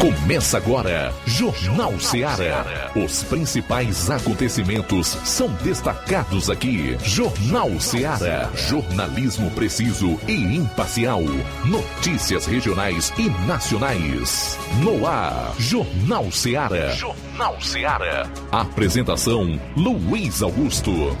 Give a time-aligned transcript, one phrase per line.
[0.00, 2.90] Começa agora, Jornal Ceará.
[2.96, 6.96] Os principais acontecimentos são destacados aqui.
[7.04, 8.50] Jornal Ceará.
[8.54, 11.20] Jornalismo preciso e imparcial.
[11.66, 14.58] Notícias regionais e nacionais.
[14.82, 16.92] No ar, Jornal Ceará.
[16.92, 18.26] Jornal Ceará.
[18.50, 21.14] Apresentação: Luiz Augusto.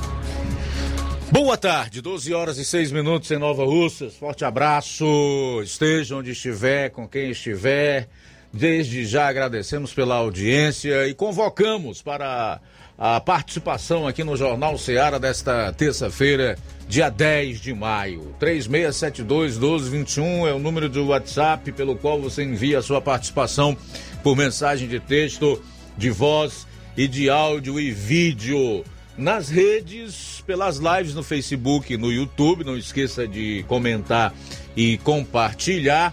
[1.30, 4.16] Boa tarde, 12 horas e 6 minutos em Nova Russas.
[4.16, 5.60] Forte abraço.
[5.62, 8.08] Esteja onde estiver, com quem estiver.
[8.52, 12.60] Desde já agradecemos pela audiência e convocamos para
[12.98, 16.58] a participação aqui no Jornal Ceará desta terça-feira,
[16.88, 18.34] dia 10 de maio.
[18.40, 23.76] 3672-1221 é o número do WhatsApp pelo qual você envia a sua participação
[24.22, 25.62] por mensagem de texto,
[25.96, 28.84] de voz e de áudio e vídeo.
[29.16, 34.34] Nas redes, pelas lives no Facebook, no YouTube, não esqueça de comentar
[34.76, 36.12] e compartilhar.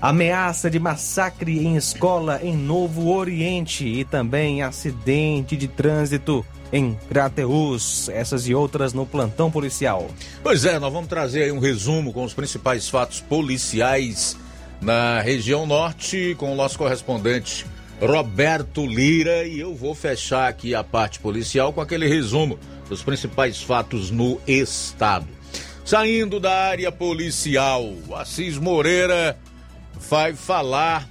[0.01, 8.09] Ameaça de massacre em escola em Novo Oriente e também acidente de trânsito em Crateus.
[8.09, 10.09] Essas e outras no plantão policial.
[10.41, 14.35] Pois é, nós vamos trazer aí um resumo com os principais fatos policiais
[14.81, 17.67] na região norte com o nosso correspondente
[18.01, 22.57] Roberto Lira e eu vou fechar aqui a parte policial com aquele resumo
[22.89, 25.27] dos principais fatos no estado.
[25.85, 29.37] Saindo da área policial, Assis Moreira
[30.09, 31.07] vai falar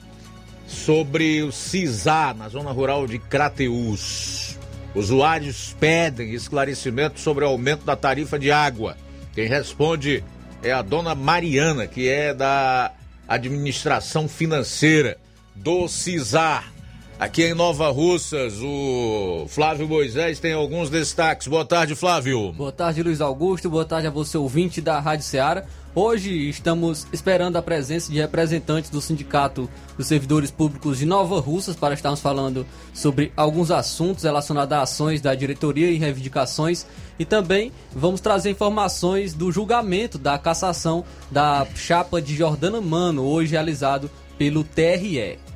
[0.66, 4.58] sobre o CISA na zona rural de Crateús.
[4.92, 8.96] Usuários pedem esclarecimento sobre o aumento da tarifa de água.
[9.32, 10.24] Quem responde
[10.60, 12.90] é a dona Mariana, que é da
[13.28, 15.16] administração financeira
[15.54, 16.79] do CISAR.
[17.20, 21.46] Aqui em Nova Russas, o Flávio Moisés tem alguns destaques.
[21.46, 22.50] Boa tarde, Flávio.
[22.50, 23.68] Boa tarde, Luiz Augusto.
[23.68, 25.66] Boa tarde a você, ouvinte da Rádio Ceará.
[25.94, 31.76] Hoje estamos esperando a presença de representantes do Sindicato dos Servidores Públicos de Nova Russas
[31.76, 36.86] para estarmos falando sobre alguns assuntos relacionados a ações da diretoria e reivindicações.
[37.18, 43.50] E também vamos trazer informações do julgamento da cassação da chapa de Jordana Mano, hoje
[43.50, 45.49] realizado pelo TRE.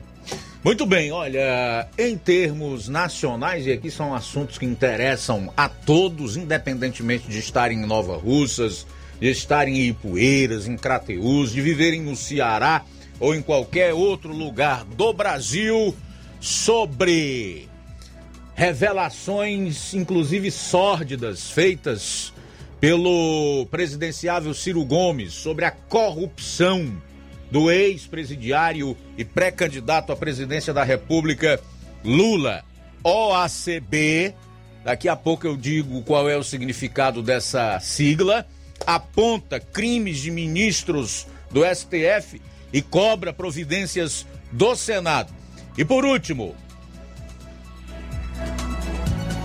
[0.65, 7.29] Muito bem, olha, em termos nacionais, e aqui são assuntos que interessam a todos, independentemente
[7.29, 8.87] de estarem em Nova Russas,
[9.21, 12.83] de estarem em Ipueiras, em Crateús, de viverem no Ceará
[13.21, 15.95] ou em qualquer outro lugar do Brasil,
[16.41, 17.69] sobre
[18.55, 22.33] revelações, inclusive sórdidas, feitas
[22.81, 26.91] pelo presidenciável Ciro Gomes sobre a corrupção
[27.55, 31.61] do ex-presidiário e pré-candidato à presidência da República,
[32.05, 32.65] Lula.
[33.05, 34.35] OACB,
[34.83, 38.45] daqui a pouco eu digo qual é o significado dessa sigla,
[38.85, 42.43] aponta crimes de ministros do STF
[42.73, 45.33] e cobra providências do Senado.
[45.79, 46.57] E por último,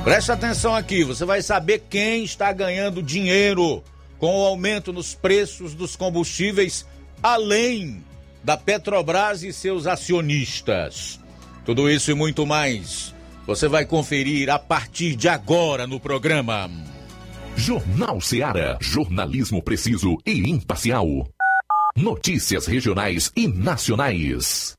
[0.04, 3.84] preste atenção aqui, você vai saber quem está ganhando dinheiro
[4.18, 6.88] com o aumento nos preços dos combustíveis
[7.22, 8.04] além
[8.44, 11.20] da Petrobras e seus acionistas.
[11.66, 13.14] Tudo isso e muito mais
[13.46, 16.70] você vai conferir a partir de agora no programa.
[17.56, 21.28] Jornal Ceará, jornalismo preciso e imparcial.
[21.96, 24.79] Notícias regionais e nacionais.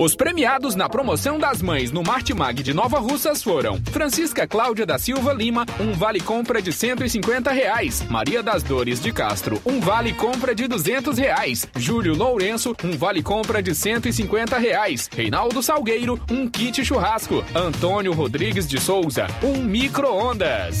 [0.00, 4.96] Os premiados na promoção das mães no Martimag de Nova Russas foram Francisca Cláudia da
[4.96, 8.00] Silva Lima, um vale compra de 150 reais.
[8.08, 11.66] Maria das Dores de Castro, um vale compra de 200 reais.
[11.74, 15.10] Júlio Lourenço, um vale compra de 150 reais.
[15.12, 17.44] Reinaldo Salgueiro, um kit churrasco.
[17.52, 20.80] Antônio Rodrigues de Souza, um micro-ondas.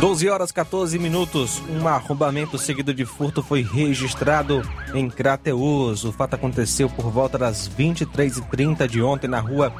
[0.00, 1.62] 12 horas 14 minutos.
[1.68, 4.62] Um arrombamento seguido de furto foi registrado
[4.94, 6.04] em Crateus.
[6.04, 9.70] O fato aconteceu por volta das 23h30 de ontem na rua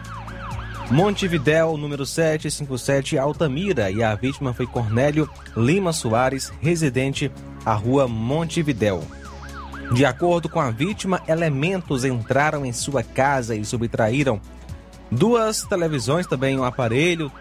[0.91, 3.91] Montevidéu, número 757, Altamira.
[3.91, 5.27] E a vítima foi Cornélio
[5.57, 7.33] Lima Soares, residente
[7.65, 9.03] à rua Montevidéu.
[9.95, 14.39] De acordo com a vítima, elementos entraram em sua casa e subtraíram
[15.11, 17.33] duas televisões, também um aparelho,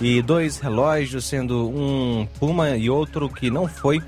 [0.00, 4.02] e dois relógios, sendo um Puma e outro que não foi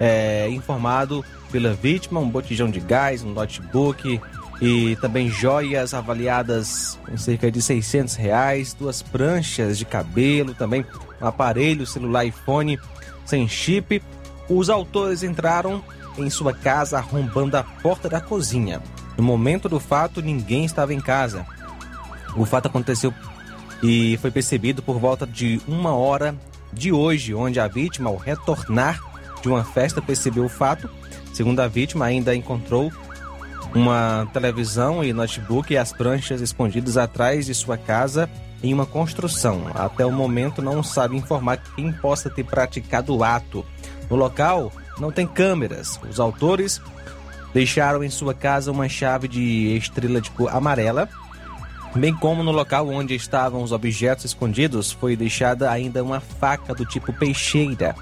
[0.00, 4.20] é, informado pela vítima, um botijão de gás, um notebook
[4.60, 10.84] e também joias avaliadas em cerca de 600 reais, duas pranchas de cabelo, também
[11.20, 12.78] um aparelho celular iPhone
[13.24, 14.02] sem chip.
[14.48, 15.84] Os autores entraram
[16.16, 18.82] em sua casa arrombando a porta da cozinha.
[19.16, 21.44] No momento do fato, ninguém estava em casa.
[22.36, 23.12] O fato aconteceu
[23.82, 26.34] e foi percebido por volta de uma hora
[26.72, 29.00] de hoje, onde a vítima, ao retornar
[29.40, 30.88] de uma festa, percebeu o fato.
[31.32, 32.90] Segundo a vítima, ainda encontrou
[33.74, 38.28] uma televisão e notebook e as pranchas escondidas atrás de sua casa
[38.62, 39.66] em uma construção.
[39.74, 43.64] Até o momento não sabe informar quem possa ter praticado o ato.
[44.08, 46.00] No local não tem câmeras.
[46.08, 46.80] Os autores
[47.52, 51.08] deixaram em sua casa uma chave de estrela de cor amarela
[51.96, 56.84] bem como no local onde estavam os objetos escondidos foi deixada ainda uma faca do
[56.84, 57.94] tipo peixeira.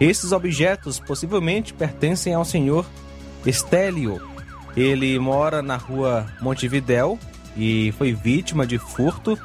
[0.00, 2.86] Esses objetos possivelmente pertencem ao senhor
[3.44, 4.20] Estélio.
[4.76, 7.18] Ele mora na rua Montevidéu
[7.56, 9.38] e foi vítima de furto,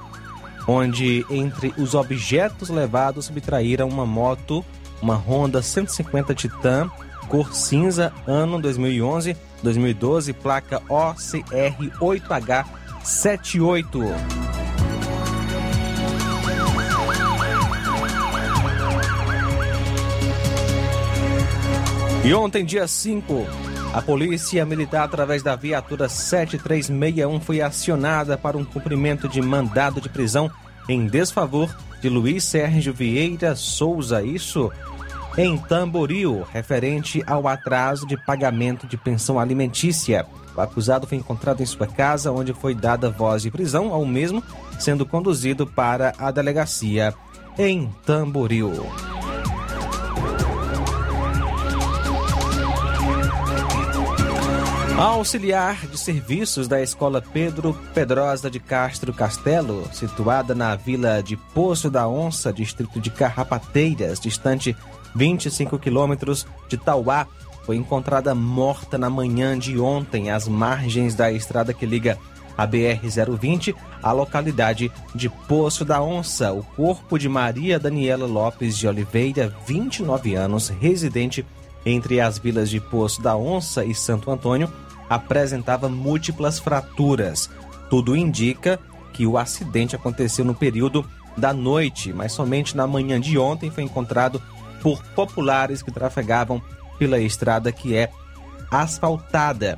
[0.68, 4.64] onde entre os objetos levados subtraíram uma moto,
[5.02, 6.90] uma Honda 150 Titan,
[7.28, 12.66] cor cinza, ano 2011, 2012, placa OCR8H
[13.08, 14.04] 78.
[22.26, 23.48] E ontem, dia 5,
[23.94, 30.10] a Polícia Militar, através da viatura 7361, foi acionada para um cumprimento de mandado de
[30.10, 30.52] prisão
[30.90, 34.70] em desfavor de Luiz Sérgio Vieira Souza, isso
[35.38, 40.26] em Tamboril, referente ao atraso de pagamento de pensão alimentícia.
[40.58, 44.44] O acusado foi encontrado em sua casa, onde foi dada voz de prisão ao mesmo,
[44.80, 47.14] sendo conduzido para a delegacia
[47.60, 48.72] em Tamboril.
[54.98, 61.38] A auxiliar de serviços da Escola Pedro Pedrosa de Castro Castelo, situada na vila de
[61.38, 64.76] Poço da Onça, distrito de Carrapateiras, distante
[65.14, 67.28] 25 quilômetros de Tauá,
[67.68, 72.18] foi encontrada morta na manhã de ontem às margens da estrada que liga
[72.58, 76.54] a BR-020 à localidade de Poço da Onça.
[76.54, 81.46] O corpo de Maria Daniela Lopes de Oliveira, 29 anos, residente
[81.86, 84.72] entre as vilas de Poço da Onça e Santo Antônio,
[85.10, 87.50] apresentava múltiplas fraturas.
[87.90, 88.80] Tudo indica
[89.12, 91.06] que o acidente aconteceu no período
[91.36, 94.42] da noite, mas somente na manhã de ontem foi encontrado
[94.82, 96.62] por populares que trafegavam
[96.98, 98.10] pela estrada que é
[98.72, 99.78] asfaltada.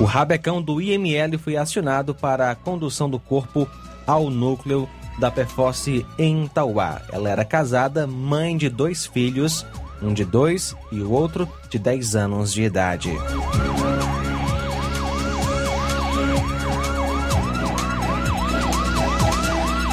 [0.00, 3.68] O rabecão do IML foi acionado para a condução do corpo
[4.06, 4.88] ao núcleo
[5.18, 7.00] da Perforce em Tauá.
[7.12, 9.64] Ela era casada, mãe de dois filhos,
[10.02, 13.12] um de dois e o outro de 10 anos de idade.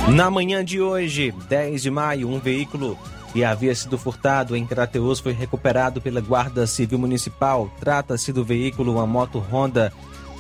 [0.10, 2.98] Na manhã de hoje, 10 de maio, um veículo
[3.31, 7.71] que havia sido furtado em Crateus foi recuperado pela Guarda Civil Municipal.
[7.79, 9.91] Trata-se do veículo, uma moto Honda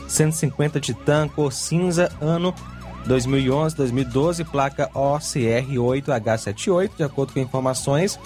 [0.07, 2.53] 150 Titan cor cinza, ano
[3.07, 8.19] 2011-2012, placa OCR 8H78, de acordo com informações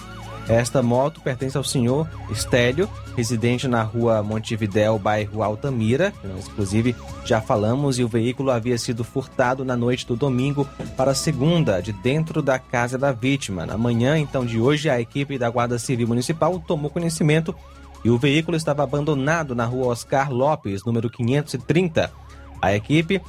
[0.48, 6.12] esta moto pertence ao senhor Estélio, residente na rua Montevidéu, bairro Altamira,
[6.46, 11.80] inclusive já falamos, e o veículo havia sido furtado na noite do domingo para segunda,
[11.80, 13.66] de dentro da casa da vítima.
[13.66, 17.54] Na manhã, então, de hoje, a equipe da Guarda Civil Municipal tomou conhecimento
[18.04, 22.12] e o veículo estava abandonado na rua Oscar Lopes, número 530.
[22.62, 23.20] A equipe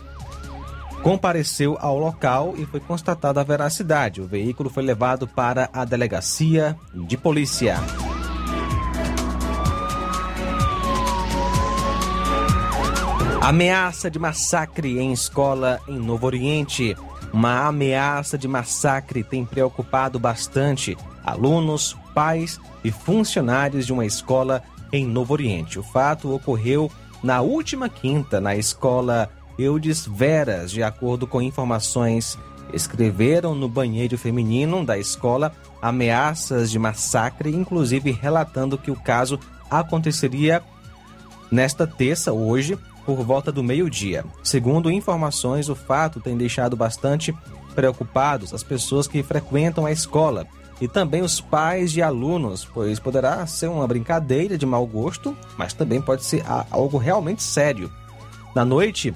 [1.07, 4.19] compareceu ao local e foi constatada a veracidade.
[4.19, 7.77] O veículo foi levado para a delegacia de polícia.
[13.41, 16.93] Ameaça de massacre em escola em Novo Oriente.
[17.31, 24.61] Uma ameaça de massacre tem preocupado bastante alunos, pais e funcionários de uma escola
[24.91, 25.79] em Novo Oriente.
[25.79, 26.91] O fato ocorreu
[27.23, 32.37] na última quinta na escola Eudes Veras, de acordo com informações,
[32.73, 40.61] escreveram no banheiro feminino da escola ameaças de massacre, inclusive relatando que o caso aconteceria
[41.51, 44.25] nesta terça, hoje, por volta do meio-dia.
[44.43, 47.33] Segundo informações, o fato tem deixado bastante
[47.73, 50.45] preocupados as pessoas que frequentam a escola
[50.81, 55.73] e também os pais de alunos, pois poderá ser uma brincadeira de mau gosto, mas
[55.73, 57.91] também pode ser algo realmente sério.
[58.53, 59.13] Na noite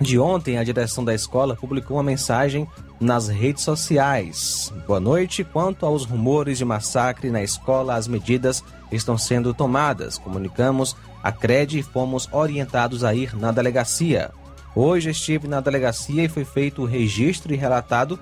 [0.00, 2.68] de ontem, a direção da escola publicou uma mensagem
[3.00, 4.72] nas redes sociais.
[4.86, 5.42] Boa noite.
[5.42, 8.62] Quanto aos rumores de massacre na escola, as medidas
[8.92, 10.18] estão sendo tomadas.
[10.18, 14.30] Comunicamos a CRED e fomos orientados a ir na delegacia.
[14.74, 18.18] Hoje estive na delegacia e foi feito o registro e relatado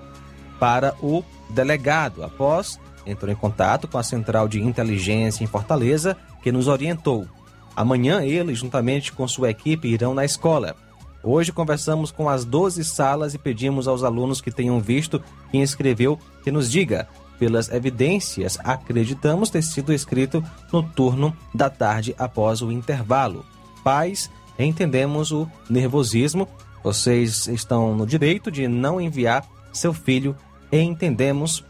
[0.60, 2.22] para o delegado.
[2.22, 7.26] Após, entrou em contato com a Central de Inteligência em Fortaleza, que nos orientou.
[7.74, 10.76] Amanhã, ele, juntamente com sua equipe, irão na escola.
[11.24, 16.18] Hoje conversamos com as 12 salas e pedimos aos alunos que tenham visto quem escreveu
[16.42, 17.08] que nos diga.
[17.38, 23.44] Pelas evidências, acreditamos ter sido escrito no turno da tarde após o intervalo.
[23.82, 26.46] Pais, entendemos o nervosismo.
[26.82, 30.36] Vocês estão no direito de não enviar seu filho
[30.70, 31.64] entendemos.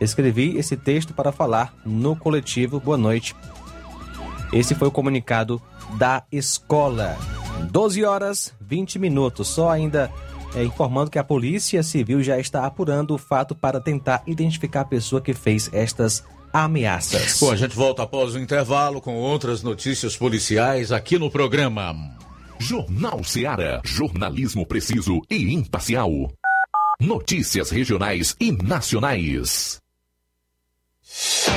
[0.00, 2.80] Escrevi esse texto para falar no coletivo.
[2.80, 3.34] Boa noite.
[4.52, 5.60] Esse foi o comunicado
[5.98, 7.16] da escola.
[7.70, 9.48] 12 horas 20 minutos.
[9.48, 10.10] Só ainda
[10.54, 14.84] é, informando que a Polícia Civil já está apurando o fato para tentar identificar a
[14.84, 17.38] pessoa que fez estas ameaças.
[17.40, 21.94] Bom, a gente volta após o intervalo com outras notícias policiais aqui no programa.
[22.58, 23.80] Jornal Seara.
[23.84, 26.10] Jornalismo preciso e imparcial.
[27.00, 29.80] Notícias regionais e nacionais.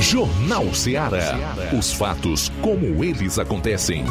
[0.00, 1.36] Jornal Ceará.
[1.76, 4.04] Os fatos como eles acontecem.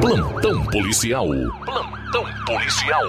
[0.00, 1.26] Plantão policial.
[1.64, 3.02] Plantão policial.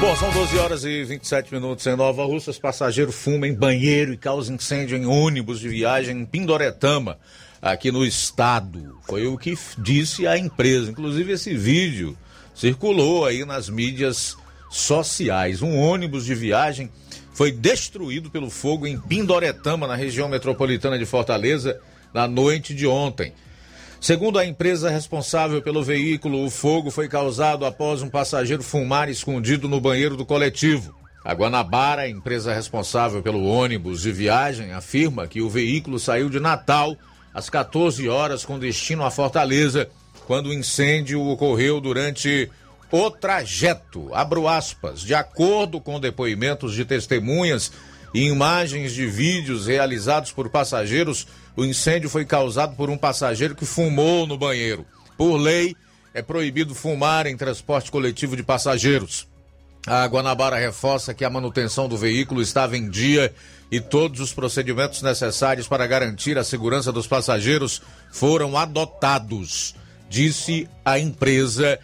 [0.00, 2.58] Bom, são 12 horas e 27 minutos em Nova Russas.
[2.58, 7.18] Passageiro fuma em banheiro e causa incêndio em ônibus de viagem em Pindoretama,
[7.60, 8.98] aqui no estado.
[9.02, 10.90] Foi o que disse a empresa.
[10.90, 12.16] Inclusive, esse vídeo
[12.60, 14.36] circulou aí nas mídias
[14.68, 15.62] sociais.
[15.62, 16.90] Um ônibus de viagem
[17.32, 21.80] foi destruído pelo fogo em Pindoretama, na região metropolitana de Fortaleza,
[22.12, 23.32] na noite de ontem.
[23.98, 29.66] Segundo a empresa responsável pelo veículo, o fogo foi causado após um passageiro fumar escondido
[29.66, 30.94] no banheiro do coletivo.
[31.24, 36.94] A Guanabara, empresa responsável pelo ônibus de viagem, afirma que o veículo saiu de Natal
[37.32, 39.88] às 14 horas com destino a Fortaleza,
[40.30, 42.48] quando o incêndio ocorreu durante
[42.88, 44.14] o trajeto.
[44.14, 45.00] Abro aspas.
[45.00, 47.72] De acordo com depoimentos de testemunhas
[48.14, 53.66] e imagens de vídeos realizados por passageiros, o incêndio foi causado por um passageiro que
[53.66, 54.86] fumou no banheiro.
[55.18, 55.74] Por lei,
[56.14, 59.26] é proibido fumar em transporte coletivo de passageiros.
[59.84, 63.34] A Guanabara reforça que a manutenção do veículo estava em dia
[63.68, 69.74] e todos os procedimentos necessários para garantir a segurança dos passageiros foram adotados,
[70.10, 71.78] disse a empresa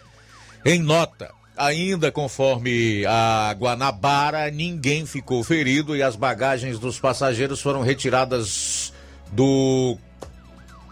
[0.63, 1.33] em nota.
[1.57, 8.93] Ainda conforme a Guanabara, ninguém ficou ferido e as bagagens dos passageiros foram retiradas
[9.31, 9.97] do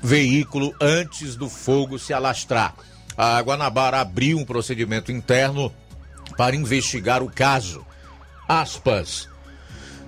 [0.02, 2.74] veículo antes do fogo se alastrar.
[3.16, 5.72] A Guanabara abriu um procedimento interno
[6.36, 7.86] para investigar o caso.
[8.48, 9.30] Aspas.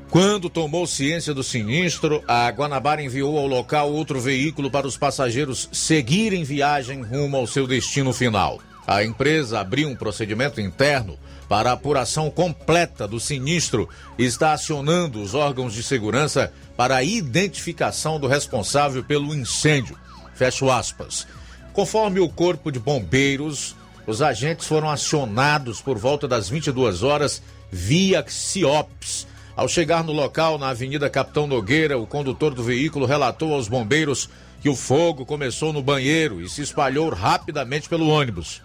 [0.10, 5.67] Quando tomou ciência do sinistro, a Guanabara enviou ao local outro veículo para os passageiros
[5.72, 8.60] seguirem viagem rumo ao seu destino final.
[8.88, 15.34] A empresa abriu um procedimento interno para apuração completa do sinistro e está acionando os
[15.34, 19.98] órgãos de segurança para a identificação do responsável pelo incêndio.
[20.36, 21.28] Fecho aspas.
[21.74, 28.24] Conforme o Corpo de Bombeiros, os agentes foram acionados por volta das 22 horas via
[28.26, 29.28] CIOPS.
[29.58, 34.30] Ao chegar no local, na Avenida Capitão Nogueira, o condutor do veículo relatou aos bombeiros
[34.62, 38.62] que o fogo começou no banheiro e se espalhou rapidamente pelo ônibus.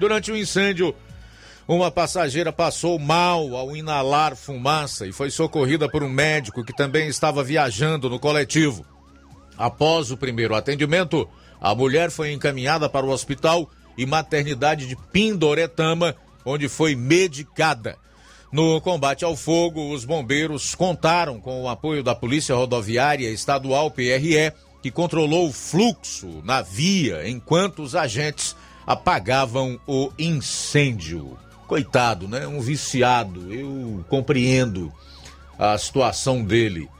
[0.00, 0.96] Durante o incêndio,
[1.68, 7.06] uma passageira passou mal ao inalar fumaça e foi socorrida por um médico que também
[7.06, 8.84] estava viajando no coletivo.
[9.56, 11.28] Após o primeiro atendimento,
[11.60, 17.96] a mulher foi encaminhada para o hospital e maternidade de Pindoretama, onde foi medicada.
[18.52, 24.52] No combate ao fogo, os bombeiros contaram com o apoio da Polícia Rodoviária Estadual PRE,
[24.82, 28.54] que controlou o fluxo na via enquanto os agentes
[28.86, 31.38] apagavam o incêndio.
[31.66, 32.46] Coitado, né?
[32.46, 33.54] Um viciado.
[33.54, 34.92] Eu compreendo
[35.58, 36.90] a situação dele,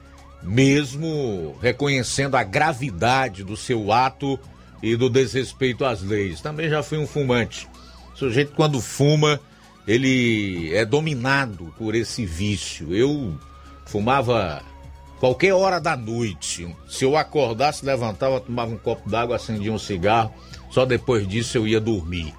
[0.43, 4.41] mesmo reconhecendo a gravidade do seu ato
[4.83, 6.41] e do desrespeito às leis.
[6.41, 7.69] Também já fui um fumante.
[8.15, 9.38] O sujeito, quando fuma,
[9.87, 12.95] ele é dominado por esse vício.
[12.95, 13.38] Eu
[13.87, 14.62] fumava
[15.18, 16.75] qualquer hora da noite.
[16.88, 20.33] Se eu acordasse, levantava, tomava um copo d'água, acendia um cigarro.
[20.71, 22.33] Só depois disso eu ia dormir.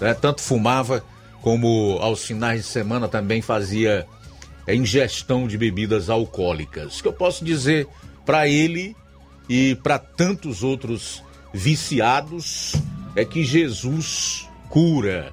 [0.00, 0.14] Né?
[0.14, 1.04] Tanto fumava
[1.42, 4.06] como aos finais de semana também fazia
[4.66, 6.98] é, ingestão de bebidas alcoólicas.
[6.98, 7.86] O que eu posso dizer
[8.24, 8.96] para ele
[9.48, 12.74] e para tantos outros viciados
[13.14, 15.32] é que Jesus cura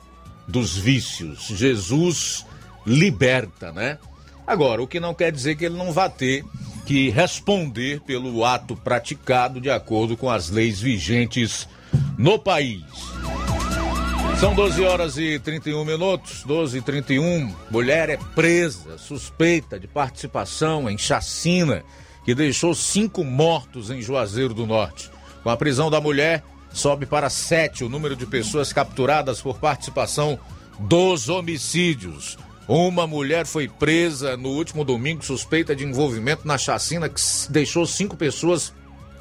[0.52, 2.46] dos vícios, Jesus
[2.86, 3.98] liberta, né?
[4.46, 6.44] Agora, o que não quer dizer que ele não vá ter
[6.86, 11.68] que responder pelo ato praticado de acordo com as leis vigentes
[12.18, 12.84] no país.
[14.40, 17.56] São 12 horas e 31 minutos, 12 e 31.
[17.70, 21.84] Mulher é presa, suspeita de participação em chacina
[22.26, 25.12] que deixou cinco mortos em Juazeiro do Norte.
[25.44, 30.40] Com a prisão da mulher, sobe para sete o número de pessoas capturadas por participação
[30.80, 32.38] dos homicídios.
[32.68, 38.16] Uma mulher foi presa no último domingo suspeita de envolvimento na chacina que deixou cinco
[38.16, 38.74] pessoas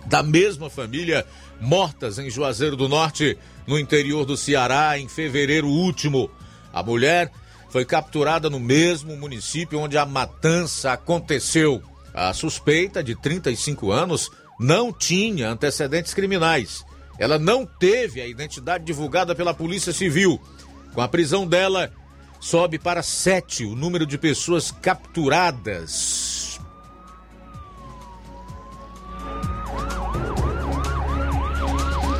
[0.06, 1.26] da mesma família
[1.60, 3.36] mortas em Juazeiro do Norte,
[3.66, 6.30] no interior do Ceará, em fevereiro último.
[6.72, 7.30] A mulher
[7.70, 11.82] foi capturada no mesmo município onde a matança aconteceu.
[12.12, 16.84] A suspeita, de 35 anos, não tinha antecedentes criminais.
[17.20, 20.40] Ela não teve a identidade divulgada pela Polícia Civil.
[20.94, 21.92] Com a prisão dela,
[22.40, 26.58] sobe para sete o número de pessoas capturadas.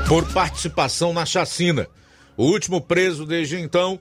[0.06, 1.88] Por participação na chacina.
[2.36, 3.98] O último preso desde então,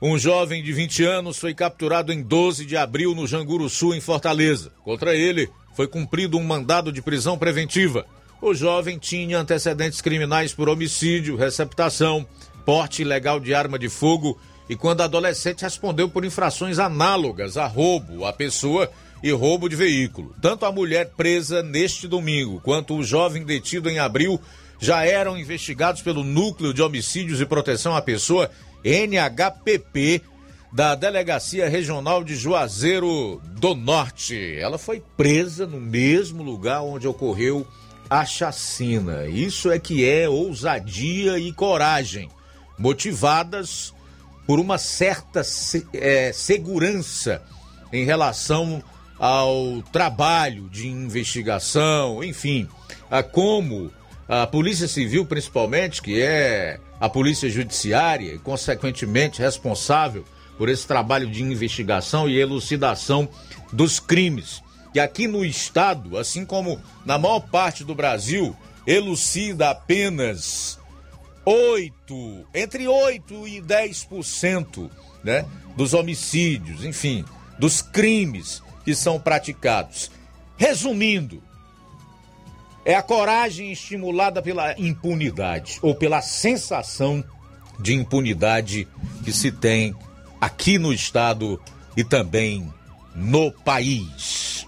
[0.00, 4.00] um jovem de 20 anos, foi capturado em 12 de abril no Janguru Sul, em
[4.00, 4.70] Fortaleza.
[4.84, 8.06] Contra ele, foi cumprido um mandado de prisão preventiva.
[8.46, 12.24] O jovem tinha antecedentes criminais por homicídio, receptação,
[12.64, 18.24] porte ilegal de arma de fogo e quando adolescente respondeu por infrações análogas a roubo
[18.24, 18.88] à pessoa
[19.20, 20.32] e roubo de veículo.
[20.40, 24.40] Tanto a mulher presa neste domingo quanto o jovem detido em abril
[24.78, 28.48] já eram investigados pelo Núcleo de Homicídios e Proteção à Pessoa,
[28.84, 30.22] NHPP,
[30.72, 34.56] da Delegacia Regional de Juazeiro do Norte.
[34.56, 37.66] Ela foi presa no mesmo lugar onde ocorreu
[38.08, 39.26] a chacina.
[39.26, 42.28] Isso é que é ousadia e coragem,
[42.78, 43.92] motivadas
[44.46, 45.42] por uma certa
[45.92, 47.42] é, segurança
[47.92, 48.82] em relação
[49.18, 52.68] ao trabalho de investigação, enfim,
[53.10, 53.90] a como
[54.28, 60.24] a Polícia Civil, principalmente, que é a Polícia Judiciária e, consequentemente, responsável
[60.58, 63.28] por esse trabalho de investigação e elucidação
[63.72, 64.62] dos crimes.
[64.96, 68.56] Que aqui no estado, assim como na maior parte do Brasil,
[68.86, 70.78] elucida apenas
[71.44, 74.90] 8, entre 8 e 10%,
[75.22, 75.44] né,
[75.76, 77.26] dos homicídios, enfim,
[77.58, 80.10] dos crimes que são praticados.
[80.56, 81.42] Resumindo,
[82.82, 87.22] é a coragem estimulada pela impunidade ou pela sensação
[87.78, 88.88] de impunidade
[89.22, 89.94] que se tem
[90.40, 91.60] aqui no estado
[91.94, 92.72] e também
[93.14, 94.66] no país.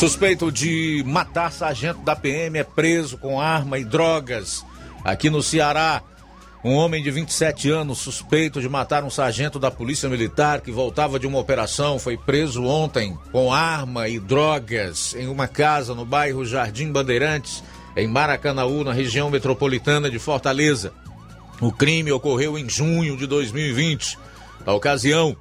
[0.00, 4.64] Suspeito de matar sargento da PM é preso com arma e drogas
[5.04, 6.02] aqui no Ceará.
[6.62, 11.18] Um homem de 27 anos, suspeito de matar um sargento da Polícia Militar que voltava
[11.18, 16.44] de uma operação, foi preso ontem com arma e drogas em uma casa no bairro
[16.44, 17.64] Jardim Bandeirantes,
[17.96, 20.92] em Maracanaú, na região metropolitana de Fortaleza.
[21.62, 24.18] O crime ocorreu em junho de 2020.
[24.66, 25.34] Na ocasião,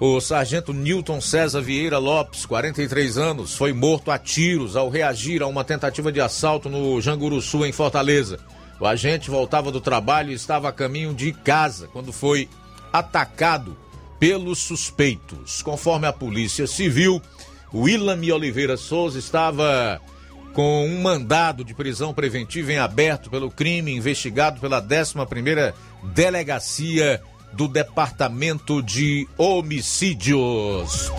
[0.00, 5.46] o sargento Newton César Vieira Lopes, 43 anos, foi morto a tiros ao reagir a
[5.46, 8.40] uma tentativa de assalto no Janguruçu, em Fortaleza.
[8.80, 12.48] O agente voltava do trabalho e estava a caminho de casa quando foi
[12.92, 13.76] atacado
[14.18, 15.62] pelos suspeitos.
[15.62, 17.20] Conforme a Polícia Civil,
[17.74, 20.00] Willam Oliveira Souza estava
[20.52, 27.20] com um mandado de prisão preventiva em aberto pelo crime investigado pela 11ª Delegacia
[27.52, 31.12] do Departamento de Homicídios.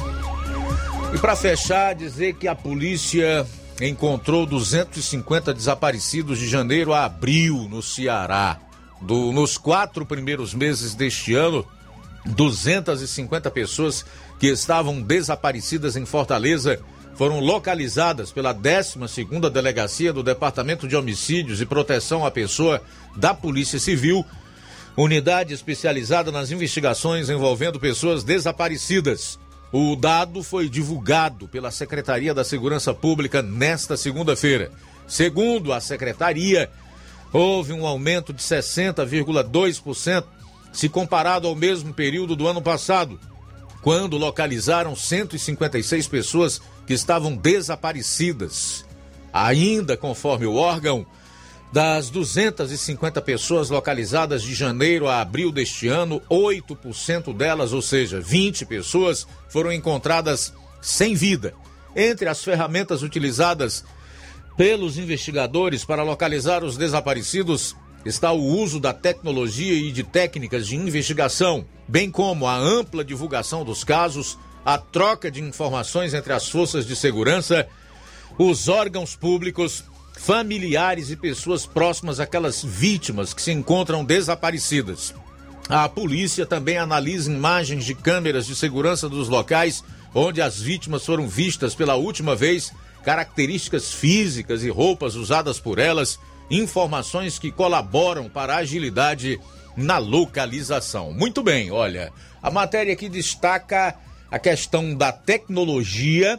[1.13, 3.45] E para fechar, dizer que a polícia
[3.81, 8.59] encontrou 250 desaparecidos de janeiro a abril no Ceará.
[9.01, 11.65] Do, nos quatro primeiros meses deste ano,
[12.25, 14.05] 250 pessoas
[14.39, 16.79] que estavam desaparecidas em Fortaleza
[17.15, 22.81] foram localizadas pela 12ª Delegacia do Departamento de Homicídios e Proteção à Pessoa
[23.15, 24.25] da Polícia Civil,
[24.95, 29.39] unidade especializada nas investigações envolvendo pessoas desaparecidas.
[29.71, 34.71] O dado foi divulgado pela Secretaria da Segurança Pública nesta segunda-feira.
[35.07, 36.69] Segundo a secretaria,
[37.31, 40.23] houve um aumento de 60,2%
[40.71, 43.19] se comparado ao mesmo período do ano passado,
[43.81, 48.85] quando localizaram 156 pessoas que estavam desaparecidas.
[49.31, 51.05] Ainda conforme o órgão,
[51.71, 58.65] das 250 pessoas localizadas de janeiro a abril deste ano, 8% delas, ou seja, 20
[58.65, 61.53] pessoas, foram encontradas sem vida.
[61.95, 63.83] Entre as ferramentas utilizadas
[64.57, 70.75] pelos investigadores para localizar os desaparecidos está o uso da tecnologia e de técnicas de
[70.75, 76.85] investigação, bem como a ampla divulgação dos casos, a troca de informações entre as forças
[76.85, 77.67] de segurança,
[78.37, 79.83] os órgãos públicos
[80.19, 85.15] familiares e pessoas próximas àquelas vítimas que se encontram desaparecidas.
[85.69, 89.81] A polícia também analisa imagens de câmeras de segurança dos locais
[90.13, 96.19] onde as vítimas foram vistas pela última vez, características físicas e roupas usadas por elas,
[96.51, 99.39] informações que colaboram para a agilidade
[99.77, 101.13] na localização.
[101.13, 102.11] Muito bem, olha,
[102.43, 103.95] a matéria aqui destaca
[104.29, 106.37] a questão da tecnologia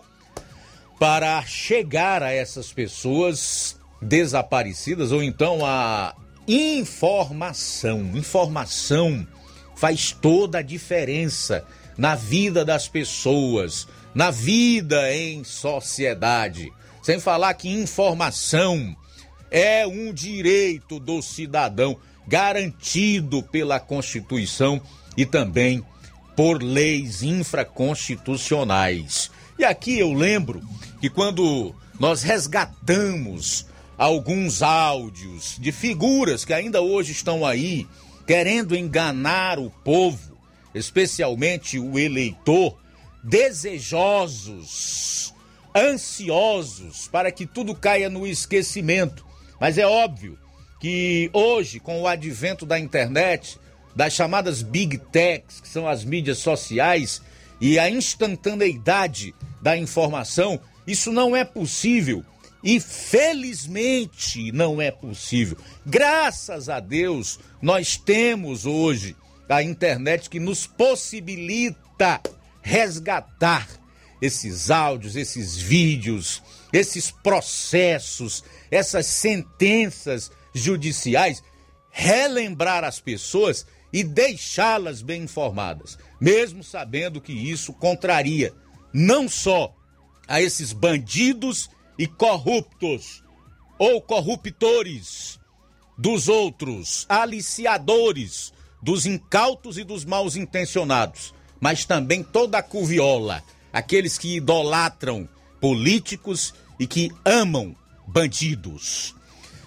[1.00, 6.14] para chegar a essas pessoas desaparecidas ou então a
[6.46, 8.10] informação.
[8.14, 9.26] Informação
[9.74, 11.64] faz toda a diferença
[11.96, 16.70] na vida das pessoas, na vida em sociedade.
[17.02, 18.94] Sem falar que informação
[19.50, 21.96] é um direito do cidadão
[22.28, 24.82] garantido pela Constituição
[25.16, 25.82] e também
[26.36, 29.30] por leis infraconstitucionais.
[29.58, 30.62] E aqui eu lembro
[31.00, 37.86] que quando nós resgatamos alguns áudios de figuras que ainda hoje estão aí
[38.26, 40.38] querendo enganar o povo,
[40.74, 42.76] especialmente o eleitor,
[43.22, 44.54] desejosos,
[45.74, 49.26] ansiosos para que tudo caia no esquecimento.
[49.58, 50.38] Mas é óbvio
[50.80, 53.58] que hoje, com o advento da internet,
[53.94, 57.20] das chamadas big techs, que são as mídias sociais,
[57.60, 62.24] e a instantaneidade da informação, isso não é possível.
[62.62, 65.56] E felizmente não é possível.
[65.86, 69.16] Graças a Deus, nós temos hoje
[69.48, 72.20] a internet que nos possibilita
[72.62, 73.66] resgatar
[74.20, 81.42] esses áudios, esses vídeos, esses processos, essas sentenças judiciais,
[81.90, 88.52] relembrar as pessoas e deixá-las bem informadas, mesmo sabendo que isso contraria
[88.92, 89.74] não só
[90.30, 93.24] a esses bandidos e corruptos
[93.76, 95.40] ou corruptores
[95.98, 104.16] dos outros, aliciadores dos incautos e dos mal intencionados, mas também toda a cuviola, aqueles
[104.16, 105.28] que idolatram
[105.60, 107.74] políticos e que amam
[108.06, 109.16] bandidos.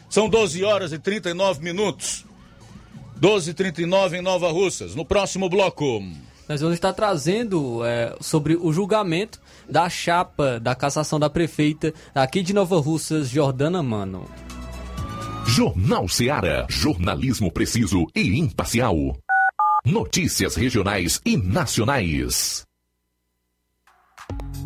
[0.10, 2.26] São 12 horas e 39 minutos.
[3.18, 4.96] 12 e 39 em Nova Russas.
[4.96, 6.02] No próximo bloco.
[6.48, 12.42] Nós vamos estar trazendo é, sobre o julgamento da chapa da cassação da prefeita aqui
[12.42, 14.30] de Nova Russas, Jordana Mano.
[15.46, 16.66] Jornal Seara.
[16.70, 18.96] Jornalismo preciso e imparcial.
[19.86, 22.66] Notícias regionais e nacionais.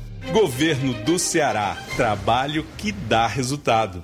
[0.31, 1.75] Governo do Ceará.
[1.97, 4.03] Trabalho que dá resultado.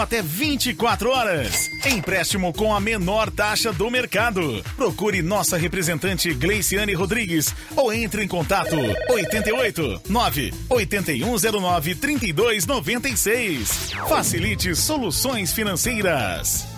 [0.00, 1.70] até 24 horas.
[1.84, 4.62] Empréstimo com a menor taxa do mercado.
[4.76, 8.76] Procure nossa representante Gleiciane Rodrigues ou entre em contato
[9.10, 13.92] 88 9 8109 3296.
[14.08, 16.71] Facilite soluções financeiras.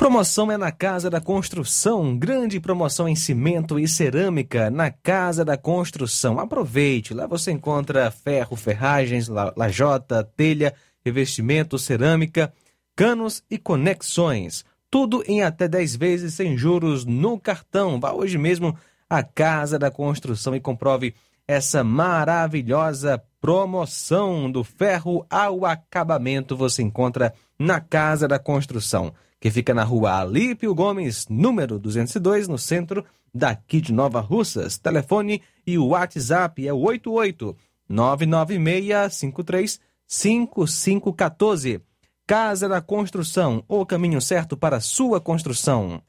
[0.00, 2.16] Promoção é na Casa da Construção.
[2.16, 6.40] Grande promoção em cimento e cerâmica na Casa da Construção.
[6.40, 10.72] Aproveite, lá você encontra ferro, ferragens, lajota, telha,
[11.04, 12.50] revestimento, cerâmica,
[12.96, 14.64] canos e conexões.
[14.90, 18.00] Tudo em até 10 vezes sem juros no cartão.
[18.00, 18.74] Vá hoje mesmo
[19.08, 21.14] à Casa da Construção e comprove
[21.46, 26.56] essa maravilhosa promoção do ferro ao acabamento.
[26.56, 32.58] Você encontra na Casa da Construção que fica na rua Alípio Gomes, número 202, no
[32.58, 34.76] centro daqui de Nova Russas.
[34.76, 37.56] Telefone e o WhatsApp é o 88
[37.88, 41.80] 99653 5514.
[42.26, 46.02] Casa da Construção, o caminho certo para sua construção.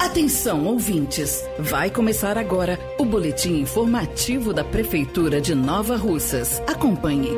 [0.00, 1.42] Atenção, ouvintes!
[1.58, 6.60] Vai começar agora o boletim informativo da Prefeitura de Nova Russas.
[6.68, 7.30] Acompanhe.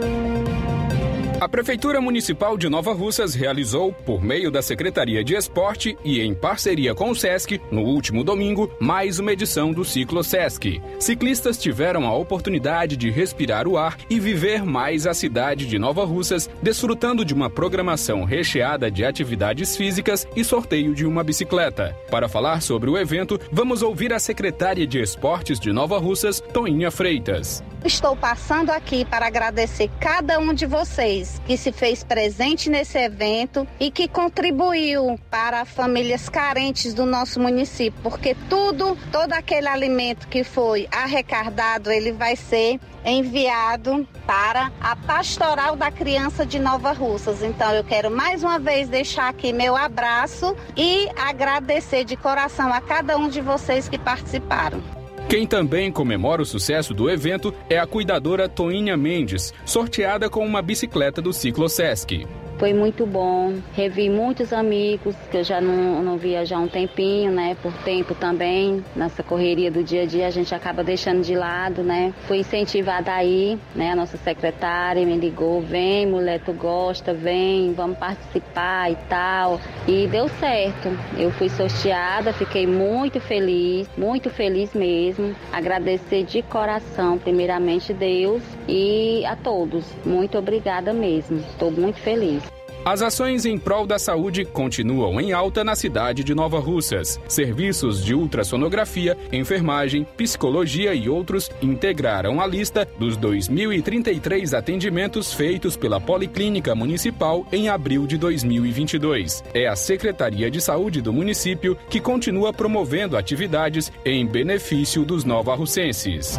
[1.38, 6.34] A Prefeitura Municipal de Nova Russas realizou, por meio da Secretaria de Esporte e em
[6.34, 10.80] parceria com o SESC, no último domingo, mais uma edição do Ciclo SESC.
[10.98, 16.06] Ciclistas tiveram a oportunidade de respirar o ar e viver mais a cidade de Nova
[16.06, 21.94] Russas, desfrutando de uma programação recheada de atividades físicas e sorteio de uma bicicleta.
[22.10, 26.90] Para falar sobre o evento, vamos ouvir a secretária de Esportes de Nova Russas, Toinha
[26.90, 27.62] Freitas.
[27.84, 33.66] Estou passando aqui para agradecer cada um de vocês que se fez presente nesse evento
[33.78, 40.44] e que contribuiu para famílias carentes do nosso município, porque tudo, todo aquele alimento que
[40.44, 47.42] foi arrecadado, ele vai ser enviado para a Pastoral da Criança de Nova Russas.
[47.42, 52.80] Então eu quero mais uma vez deixar aqui meu abraço e agradecer de coração a
[52.80, 55.05] cada um de vocês que participaram.
[55.28, 60.62] Quem também comemora o sucesso do evento é a cuidadora Toinha Mendes, sorteada com uma
[60.62, 62.24] bicicleta do Ciclo Sesc.
[62.58, 63.54] Foi muito bom.
[63.74, 67.54] Revi muitos amigos que eu já não, não via já um tempinho, né?
[67.62, 68.82] Por tempo também.
[68.94, 72.14] Nessa correria do dia a dia a gente acaba deixando de lado, né?
[72.26, 73.90] Fui incentivada aí, né?
[73.90, 79.60] A nossa secretária me ligou, vem, mulher, tu gosta, vem, vamos participar e tal.
[79.86, 80.88] E deu certo.
[81.18, 85.36] Eu fui sorteada, fiquei muito feliz, muito feliz mesmo.
[85.52, 89.84] Agradecer de coração, primeiramente Deus e a todos.
[90.06, 91.38] Muito obrigada mesmo.
[91.38, 92.45] Estou muito feliz.
[92.86, 97.18] As ações em prol da saúde continuam em alta na cidade de Nova Russas.
[97.26, 106.00] Serviços de ultrassonografia, enfermagem, psicologia e outros integraram a lista dos 2.033 atendimentos feitos pela
[106.00, 109.42] Policlínica Municipal em abril de 2022.
[109.52, 116.38] É a Secretaria de Saúde do município que continua promovendo atividades em benefício dos novarrucenses.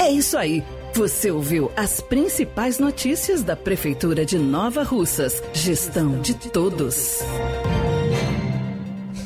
[0.00, 0.64] É isso aí.
[0.94, 5.42] Você ouviu as principais notícias da Prefeitura de Nova Russas.
[5.54, 7.20] Gestão de todos.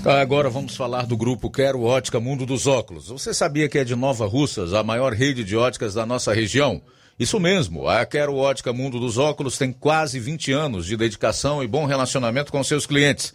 [0.05, 3.09] Agora vamos falar do grupo Quero Ótica Mundo dos Óculos.
[3.09, 6.81] Você sabia que é de Nova Russas a maior rede de óticas da nossa região?
[7.19, 11.67] Isso mesmo, a Quero Ótica Mundo dos Óculos tem quase 20 anos de dedicação e
[11.67, 13.35] bom relacionamento com seus clientes.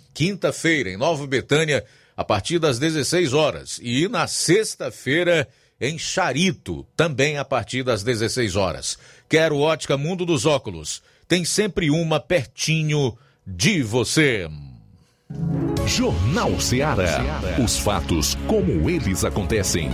[0.13, 1.83] quinta-feira, em Nova Betânia,
[2.15, 3.79] a partir das 16 horas.
[3.81, 5.47] E na sexta-feira,
[5.79, 8.97] em Charito, também a partir das 16 horas.
[9.27, 11.01] Quero ótica Mundo dos Óculos.
[11.27, 14.47] Tem sempre uma pertinho de você.
[15.87, 17.21] Jornal Ceará.
[17.63, 19.89] Os fatos como eles acontecem.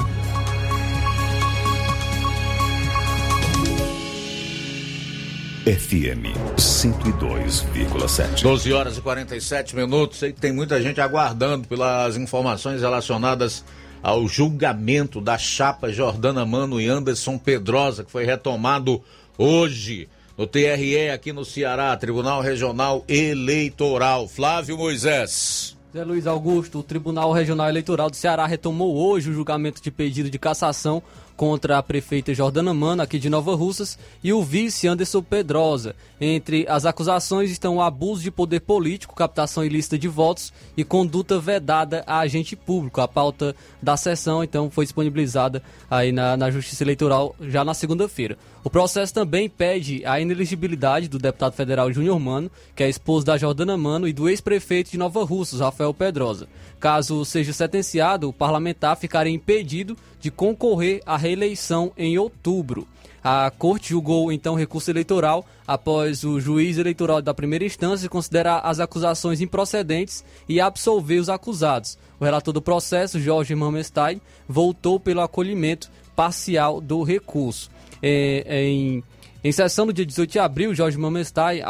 [5.67, 8.41] FM 102,7.
[8.41, 10.19] 12 horas e 47 minutos.
[10.19, 13.65] Sei que tem muita gente aguardando pelas informações relacionadas
[14.01, 19.03] ao julgamento da chapa Jordana Mano e Anderson Pedrosa, que foi retomado
[19.37, 20.07] hoje
[20.37, 24.25] no TRE aqui no Ceará, Tribunal Regional Eleitoral.
[24.29, 25.75] Flávio Moisés.
[25.93, 30.29] Zé Luiz Augusto, o Tribunal Regional Eleitoral do Ceará retomou hoje o julgamento de pedido
[30.29, 31.03] de cassação
[31.37, 35.95] contra a prefeita Jordana Mano, aqui de Nova Russas, e o vice Anderson Pedrosa.
[36.19, 41.39] Entre as acusações estão o abuso de poder político, captação ilícita de votos e conduta
[41.39, 42.99] vedada a agente público.
[42.99, 48.35] A pauta da sessão, então, foi disponibilizada aí na, na Justiça Eleitoral já na segunda-feira.
[48.67, 53.37] O processo também pede a ineligibilidade do deputado federal Júnior Mano, que é esposo da
[53.37, 56.49] Jordana Mano, e do ex-prefeito de Nova Russas, Rafael Pedrosa.
[56.77, 62.85] Caso seja sentenciado, o parlamentar ficaria impedido de concorrer à reeleição em outubro.
[63.23, 68.81] A corte julgou então recurso eleitoral após o juiz eleitoral da primeira instância considerar as
[68.81, 71.97] acusações improcedentes e absolver os acusados.
[72.19, 77.76] O relator do processo, Jorge Mamestein, voltou pelo acolhimento parcial do recurso.
[78.01, 79.03] É, em
[79.43, 81.61] em sessão no dia 18 de abril, Jorge Mamestai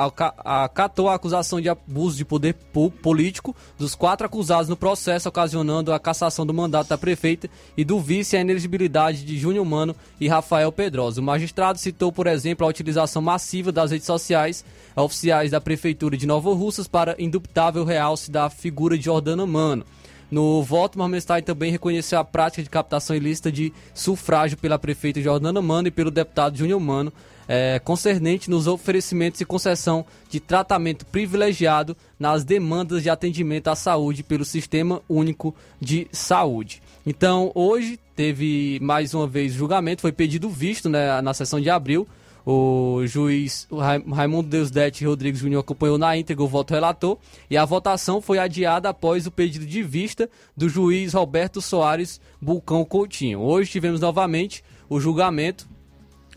[0.44, 2.56] acatou a acusação de abuso de poder
[3.04, 8.00] político dos quatro acusados no processo, ocasionando a cassação do mandato da prefeita e do
[8.00, 11.20] vice a ineligibilidade de Júnior Mano e Rafael Pedrosa.
[11.20, 14.66] O magistrado citou, por exemplo, a utilização massiva das redes sociais
[14.96, 19.86] oficiais da prefeitura de Nova Russas para indubitável realce da figura de Jordana Mano.
[20.30, 25.62] No voto, Marmestein também reconheceu a prática de captação ilícita de sufrágio pela prefeita Jordana
[25.62, 27.14] Mano e pelo deputado Júnior Mano,
[27.48, 34.22] é, concernente nos oferecimentos e concessão de tratamento privilegiado nas demandas de atendimento à saúde
[34.22, 36.82] pelo Sistema Único de Saúde.
[37.06, 42.06] Então, hoje teve mais uma vez julgamento, foi pedido visto né, na sessão de abril.
[42.50, 43.68] O juiz
[44.10, 47.18] Raimundo Deusdete Rodrigues Júnior acompanhou na íntegra o voto relator
[47.50, 52.86] e a votação foi adiada após o pedido de vista do juiz Roberto Soares Bulcão
[52.86, 53.42] Coutinho.
[53.42, 55.68] Hoje tivemos novamente o julgamento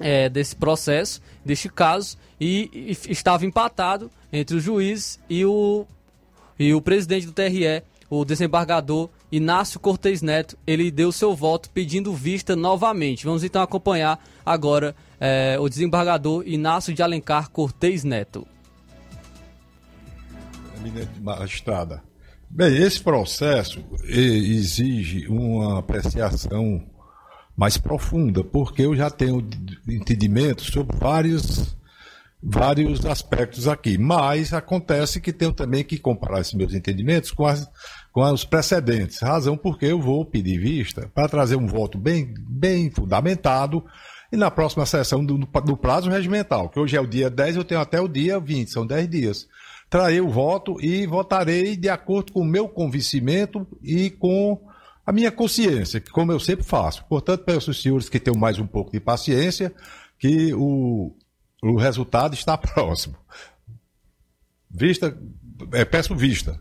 [0.01, 5.87] é, desse processo, deste caso, e, e, estava empatado entre o juiz e o,
[6.59, 10.59] e o presidente do TRE, o desembargador Inácio Cortez Neto.
[10.67, 13.25] Ele deu seu voto pedindo vista novamente.
[13.25, 18.47] Vamos então acompanhar agora é, o desembargador Inácio de Alencar Cortez Neto.
[20.79, 22.03] Eminente magistrada.
[22.53, 26.85] Bem, esse processo exige uma apreciação
[27.57, 29.47] mais profunda, porque eu já tenho
[29.89, 31.77] entendimento sobre vários,
[32.43, 33.97] vários aspectos aqui.
[33.99, 37.71] Mas acontece que tenho também que comparar esses meus entendimentos com, as,
[38.13, 39.21] com os precedentes.
[39.21, 43.85] Razão porque eu vou pedir vista para trazer um voto bem, bem fundamentado
[44.33, 47.65] e na próxima sessão do, do prazo regimental, que hoje é o dia 10, eu
[47.65, 49.49] tenho até o dia 20, são 10 dias.
[49.89, 54.61] Trarei o voto e votarei de acordo com o meu convencimento e com
[55.05, 57.05] a minha consciência, que como eu sempre faço.
[57.07, 59.75] Portanto, peço aos senhores que tenham mais um pouco de paciência,
[60.17, 61.13] que o,
[61.61, 63.17] o resultado está próximo.
[64.71, 65.19] Vista,
[65.73, 66.61] é, peço vista.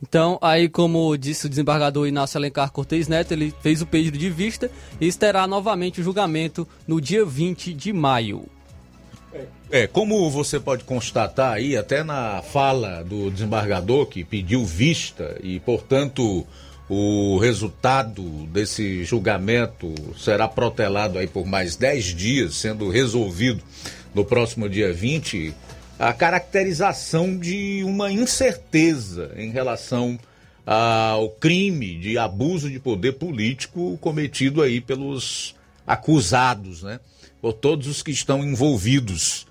[0.00, 4.30] Então, aí, como disse o desembargador Inácio Alencar Cortez Neto, ele fez o pedido de
[4.30, 4.70] vista
[5.00, 8.46] e estará novamente o julgamento no dia 20 de maio.
[9.70, 15.60] É, como você pode constatar aí, até na fala do desembargador que pediu vista e,
[15.60, 16.46] portanto,
[16.88, 23.62] o resultado desse julgamento será protelado aí por mais 10 dias, sendo resolvido
[24.14, 25.54] no próximo dia 20,
[25.98, 30.18] a caracterização de uma incerteza em relação
[30.64, 35.54] ao crime de abuso de poder político cometido aí pelos
[35.86, 37.00] acusados, né?
[37.40, 39.46] Por todos os que estão envolvidos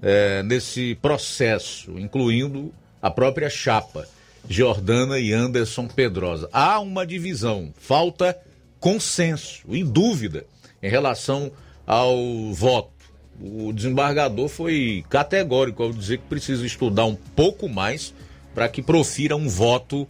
[0.00, 2.72] é, nesse processo, incluindo
[3.02, 4.06] a própria chapa.
[4.48, 6.48] Jordana e Anderson Pedrosa.
[6.52, 8.36] Há uma divisão, falta
[8.78, 10.46] consenso e dúvida
[10.82, 11.52] em relação
[11.86, 12.99] ao voto.
[13.40, 18.12] O desembargador foi categórico ao dizer que precisa estudar um pouco mais
[18.54, 20.06] para que profira um voto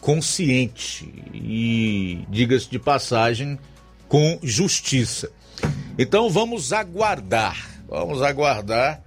[0.00, 3.56] consciente e, diga-se de passagem,
[4.08, 5.30] com justiça.
[5.96, 9.00] Então vamos aguardar, vamos aguardar,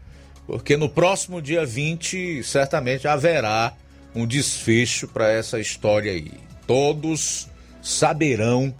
[0.48, 3.74] porque no próximo dia 20 certamente haverá
[4.16, 6.32] um desfecho para essa história aí.
[6.66, 7.50] Todos
[7.82, 8.74] saberão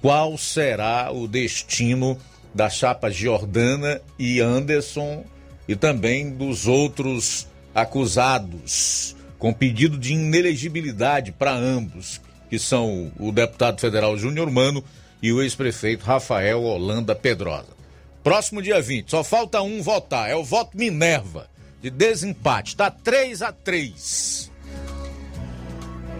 [0.00, 2.18] qual será o destino
[2.54, 5.24] da chapa Jordana e Anderson
[5.66, 13.80] e também dos outros acusados com pedido de inelegibilidade para ambos, que são o deputado
[13.80, 14.82] federal Júnior Mano
[15.20, 17.74] e o ex-prefeito Rafael Holanda Pedrosa.
[18.22, 21.48] Próximo dia 20, só falta um votar, é o voto Minerva,
[21.82, 24.50] de desempate, está 3 a 3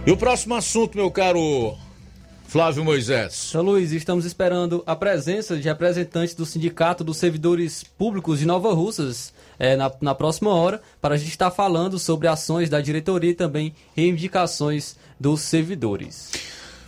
[0.06, 1.78] E o próximo assunto, meu caro
[2.54, 3.34] Flávio Moisés.
[3.34, 8.72] São Luís, estamos esperando a presença de representantes do Sindicato dos Servidores Públicos de Nova
[8.72, 13.32] Russas é, na, na próxima hora, para a gente estar falando sobre ações da diretoria
[13.32, 16.30] e também reivindicações dos servidores.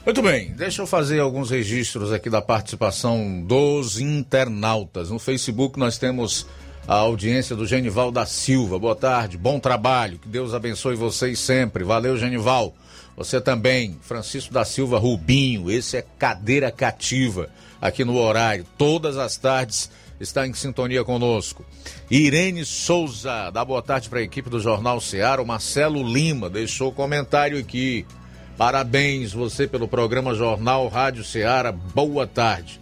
[0.04, 5.10] Muito bem, deixa eu fazer alguns registros aqui da participação dos internautas.
[5.10, 6.46] No Facebook nós temos
[6.86, 8.78] a audiência do Genival da Silva.
[8.78, 11.82] Boa tarde, bom trabalho, que Deus abençoe vocês sempre.
[11.82, 12.72] Valeu, Genival.
[13.16, 17.48] Você também, Francisco da Silva Rubinho, esse é cadeira cativa
[17.80, 19.90] aqui no horário, todas as tardes
[20.20, 21.64] está em sintonia conosco.
[22.10, 25.40] Irene Souza, dá boa tarde para a equipe do Jornal Ceará.
[25.42, 28.06] O Marcelo Lima deixou comentário aqui.
[28.56, 31.72] Parabéns você pelo programa Jornal Rádio Ceará.
[31.72, 32.80] Boa tarde.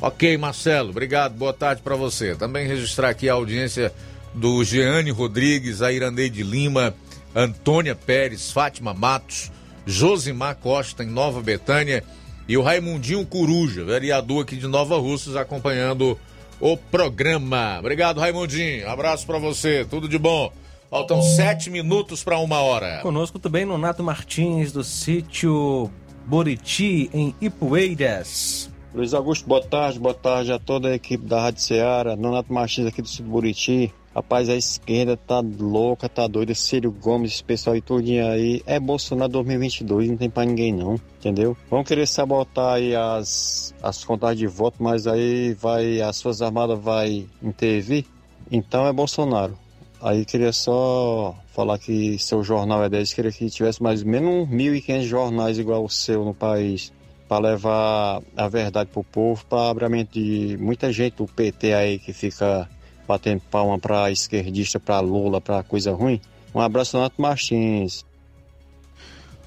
[0.00, 1.34] Ok, Marcelo, obrigado.
[1.34, 2.34] Boa tarde para você.
[2.34, 3.92] Também registrar aqui a audiência
[4.34, 6.94] do Jeane Rodrigues, a Iraneide Lima,
[7.34, 9.50] Antônia Pérez, Fátima Matos,
[9.86, 12.02] Josimar Costa em Nova Betânia
[12.48, 16.18] e o Raimundinho Coruja, vereador aqui de Nova Russas, acompanhando
[16.60, 17.78] o programa.
[17.78, 18.88] Obrigado, Raimundinho.
[18.88, 19.84] Abraço para você.
[19.84, 20.52] Tudo de bom.
[20.90, 23.00] Faltam sete minutos para uma hora.
[23.02, 25.90] Conosco também Nonato Martins, do sítio
[26.26, 28.70] Buriti, em Ipueiras.
[28.94, 32.14] Luiz Augusto, boa tarde, boa tarde a toda a equipe da Rádio Ceará.
[32.14, 33.92] Nonato Martins aqui do sítio Buriti.
[34.14, 36.54] Rapaz, a esquerda tá louca, tá doida.
[36.54, 38.62] Círio Gomes, esse pessoal e tudinho aí.
[38.64, 41.56] É Bolsonaro 2022, não tem pra ninguém não, entendeu?
[41.68, 46.78] Vão querer sabotar aí as, as contas de voto, mas aí vai, as Forças Armadas
[46.78, 48.04] vai intervir.
[48.52, 49.58] Então é Bolsonaro.
[50.00, 54.48] Aí queria só falar que seu jornal é 10, queria que tivesse mais ou menos
[54.48, 56.92] 1.500 jornais igual o seu no país
[57.28, 62.12] para levar a verdade pro povo, para abramento de muita gente do PT aí que
[62.12, 62.68] fica
[63.06, 66.20] batendo palma para esquerdista, para Lula, para coisa ruim.
[66.54, 68.04] Um abraço, Nato Martins.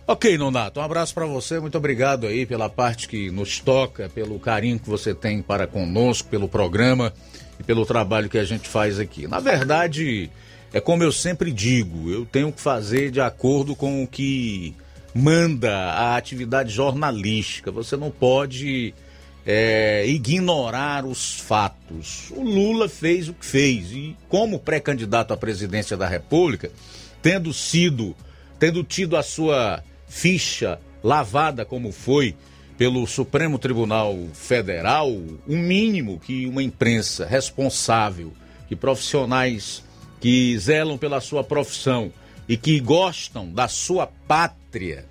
[0.06, 4.40] Ok, Nonato, um abraço para você, muito obrigado aí pela parte que nos toca, pelo
[4.40, 7.14] carinho que você tem para conosco, pelo programa
[7.60, 9.28] e pelo trabalho que a gente faz aqui.
[9.28, 10.32] Na verdade,
[10.72, 14.74] é como eu sempre digo, eu tenho que fazer de acordo com o que
[15.14, 17.70] manda a atividade jornalística.
[17.70, 18.94] Você não pode
[19.50, 22.30] é, ignorar os fatos.
[22.32, 26.70] O Lula fez o que fez e, como pré-candidato à presidência da República,
[27.22, 28.14] tendo sido,
[28.60, 32.36] tendo tido a sua ficha lavada como foi
[32.78, 38.34] pelo Supremo Tribunal Federal, o mínimo que uma imprensa responsável,
[38.68, 39.82] que profissionais
[40.20, 42.12] que zelam pela sua profissão
[42.50, 45.06] e que gostam da sua pátria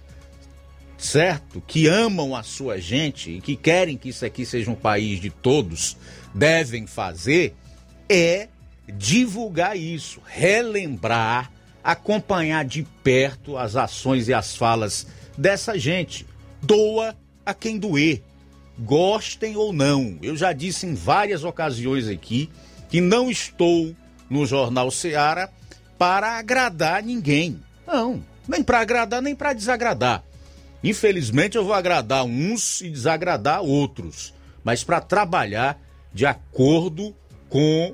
[0.99, 1.63] certo?
[1.67, 5.31] Que amam a sua gente e que querem que isso aqui seja um país de
[5.31, 5.97] todos,
[6.35, 7.55] devem fazer
[8.09, 8.49] é
[8.89, 11.51] divulgar isso, relembrar,
[11.83, 16.27] acompanhar de perto as ações e as falas dessa gente.
[16.63, 18.23] Doa a quem doer,
[18.79, 20.19] gostem ou não.
[20.23, 22.51] Eu já disse em várias ocasiões aqui
[22.89, 23.95] que não estou
[24.29, 25.51] no Jornal Seara
[25.99, 27.61] para agradar ninguém.
[27.87, 30.23] Não, nem para agradar, nem para desagradar.
[30.87, 34.33] Infelizmente eu vou agradar uns e desagradar outros,
[34.63, 35.83] mas para trabalhar
[36.15, 37.13] de acordo
[37.49, 37.93] com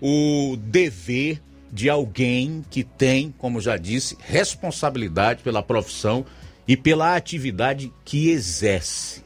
[0.00, 1.40] o dever
[1.72, 6.26] de alguém que tem, como já disse, responsabilidade pela profissão
[6.66, 9.22] e pela atividade que exerce.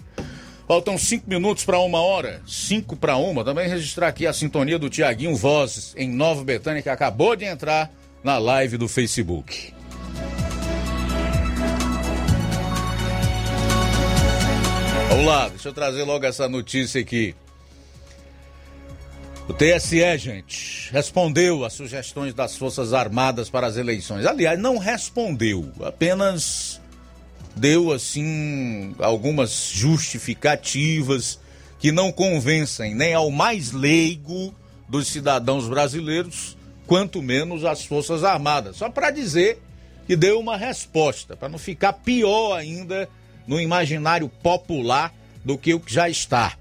[0.69, 3.43] Faltam cinco minutos para uma hora, cinco para uma.
[3.43, 7.91] Também registrar aqui a sintonia do Tiaguinho Vozes, em Nova Betânia, que acabou de entrar
[8.23, 9.76] na live do Facebook.
[15.17, 17.35] Vamos lá, deixa eu trazer logo essa notícia aqui.
[19.49, 24.27] O TSE, gente, respondeu às sugestões das Forças Armadas para as eleições.
[24.27, 26.83] Aliás, não respondeu, apenas
[27.57, 31.41] deu assim algumas justificativas
[31.79, 34.55] que não convencem nem ao mais leigo
[34.87, 38.77] dos cidadãos brasileiros, quanto menos às Forças Armadas.
[38.77, 39.63] Só para dizer
[40.07, 43.09] que deu uma resposta, para não ficar pior ainda
[43.47, 46.57] no imaginário popular do que o que já está.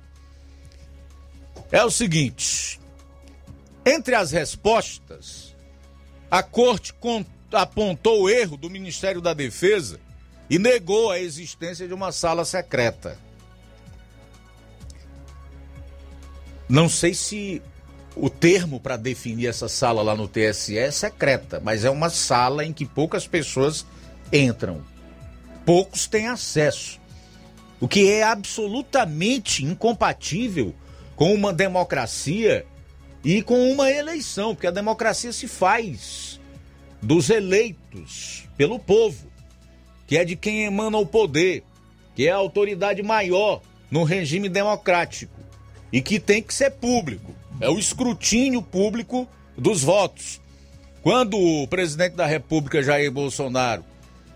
[1.71, 2.79] É o seguinte:
[3.85, 5.55] entre as respostas,
[6.29, 6.93] a corte
[7.51, 9.99] apontou o erro do Ministério da Defesa
[10.49, 13.17] e negou a existência de uma sala secreta.
[16.67, 17.61] Não sei se
[18.15, 22.65] o termo para definir essa sala lá no TSE é secreta, mas é uma sala
[22.65, 23.85] em que poucas pessoas
[24.31, 24.81] entram.
[25.65, 26.99] Poucos têm acesso.
[27.79, 30.73] O que é absolutamente incompatível
[31.15, 32.65] com uma democracia
[33.23, 36.39] e com uma eleição, porque a democracia se faz
[37.01, 39.27] dos eleitos pelo povo,
[40.07, 41.63] que é de quem emana o poder,
[42.15, 45.33] que é a autoridade maior no regime democrático
[45.91, 47.33] e que tem que ser público.
[47.59, 50.41] É o escrutínio público dos votos.
[51.01, 53.83] Quando o presidente da República, Jair Bolsonaro,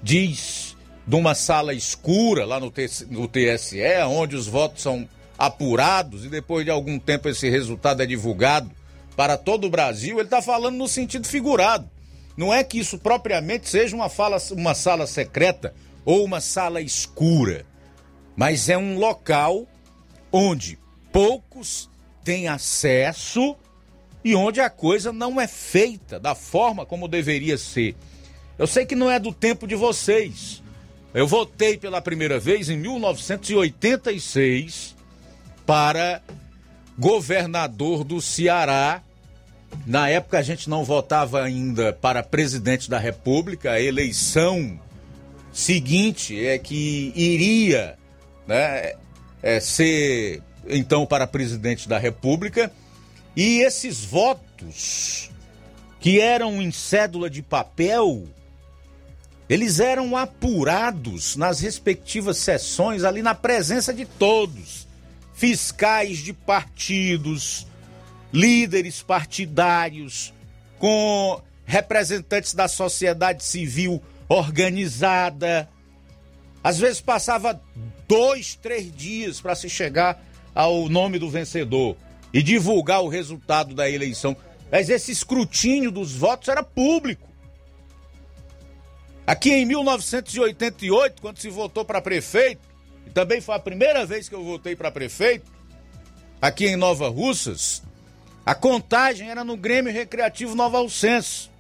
[0.02, 0.68] diz
[1.10, 6.70] de uma sala escura lá no, TSE, onde os votos são apurados e depois de
[6.70, 8.70] algum tempo esse resultado é divulgado
[9.16, 11.89] para todo o Brasil, ele está falando no sentido figurado.
[12.38, 15.74] Não é que isso propriamente seja uma, fala, uma sala secreta
[16.05, 17.66] ou uma sala escura,
[18.36, 19.66] mas é um local
[20.32, 20.78] onde
[21.12, 21.89] poucos
[22.24, 23.55] têm acesso
[24.24, 27.95] e onde a coisa não é feita da forma como deveria ser.
[28.60, 30.62] Eu sei que não é do tempo de vocês.
[31.20, 34.95] Eu votei pela primeira vez em 1986
[35.65, 36.22] para
[36.97, 39.03] governador do Ceará.
[39.86, 43.72] Na época a gente não votava ainda para presidente da República.
[43.72, 44.80] A eleição
[45.51, 47.97] seguinte é que iria
[48.47, 48.93] né,
[49.43, 52.72] é, ser então para presidente da República,
[53.36, 55.30] e esses votos
[55.99, 58.26] que eram em cédula de papel,
[59.50, 64.88] eles eram apurados nas respectivas sessões, ali na presença de todos,
[65.34, 67.66] fiscais de partidos,
[68.32, 70.32] líderes partidários,
[70.78, 75.68] com representantes da sociedade civil organizada.
[76.64, 77.60] Às vezes passava
[78.08, 80.24] dois, três dias para se chegar
[80.54, 81.97] ao nome do vencedor
[82.32, 84.38] e divulgar o resultado da eleição.
[84.72, 87.29] Mas esse escrutínio dos votos era público.
[89.30, 92.68] Aqui em 1988, quando se votou para prefeito,
[93.06, 95.52] e também foi a primeira vez que eu votei para prefeito,
[96.42, 97.84] aqui em Nova Russas,
[98.44, 101.52] a contagem era no Grêmio Recreativo Nova Alcenso.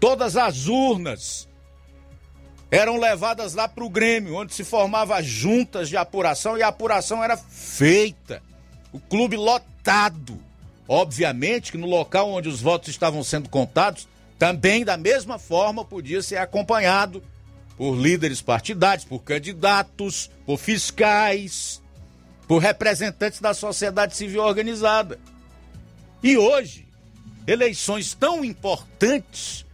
[0.00, 1.46] Todas as urnas
[2.70, 7.22] eram levadas lá para o Grêmio, onde se formava juntas de apuração e a apuração
[7.22, 8.42] era feita.
[8.90, 10.42] O clube lotado.
[10.88, 16.22] Obviamente que no local onde os votos estavam sendo contados, também da mesma forma podia
[16.22, 17.22] ser acompanhado
[17.76, 21.82] por líderes partidários, por candidatos, por fiscais,
[22.46, 25.18] por representantes da sociedade civil organizada.
[26.22, 26.86] E hoje,
[27.46, 29.64] eleições tão importantes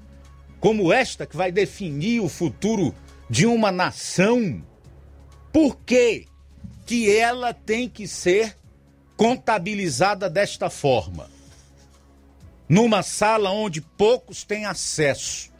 [0.60, 2.94] como esta que vai definir o futuro
[3.28, 4.62] de uma nação,
[5.52, 6.26] por que
[6.86, 8.56] que ela tem que ser
[9.16, 11.31] contabilizada desta forma?
[12.68, 15.50] Numa sala onde poucos têm acesso,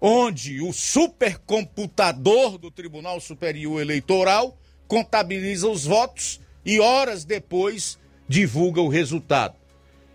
[0.00, 4.56] onde o supercomputador do Tribunal Superior Eleitoral
[4.86, 7.98] contabiliza os votos e horas depois
[8.28, 9.56] divulga o resultado,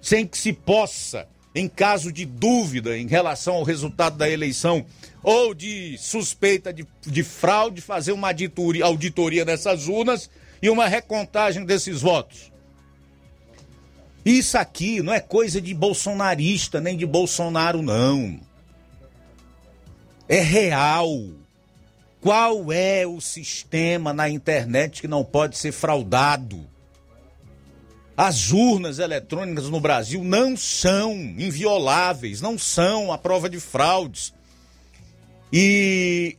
[0.02, 4.86] sem que se possa em caso de dúvida em relação ao resultado da eleição
[5.24, 10.30] ou de suspeita de, de fraude, fazer uma auditoria, auditoria dessas urnas
[10.62, 12.52] e uma recontagem desses votos.
[14.26, 18.40] Isso aqui não é coisa de bolsonarista nem de Bolsonaro, não.
[20.28, 21.08] É real.
[22.20, 26.68] Qual é o sistema na internet que não pode ser fraudado?
[28.18, 34.34] As urnas eletrônicas no Brasil não são invioláveis, não são a prova de fraudes.
[35.54, 36.36] E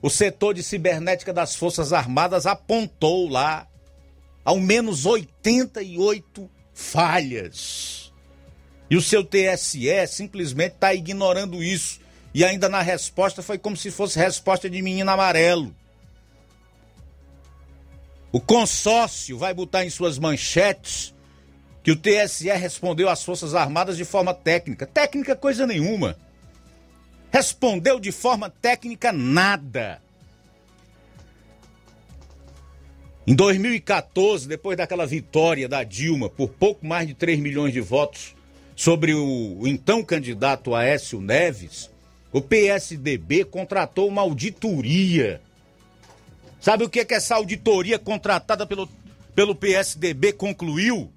[0.00, 3.66] o setor de cibernética das Forças Armadas apontou lá
[4.44, 8.12] ao menos 88 falhas.
[8.90, 12.00] E o seu TSE simplesmente está ignorando isso.
[12.34, 15.74] E ainda na resposta foi como se fosse resposta de menino amarelo.
[18.32, 21.14] O consórcio vai botar em suas manchetes
[21.84, 24.86] que o TSE respondeu às Forças Armadas de forma técnica.
[24.86, 26.16] Técnica coisa nenhuma.
[27.30, 30.00] Respondeu de forma técnica nada.
[33.26, 38.36] Em 2014, depois daquela vitória da Dilma por pouco mais de 3 milhões de votos
[38.76, 41.90] sobre o, então candidato Aécio Neves,
[42.30, 45.40] o PSDB contratou uma auditoria.
[46.60, 48.86] Sabe o que, é que essa auditoria contratada pelo,
[49.34, 51.10] pelo PSDB concluiu?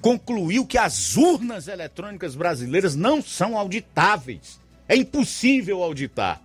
[0.00, 4.58] Concluiu que as urnas eletrônicas brasileiras não são auditáveis.
[4.88, 6.40] É impossível auditar.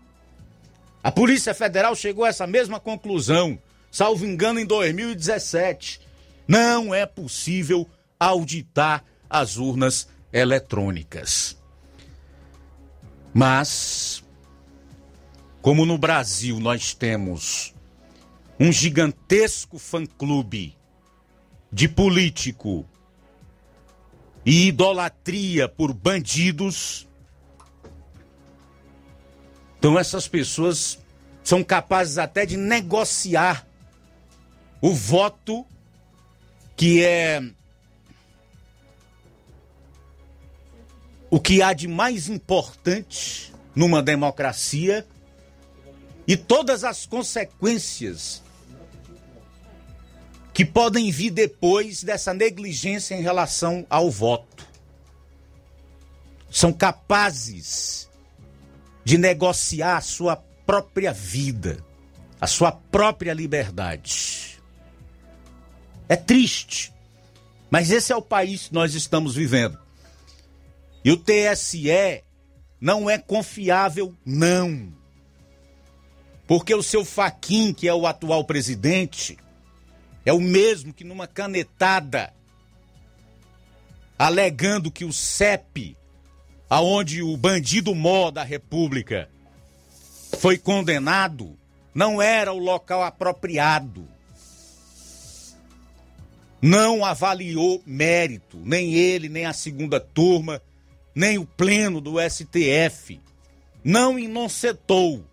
[1.01, 3.58] A Polícia Federal chegou a essa mesma conclusão
[3.91, 6.01] salvo engano, em 2017.
[6.47, 7.88] Não é possível
[8.19, 11.57] auditar as urnas eletrônicas.
[13.33, 14.23] Mas,
[15.61, 17.73] como no Brasil nós temos
[18.59, 20.75] um gigantesco fã-clube
[21.71, 22.88] de político
[24.45, 27.07] e idolatria por bandidos,
[29.77, 30.97] então essas pessoas
[31.43, 33.66] são capazes até de negociar
[34.82, 35.65] o voto
[36.75, 37.41] que é
[41.30, 45.05] o que há de mais importante numa democracia
[46.28, 48.43] e todas as consequências
[50.53, 54.67] que podem vir depois dessa negligência em relação ao voto.
[56.49, 58.09] São capazes
[59.03, 61.84] de negociar a sua própria vida,
[62.41, 64.46] a sua própria liberdade.
[66.10, 66.93] É triste.
[67.70, 69.78] Mas esse é o país que nós estamos vivendo.
[71.03, 72.24] E o TSE
[72.80, 74.93] não é confiável, não.
[76.47, 79.38] Porque o seu Faquin, que é o atual presidente,
[80.26, 82.34] é o mesmo que numa canetada,
[84.18, 85.97] alegando que o CEP,
[86.70, 89.30] aonde o bandido mó da República
[90.39, 91.58] foi condenado,
[91.93, 94.08] não era o local apropriado
[96.62, 100.62] não avaliou mérito, nem ele, nem a segunda turma,
[101.14, 103.20] nem o pleno do STF.
[103.84, 105.24] Não inocentou,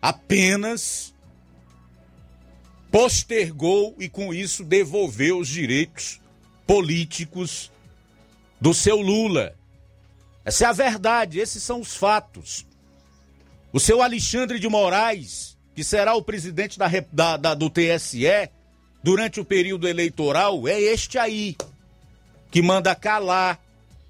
[0.00, 1.14] apenas
[2.90, 6.20] postergou e com isso devolveu os direitos
[6.66, 7.70] políticos
[8.60, 9.54] do seu Lula.
[10.44, 12.66] Essa é a verdade, esses são os fatos.
[13.72, 18.50] O seu Alexandre de Moraes, que será o presidente da, da, da do TSE,
[19.08, 21.56] durante o período eleitoral é este aí,
[22.50, 23.58] que manda calar,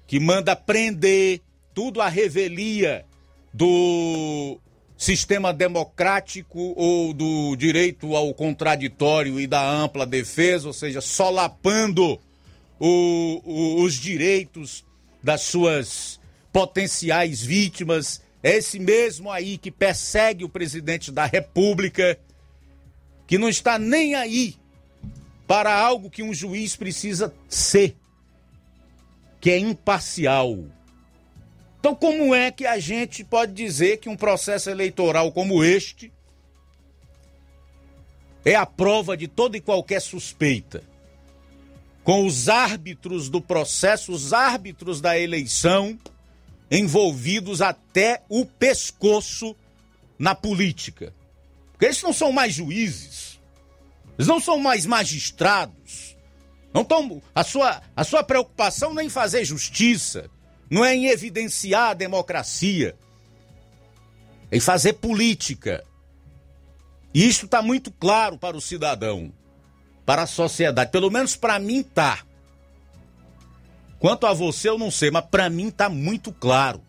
[0.05, 1.39] que manda prender,
[1.73, 3.05] tudo a revelia
[3.53, 4.59] do
[4.97, 12.19] sistema democrático ou do direito ao contraditório e da ampla defesa, ou seja, solapando
[12.77, 14.83] o, o, os direitos
[15.23, 16.19] das suas
[16.51, 18.21] potenciais vítimas.
[18.43, 22.19] É esse mesmo aí que persegue o presidente da República,
[23.25, 24.58] que não está nem aí
[25.49, 27.97] para algo que um juiz precisa ser,
[29.41, 30.59] que é imparcial.
[31.79, 36.13] Então, como é que a gente pode dizer que um processo eleitoral como este
[38.45, 40.83] é a prova de toda e qualquer suspeita?
[42.03, 45.97] Com os árbitros do processo, os árbitros da eleição,
[46.69, 49.55] envolvidos até o pescoço
[50.19, 51.11] na política.
[51.71, 53.28] Porque eles não são mais juízes.
[54.19, 56.17] Eles não são mais magistrados.
[56.73, 60.29] Não tão, a, sua, a sua preocupação não é em fazer justiça,
[60.69, 62.97] não é em evidenciar a democracia,
[64.51, 65.85] é em fazer política.
[67.13, 69.33] E isso está muito claro para o cidadão,
[70.05, 70.91] para a sociedade.
[70.91, 72.19] Pelo menos para mim tá.
[73.99, 76.83] Quanto a você eu não sei, mas para mim tá muito claro.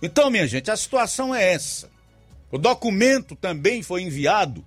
[0.00, 1.90] Então, minha gente, a situação é essa.
[2.50, 4.66] O documento também foi enviado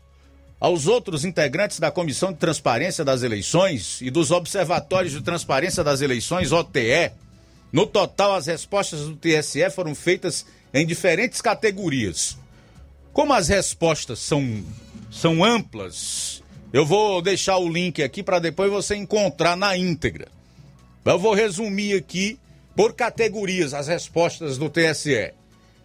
[0.64, 5.99] aos outros integrantes da Comissão de Transparência das Eleições e dos Observatórios de Transparência das
[5.99, 7.11] Eleições, OTE.
[7.70, 12.38] No total, as respostas do TSE foram feitas em diferentes categorias.
[13.11, 14.64] Como as respostas são,
[15.11, 16.41] são amplas,
[16.72, 20.30] eu vou deixar o link aqui para depois você encontrar na íntegra.
[21.03, 22.39] Eu vou resumir aqui
[22.74, 25.34] por categorias as respostas do TSE.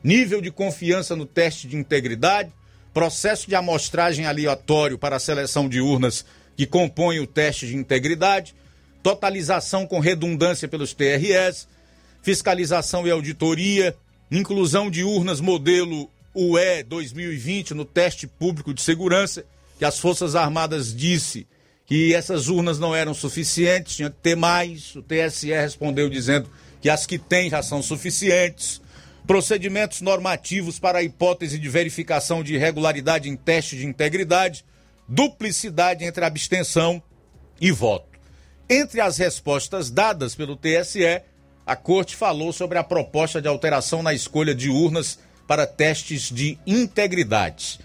[0.04, 2.52] Nível de confiança no teste de integridade,
[2.98, 6.24] processo de amostragem aleatório para a seleção de urnas
[6.56, 8.56] que compõem o teste de integridade,
[9.04, 11.68] totalização com redundância pelos TRS,
[12.22, 13.94] fiscalização e auditoria,
[14.32, 19.44] inclusão de urnas modelo UE 2020 no teste público de segurança,
[19.78, 21.46] que as Forças Armadas disse
[21.86, 24.96] que essas urnas não eram suficientes, tinha que ter mais.
[24.96, 28.82] O TSE respondeu dizendo que as que tem já são suficientes.
[29.28, 34.64] Procedimentos normativos para a hipótese de verificação de irregularidade em teste de integridade,
[35.06, 37.02] duplicidade entre abstenção
[37.60, 38.08] e voto.
[38.70, 41.20] Entre as respostas dadas pelo TSE,
[41.66, 46.58] a Corte falou sobre a proposta de alteração na escolha de urnas para testes de
[46.66, 47.80] integridade.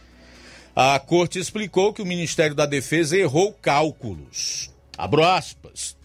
[0.74, 4.72] A Corte explicou que o Ministério da Defesa errou cálculos.
[4.98, 5.98] Abro aspas.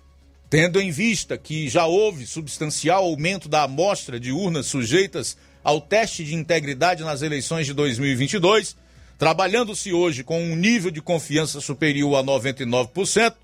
[0.51, 6.25] Tendo em vista que já houve substancial aumento da amostra de urnas sujeitas ao teste
[6.25, 8.75] de integridade nas eleições de 2022,
[9.19, 13.35] trabalhando-se hoje com um nível de confiança superior a 99%,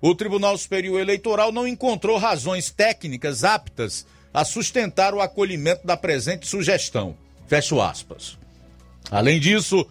[0.00, 6.46] o Tribunal Superior Eleitoral não encontrou razões técnicas aptas a sustentar o acolhimento da presente
[6.46, 7.16] sugestão.
[7.48, 8.38] Fecho aspas.
[9.10, 9.86] Além disso,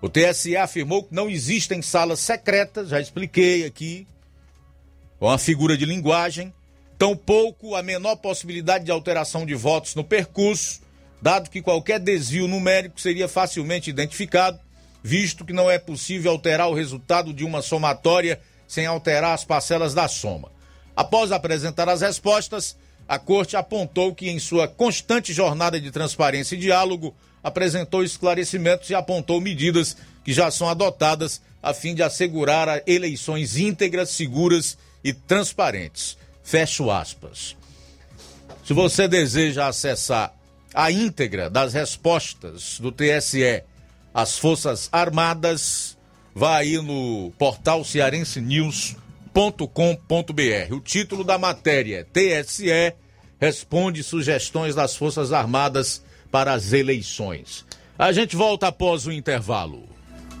[0.00, 4.06] o TSE afirmou que não existem salas secretas, já expliquei aqui,
[5.18, 6.52] com a figura de linguagem,
[6.98, 10.80] tampouco a menor possibilidade de alteração de votos no percurso,
[11.20, 14.58] dado que qualquer desvio numérico seria facilmente identificado,
[15.02, 19.94] visto que não é possível alterar o resultado de uma somatória sem alterar as parcelas
[19.94, 20.50] da soma.
[20.94, 22.76] Após apresentar as respostas,
[23.08, 28.94] a Corte apontou que, em sua constante jornada de transparência e diálogo, apresentou esclarecimentos e
[28.94, 34.76] apontou medidas que já são adotadas a fim de assegurar eleições íntegras, seguras
[35.06, 36.18] e transparentes.
[36.42, 37.56] Fecho aspas.
[38.64, 40.34] Se você deseja acessar
[40.74, 43.62] a íntegra das respostas do TSE
[44.12, 45.96] às Forças Armadas,
[46.34, 50.74] vá aí no portal cearensenews.com.br.
[50.74, 52.94] O título da matéria é TSE
[53.40, 56.02] responde sugestões das Forças Armadas
[56.32, 57.64] para as eleições.
[57.96, 59.84] A gente volta após o intervalo.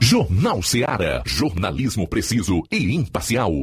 [0.00, 3.62] Jornal Ceará, jornalismo preciso e imparcial.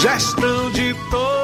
[0.00, 1.43] Gestão de todos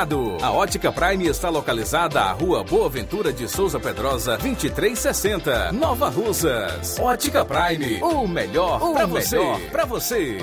[0.41, 6.97] A Ótica Prime está localizada à Rua Boa Ventura de Souza Pedrosa, 2360, Nova Russas.
[6.97, 9.37] Ótica Prime, o melhor para você.
[9.71, 10.39] Para você.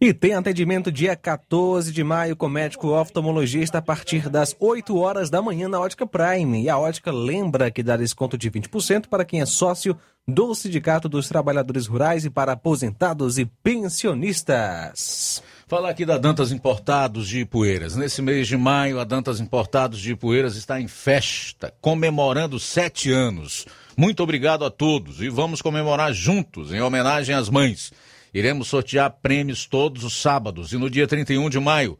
[0.00, 5.30] E tem atendimento dia 14 de maio com médico oftalmologista a partir das 8 horas
[5.30, 6.60] da manhã na Ótica Prime.
[6.60, 9.96] E a Ótica lembra que dá desconto de 20% para quem é sócio
[10.26, 15.40] do Sindicato dos Trabalhadores Rurais e para aposentados e pensionistas.
[15.66, 17.96] Falar aqui da Dantas Importados de Ipueiras.
[17.96, 23.64] Nesse mês de maio, a Dantas Importados de Ipueiras está em festa, comemorando sete anos.
[23.96, 27.94] Muito obrigado a todos e vamos comemorar juntos, em homenagem às mães.
[28.34, 31.98] Iremos sortear prêmios todos os sábados e no dia 31 de maio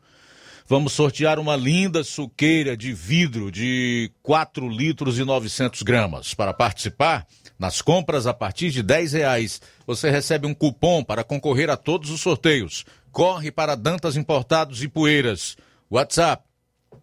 [0.66, 6.34] vamos sortear uma linda suqueira de vidro de 4 litros e 900 gramas.
[6.34, 7.26] Para participar,
[7.58, 12.10] nas compras a partir de 10 reais, você recebe um cupom para concorrer a todos
[12.10, 12.84] os sorteios.
[13.14, 15.56] Corre para Dantas Importados e Poeiras.
[15.88, 16.42] WhatsApp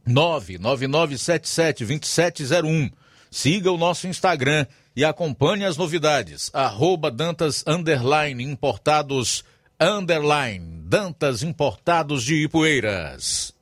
[0.05, 2.91] 999772701.
[3.32, 6.51] Siga o nosso Instagram e acompanhe as novidades.
[6.53, 9.45] Arroba Dantas Underline Importados
[9.80, 10.82] Underline.
[10.84, 13.53] Dantas Importados de Ipueiras.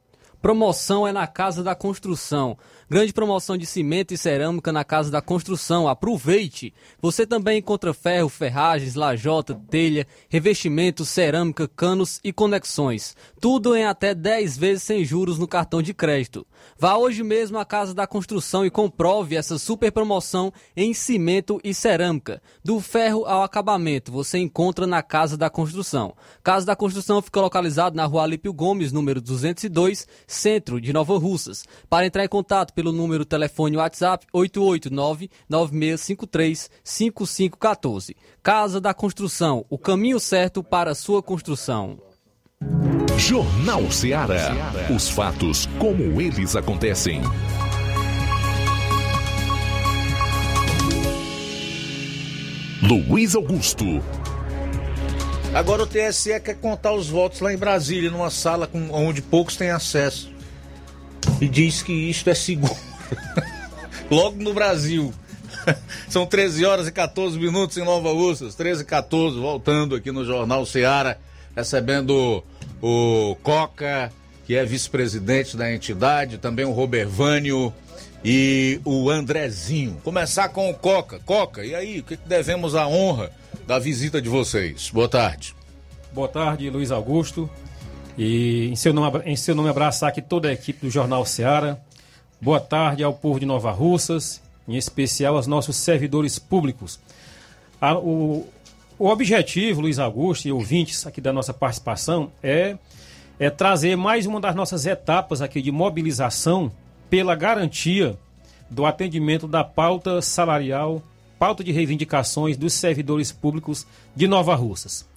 [0.42, 2.58] Promoção é na Casa da Construção.
[2.92, 5.88] Grande promoção de cimento e cerâmica na Casa da Construção.
[5.88, 6.74] Aproveite!
[7.00, 13.16] Você também encontra ferro, ferragens, lajota, telha, revestimento, cerâmica, canos e conexões.
[13.40, 16.48] Tudo em até 10 vezes sem juros no cartão de crédito.
[16.80, 21.76] Vá hoje mesmo à Casa da Construção e comprove essa super promoção em cimento e
[21.76, 22.42] cerâmica.
[22.66, 26.16] Do ferro ao acabamento, você encontra na Casa da Construção.
[26.42, 31.66] Casa da Construção fica localizado na Rua Alípio Gomes, número 202, centro de Nova Russas.
[31.88, 34.26] Para entrar em contato pelo número telefone WhatsApp
[35.52, 38.16] 889-9653-5514.
[38.42, 42.00] Casa da Construção, o caminho certo para a sua construção.
[43.18, 44.56] Jornal Ceará.
[44.96, 47.22] Os fatos como eles acontecem.
[52.82, 54.02] Luiz Augusto.
[55.54, 59.58] Agora o TSE quer contar os votos lá em Brasília, numa sala com, onde poucos
[59.58, 60.39] têm acesso.
[61.42, 62.76] E diz que isto é seguro.
[64.12, 65.14] Logo no Brasil.
[66.10, 70.26] São 13 horas e 14 minutos em Nova Russas, 13 e 14, voltando aqui no
[70.26, 71.18] Jornal Ceará,
[71.56, 72.44] recebendo
[72.82, 74.12] o Coca,
[74.46, 77.74] que é vice-presidente da entidade, também o Robervânio
[78.24, 79.98] e o Andrezinho.
[80.04, 81.20] Começar com o Coca.
[81.26, 83.32] Coca, e aí, o que devemos a honra
[83.66, 84.90] da visita de vocês?
[84.90, 85.56] Boa tarde.
[86.12, 87.50] Boa tarde, Luiz Augusto.
[88.22, 91.78] E em seu nome, em seu nome abraçar aqui toda a equipe do Jornal Ceará.
[92.42, 97.00] Boa tarde ao povo de Nova Russas, em especial aos nossos servidores públicos.
[97.80, 98.46] A, o,
[98.98, 102.78] o objetivo, Luiz Augusto e ouvintes aqui da nossa participação, é,
[103.40, 106.70] é trazer mais uma das nossas etapas aqui de mobilização
[107.10, 108.18] pela garantia
[108.70, 111.02] do atendimento da pauta salarial,
[111.40, 115.08] pauta de reivindicações dos servidores públicos de Nova Russas.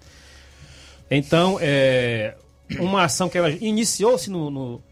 [1.11, 2.37] Então, é
[2.79, 4.83] uma ação que ela iniciou-se no, no,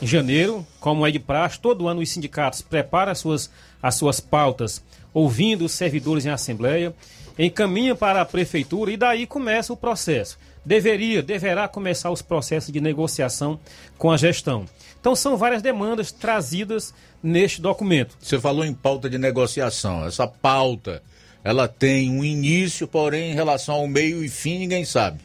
[0.00, 3.50] em janeiro, como é de praxe, todo ano os sindicatos preparam as suas,
[3.82, 4.82] as suas pautas,
[5.12, 6.94] ouvindo os servidores em assembleia,
[7.38, 10.38] encaminha para a prefeitura e daí começa o processo.
[10.64, 13.58] Deveria, deverá começar os processos de negociação
[13.96, 14.66] com a gestão.
[15.00, 16.92] Então são várias demandas trazidas
[17.22, 18.16] neste documento.
[18.20, 20.04] Você falou em pauta de negociação.
[20.04, 21.02] Essa pauta,
[21.44, 25.20] ela tem um início, porém em relação ao meio e fim ninguém sabe.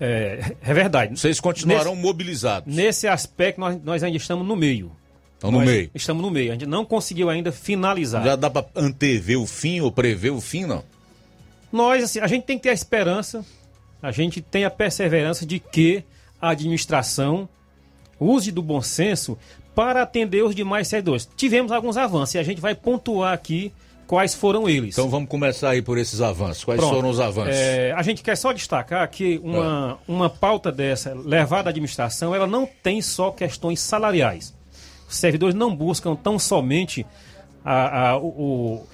[0.00, 1.18] É, é verdade.
[1.18, 2.74] Vocês continuarão nesse, mobilizados.
[2.74, 4.92] Nesse aspecto, nós, nós ainda estamos no meio.
[5.34, 5.90] Estão no meio.
[5.94, 6.50] Estamos no meio.
[6.50, 8.24] A gente não conseguiu ainda finalizar.
[8.24, 10.82] Já dá para antever o fim ou prever o fim, não?
[11.70, 13.44] Nós, assim, a gente tem que ter a esperança,
[14.00, 16.04] a gente tem a perseverança de que
[16.40, 17.48] a administração
[18.18, 19.36] use do bom senso
[19.74, 21.28] para atender os demais servidores.
[21.36, 23.72] Tivemos alguns avanços e a gente vai pontuar aqui
[24.06, 24.94] quais foram eles.
[24.94, 26.64] Então vamos começar aí por esses avanços.
[26.64, 26.94] Quais Pronto.
[26.94, 27.56] foram os avanços?
[27.56, 32.46] É, a gente quer só destacar que uma, uma pauta dessa, levada à administração, ela
[32.46, 34.54] não tem só questões salariais.
[35.08, 37.06] Os servidores não buscam tão somente
[37.64, 38.86] a, a, o,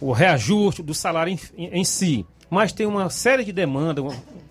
[0.00, 4.04] o, reajuste do salário em, em si, mas tem uma série de demandas,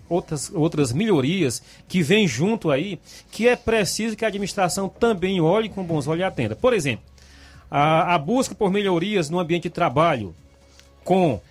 [0.10, 3.00] outras, outras melhorias que vêm junto aí,
[3.32, 6.56] que é preciso que a administração também olhe com bons olhos e atenda.
[6.56, 7.04] Por exemplo,
[7.78, 10.34] a, a busca por melhorias no ambiente de trabalho,
[11.04, 11.42] com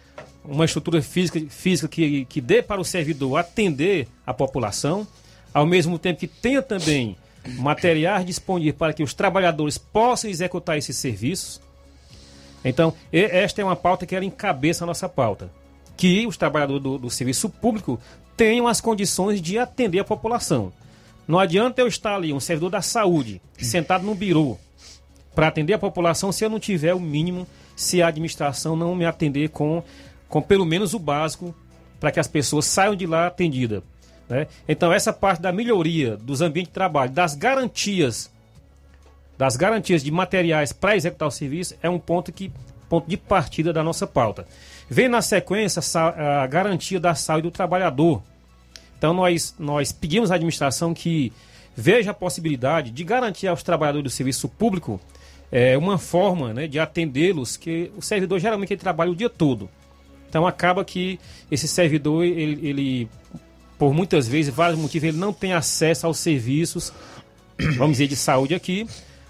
[0.42, 5.06] uma estrutura física, física que, que dê para o servidor atender a população,
[5.52, 7.14] ao mesmo tempo que tenha também
[7.58, 11.60] materiais disponíveis para que os trabalhadores possam executar esses serviços.
[12.64, 15.50] Então, esta é uma pauta que ela encabeça a nossa pauta.
[15.94, 18.00] Que os trabalhadores do, do serviço público
[18.34, 20.72] tenham as condições de atender a população.
[21.28, 24.58] Não adianta eu estar ali, um servidor da saúde, sentado no birô,
[25.34, 29.04] para atender a população se eu não tiver o mínimo, se a administração não me
[29.04, 29.82] atender com,
[30.28, 31.54] com pelo menos o básico
[31.98, 33.82] para que as pessoas saiam de lá atendidas.
[34.28, 34.46] né?
[34.68, 38.30] Então, essa parte da melhoria dos ambientes de trabalho, das garantias,
[39.36, 42.52] das garantias de materiais para executar o serviço, é um ponto, que,
[42.88, 44.46] ponto de partida da nossa pauta.
[44.88, 45.82] Vem na sequência
[46.16, 48.22] a garantia da saúde do trabalhador.
[48.98, 51.32] Então nós, nós pedimos à administração que
[51.74, 55.00] veja a possibilidade de garantir aos trabalhadores do serviço público
[55.54, 59.70] eh, uma forma né, de atendê-los, que o servidor geralmente ele trabalha o dia todo.
[60.28, 63.08] Então acaba que esse servidor, ele, ele,
[63.78, 66.92] por muitas vezes, vários motivos, ele não tem acesso aos serviços,
[67.78, 68.84] vamos dizer, de saúde aqui,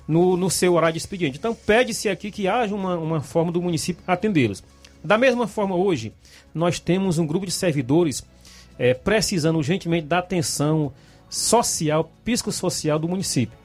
[0.09, 1.36] no, no seu horário de expediente.
[1.36, 4.64] Então pede-se aqui que haja uma, uma forma do município atendê-los.
[5.05, 6.10] Da mesma forma, hoje,
[6.55, 8.24] nós temos um grupo de servidores
[8.78, 10.90] eh, precisando urgentemente da atenção
[11.28, 13.64] social, psicossocial do município.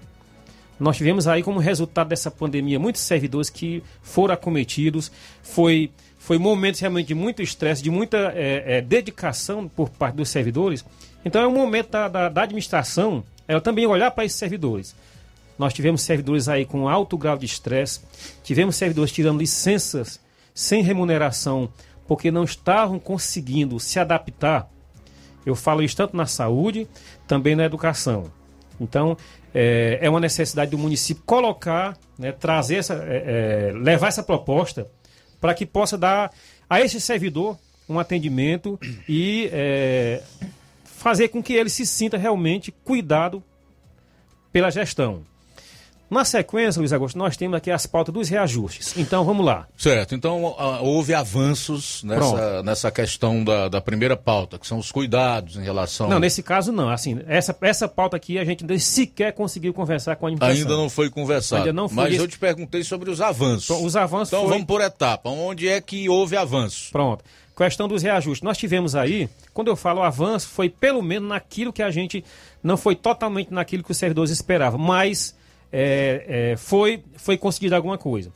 [0.79, 5.11] Nós tivemos aí como resultado dessa pandemia muitos servidores que foram acometidos,
[5.43, 10.29] foi, foi momentos realmente de muito estresse, de muita eh, eh, dedicação por parte dos
[10.29, 10.85] servidores.
[11.25, 14.95] Então é um momento da, da, da administração ela também olhar para esses servidores.
[15.57, 17.99] Nós tivemos servidores aí com alto grau de estresse,
[18.43, 20.19] tivemos servidores tirando licenças
[20.53, 21.69] sem remuneração
[22.07, 24.69] porque não estavam conseguindo se adaptar.
[25.45, 26.87] Eu falo isso tanto na saúde,
[27.27, 28.31] também na educação.
[28.79, 29.17] Então,
[29.53, 34.87] é, é uma necessidade do município colocar, né, trazer essa, é, é, levar essa proposta
[35.39, 36.31] para que possa dar
[36.69, 37.57] a esse servidor
[37.87, 40.21] um atendimento e é,
[40.83, 43.43] fazer com que ele se sinta realmente cuidado
[44.51, 45.23] pela gestão.
[46.09, 48.97] Na sequência, Luiz Augusto, nós temos aqui as pautas dos reajustes.
[48.97, 49.67] Então, vamos lá.
[49.77, 52.63] Certo, então ah, houve avanços nessa, Pronto.
[52.63, 56.09] nessa questão da, da primeira pauta, que são os cuidados em relação.
[56.09, 56.89] Não, nesse caso não.
[56.89, 60.63] Assim, essa, essa pauta aqui a gente sequer conseguiu conversar com a administração.
[60.71, 61.61] Ainda não foi conversado.
[61.61, 63.69] Ainda não foi Mas esse- eu te perguntei sobre os avanços.
[63.69, 65.29] Os avanços Então foi- vamos por etapa.
[65.29, 66.91] Onde é que houve avanço?
[66.91, 67.23] Pronto.
[67.55, 68.41] Questão dos reajustes.
[68.41, 72.23] Nós tivemos aí, quando eu falo avanço, foi pelo menos naquilo que a gente.
[72.63, 75.35] Não foi totalmente naquilo que os servidores esperavam, mas
[75.71, 78.31] é, é, foi, foi conseguido alguma coisa.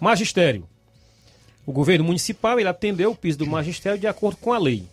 [0.00, 0.66] Magistério.
[1.66, 4.84] O governo municipal ele atendeu o piso do magistério de acordo com a lei.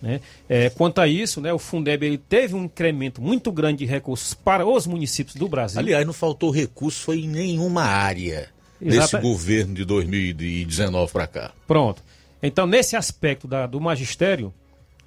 [0.00, 0.20] né?
[0.48, 4.32] É, quanto a isso, né, o Fundeb ele teve um incremento muito grande de recursos
[4.32, 5.78] para os municípios do Brasil.
[5.78, 8.48] Aliás, não faltou recurso, foi em nenhuma área
[8.80, 11.52] Exata- desse governo de 2019 para cá.
[11.66, 12.02] Pronto.
[12.42, 14.54] Então, nesse aspecto da- do magistério,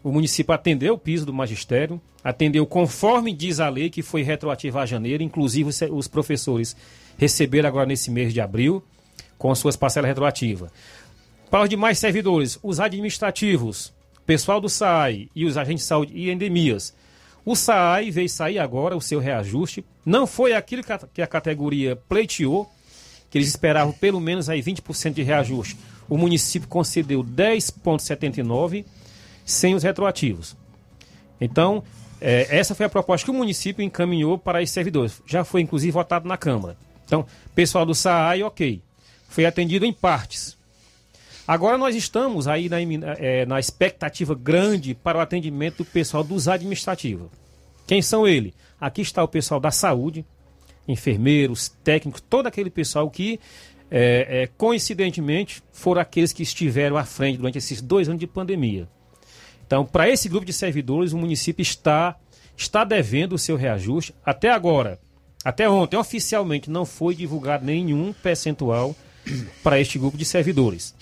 [0.03, 4.81] o município atendeu o piso do magistério, atendeu conforme diz a lei, que foi retroativa
[4.81, 6.75] a janeiro, inclusive os, professores
[7.17, 8.83] receberam agora nesse mês de abril,
[9.37, 10.71] com as suas parcelas retroativas.
[11.49, 13.93] Para os demais servidores, os administrativos,
[14.25, 16.93] pessoal do SAI e os agentes de saúde e endemias.
[17.43, 19.83] O SAI veio sair agora o seu reajuste.
[20.05, 20.83] Não foi aquilo
[21.13, 22.71] que a categoria pleiteou,
[23.29, 25.77] que eles esperavam pelo menos aí 20% de reajuste.
[26.07, 28.85] O município concedeu 10,79
[29.51, 30.55] sem os retroativos.
[31.39, 31.83] Então,
[32.19, 35.21] eh, essa foi a proposta que o município encaminhou para os servidores.
[35.25, 36.77] Já foi, inclusive, votado na Câmara.
[37.05, 38.81] Então, pessoal do SAAI, ok.
[39.27, 40.57] Foi atendido em partes.
[41.47, 46.47] Agora nós estamos aí na, eh, na expectativa grande para o atendimento do pessoal dos
[46.47, 47.29] administrativos.
[47.85, 48.53] Quem são eles?
[48.79, 50.25] Aqui está o pessoal da saúde,
[50.87, 53.39] enfermeiros, técnicos, todo aquele pessoal que,
[53.89, 58.87] eh, eh, coincidentemente, foram aqueles que estiveram à frente durante esses dois anos de pandemia.
[59.71, 62.17] Então, para esse grupo de servidores, o município está,
[62.57, 64.13] está devendo o seu reajuste.
[64.25, 64.99] Até agora,
[65.45, 68.93] até ontem, oficialmente, não foi divulgado nenhum percentual
[69.63, 70.93] para este grupo de servidores.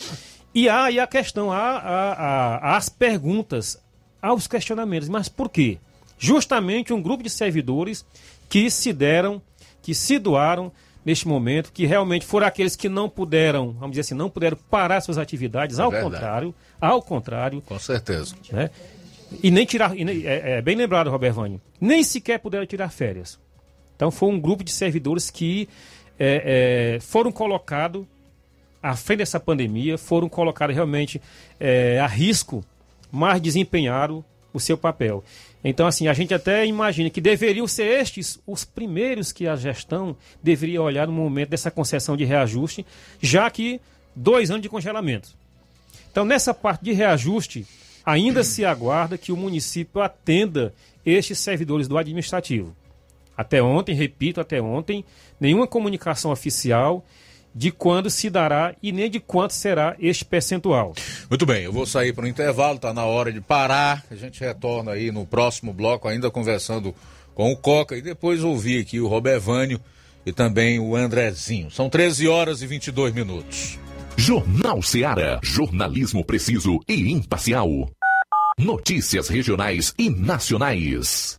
[0.54, 3.82] E há aí a questão, há, há- há- as perguntas,
[4.22, 5.10] há os questionamentos.
[5.10, 5.80] Mas por quê?
[6.20, 8.06] Justamente um grupo de servidores
[8.48, 9.42] que se deram
[9.82, 10.72] que se doaram
[11.10, 15.02] neste momento, que realmente foram aqueles que não puderam, vamos dizer assim, não puderam parar
[15.02, 16.14] suas atividades, É ao verdade.
[16.14, 17.62] contrário, ao contrário.
[17.62, 18.36] Com certeza.
[18.52, 18.70] Né?
[19.42, 22.90] E nem tirar, e nem- é, é bem lembrado, Robert Vânio, nem sequer puderam tirar
[22.92, 23.40] férias.
[23.96, 25.68] Então foi um grupo de servidores que
[26.20, 28.06] é, é, foram colocados
[28.84, 31.20] à frente dessa pandemia, foram colocados realmente
[31.60, 32.64] é, a risco,
[33.12, 34.24] mas desempenharam
[34.54, 35.24] o seu papel.
[35.64, 40.16] Então, assim, a gente até imagina que deveriam ser estes os primeiros que a gestão
[40.42, 42.86] deveria olhar no momento dessa concessão de reajuste,
[43.22, 43.82] já que
[44.16, 45.30] dois anos de congelamento.
[46.12, 47.68] Então, nessa parte de reajuste,
[48.06, 50.74] ainda se aguarda que o município atenda
[51.06, 52.76] estes servidores do administrativo.
[53.36, 55.04] Até ontem, repito, até ontem,
[55.40, 57.06] nenhuma comunicação oficial
[57.54, 60.94] de quando se dará e nem de quanto será este percentual.
[61.30, 64.04] Muito bem, eu vou sair para o intervalo, está na hora de parar.
[64.10, 66.94] A gente retorna aí no próximo bloco, ainda conversando
[67.34, 69.80] com o Coca e depois ouvir aqui o Robervânio
[70.26, 71.72] e também o Andrezinho.
[71.72, 73.80] São 13 horas e 22 minutos.
[74.18, 75.40] Jornal Seara.
[75.42, 77.90] Jornalismo preciso e imparcial.
[78.60, 81.39] Notícias regionais e nacionais.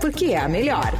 [0.00, 0.92] porque é a melhor.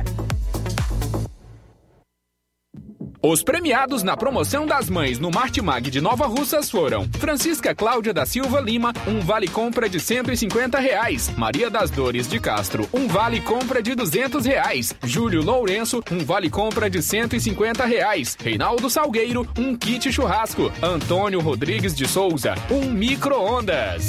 [3.28, 8.24] Os premiados na promoção das mães no Martimag de Nova Russas foram Francisca Cláudia da
[8.24, 11.28] Silva Lima, um vale compra de 150 reais.
[11.36, 14.94] Maria das Dores de Castro, um vale compra de 200 reais.
[15.02, 18.36] Júlio Lourenço, um vale compra de 150 reais.
[18.40, 20.70] Reinaldo Salgueiro, um kit churrasco.
[20.80, 24.08] Antônio Rodrigues de Souza, um micro-ondas.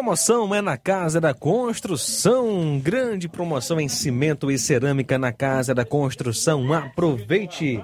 [0.00, 2.80] Promoção é na Casa da Construção.
[2.82, 6.72] Grande promoção em cimento e cerâmica na Casa da Construção.
[6.72, 7.78] Aproveite!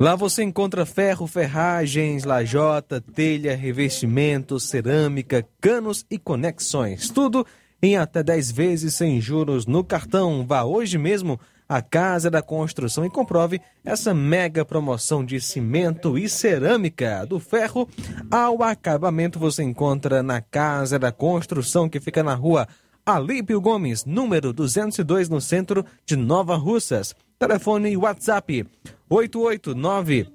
[0.00, 7.10] Lá você encontra ferro, ferragens, lajota, telha, revestimento, cerâmica, canos e conexões.
[7.10, 7.46] Tudo
[7.82, 10.46] em até 10 vezes sem juros no cartão.
[10.46, 11.38] Vá hoje mesmo
[11.68, 17.26] à Casa da Construção e comprove essa mega promoção de cimento e cerâmica.
[17.26, 17.88] Do ferro
[18.30, 22.66] ao acabamento você encontra na Casa da Construção, que fica na rua
[23.04, 27.14] Alípio Gomes, número 202, no centro de Nova Russas.
[27.38, 28.66] Telefone e WhatsApp
[29.08, 30.26] 889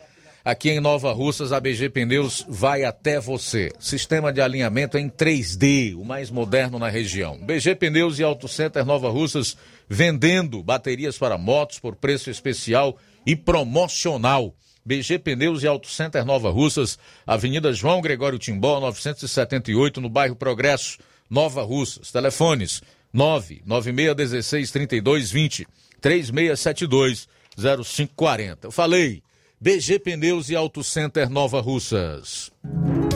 [0.46, 3.70] aqui em Nova Russas, a BG Pneus vai até você.
[3.82, 7.38] Sistema de alinhamento em 3D, o mais moderno na região.
[7.38, 9.58] BG Pneus e Auto Center Nova Russas
[9.90, 14.56] vendendo baterias para motos por preço especial e promocional.
[14.86, 20.98] BG Pneus e Auto Center Nova Russas, Avenida João Gregório Timbó, 978, no bairro Progresso,
[21.30, 22.12] Nova Russas.
[22.12, 22.82] Telefones
[23.14, 25.68] 996163220,
[26.00, 27.28] 3672
[27.58, 28.68] 0540.
[28.68, 29.22] Eu falei,
[29.60, 32.52] BG Pneus e Auto Center Nova Russas.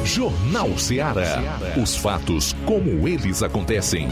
[0.04, 1.42] Jornal Ceará.
[1.82, 4.08] Os fatos como eles acontecem.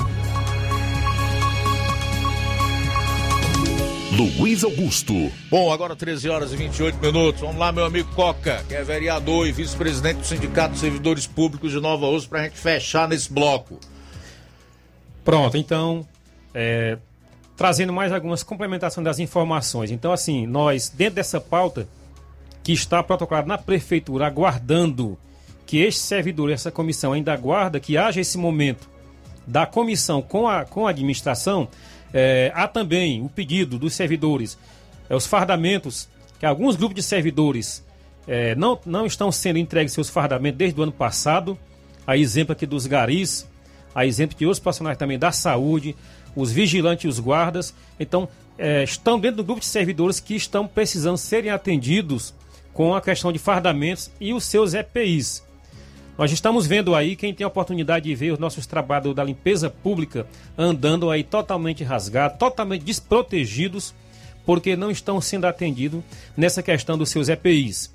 [4.15, 5.31] Luiz Augusto.
[5.49, 7.41] Bom, agora 13 horas e 28 minutos.
[7.41, 11.71] Vamos lá, meu amigo Coca, que é vereador e vice-presidente do Sindicato de Servidores Públicos
[11.71, 13.79] de Nova Rússia, para a gente fechar nesse bloco.
[15.25, 16.07] Pronto, então,
[16.53, 16.99] é,
[17.57, 19.89] trazendo mais algumas complementações das informações.
[19.89, 21.87] Então, assim, nós, dentro dessa pauta
[22.63, 25.17] que está protocolada na prefeitura, aguardando
[25.65, 28.87] que este servidor, essa comissão ainda aguarda que haja esse momento
[29.47, 31.67] da comissão com a, com a administração,
[32.13, 34.57] é, há também o pedido dos servidores,
[35.09, 36.07] é, os fardamentos,
[36.39, 37.83] que alguns grupos de servidores
[38.27, 41.57] é, não, não estão sendo entregues seus fardamentos desde o ano passado.
[42.05, 43.47] A exemplo aqui dos garis,
[43.95, 45.95] a exemplo de outros profissionais também da saúde,
[46.35, 47.73] os vigilantes e os guardas.
[47.99, 48.27] Então,
[48.57, 52.33] é, estão dentro do grupo de servidores que estão precisando serem atendidos
[52.73, 55.43] com a questão de fardamentos e os seus EPIs.
[56.17, 59.69] Nós estamos vendo aí, quem tem a oportunidade de ver os nossos trabalhos da limpeza
[59.69, 60.27] pública
[60.57, 63.95] andando aí totalmente rasgados, totalmente desprotegidos,
[64.45, 66.03] porque não estão sendo atendidos
[66.37, 67.91] nessa questão dos seus EPIs.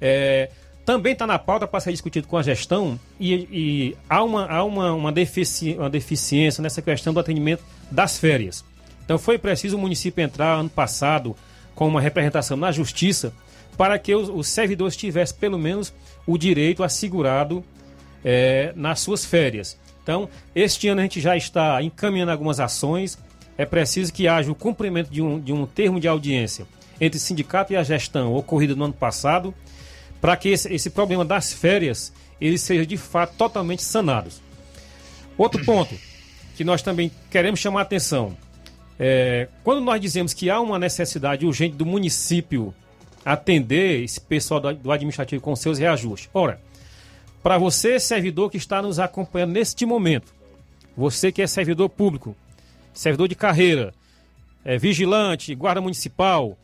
[0.00, 0.50] É,
[0.88, 4.64] também está na pauta para ser discutido com a gestão e, e há, uma, há
[4.64, 8.64] uma, uma, defici, uma deficiência nessa questão do atendimento das férias.
[9.04, 11.36] Então foi preciso o município entrar ano passado
[11.74, 13.34] com uma representação na justiça
[13.76, 15.92] para que os, os servidores tivessem pelo menos
[16.28, 17.64] o direito assegurado
[18.22, 19.78] é, nas suas férias.
[20.02, 23.18] Então, este ano a gente já está encaminhando algumas ações.
[23.56, 26.66] É preciso que haja o cumprimento de um, de um termo de audiência
[27.00, 29.54] entre o sindicato e a gestão ocorrido no ano passado,
[30.20, 34.30] para que esse, esse problema das férias ele seja de fato totalmente sanado.
[35.38, 35.94] Outro ponto
[36.56, 38.36] que nós também queremos chamar a atenção
[39.00, 42.74] é quando nós dizemos que há uma necessidade urgente do município
[43.32, 46.30] atender esse pessoal do administrativo com seus reajustes.
[46.32, 46.60] Ora,
[47.42, 50.32] para você, servidor que está nos acompanhando neste momento,
[50.96, 52.34] você que é servidor público,
[52.92, 53.92] servidor de carreira,
[54.64, 56.56] é, vigilante, guarda municipal,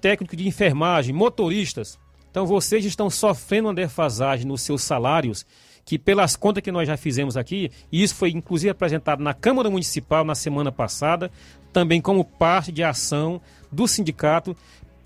[0.00, 1.98] técnico de enfermagem, motoristas,
[2.30, 5.44] então vocês estão sofrendo uma defasagem nos seus salários
[5.84, 9.70] que pelas contas que nós já fizemos aqui, e isso foi inclusive apresentado na Câmara
[9.70, 11.30] Municipal na semana passada,
[11.72, 13.40] também como parte de ação
[13.70, 14.56] do sindicato,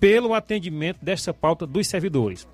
[0.01, 2.47] pelo atendimento desta pauta dos servidores.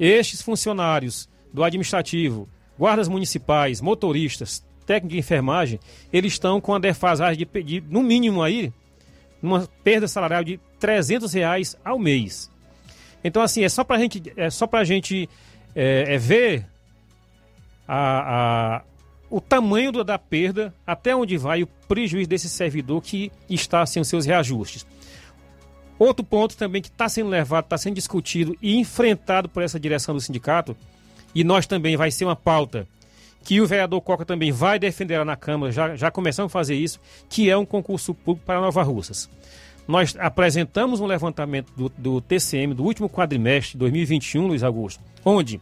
[0.00, 2.48] Estes funcionários do administrativo,
[2.78, 5.78] guardas municipais, motoristas, técnicos de enfermagem,
[6.10, 8.72] eles estão com a defasagem de, de no mínimo aí,
[9.42, 12.50] uma perda salarial de 300 reais ao mês.
[13.22, 15.28] Então, assim, é só para gente, é só pra gente
[15.76, 16.66] é, é ver
[17.86, 18.82] a, a,
[19.28, 24.08] o tamanho da perda, até onde vai o prejuízo desse servidor que está sem os
[24.08, 24.86] seus reajustes.
[26.00, 30.14] Outro ponto também que está sendo levado, está sendo discutido e enfrentado por essa direção
[30.14, 30.74] do sindicato,
[31.34, 32.88] e nós também vai ser uma pauta
[33.44, 36.74] que o vereador Coca também vai defender lá na Câmara, já, já começamos a fazer
[36.74, 36.98] isso,
[37.28, 39.28] que é um concurso público para Nova Russas.
[39.86, 45.60] Nós apresentamos um levantamento do, do TCM do último quadrimestre de 2021, Luiz Augusto, onde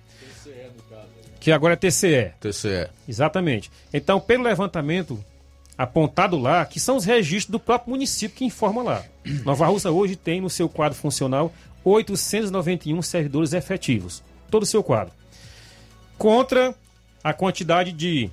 [1.41, 2.31] que agora é TCE.
[2.39, 2.89] TCE.
[3.09, 3.73] Exatamente.
[3.93, 5.19] Então, pelo levantamento
[5.79, 9.05] apontado lá, que são os registros do próprio município que informa lá.
[9.47, 11.53] Nova Russa hoje tem no seu quadro funcional
[11.85, 14.23] 891 servidores efetivos.
[14.51, 15.15] Todo o seu quadro.
[16.19, 16.75] Contra
[17.23, 18.29] a quantidade de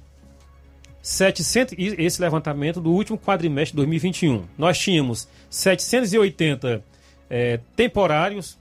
[1.03, 4.45] 700, esse levantamento do último quadrimestre de 2021.
[4.57, 6.84] Nós tínhamos 780
[7.30, 8.57] é, temporários,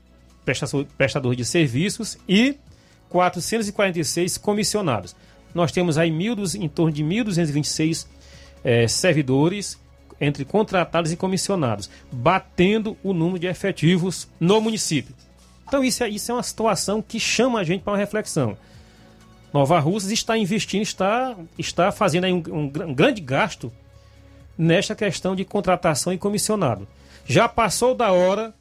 [0.98, 2.56] prestadores de serviços, e
[3.09, 5.16] 446 comissionados.
[5.55, 8.06] Nós temos aí mil, em torno de 1.226
[8.65, 9.78] é, servidores
[10.20, 15.15] entre contratados e comissionados, batendo o número de efetivos no município.
[15.66, 18.57] Então isso é, isso é uma situação que chama a gente para uma reflexão.
[19.53, 23.73] Nova Russas está investindo, está, está fazendo um, um, um grande gasto
[24.59, 26.89] nesta questão de contratação e comissionado.
[27.27, 28.53] Já passou da hora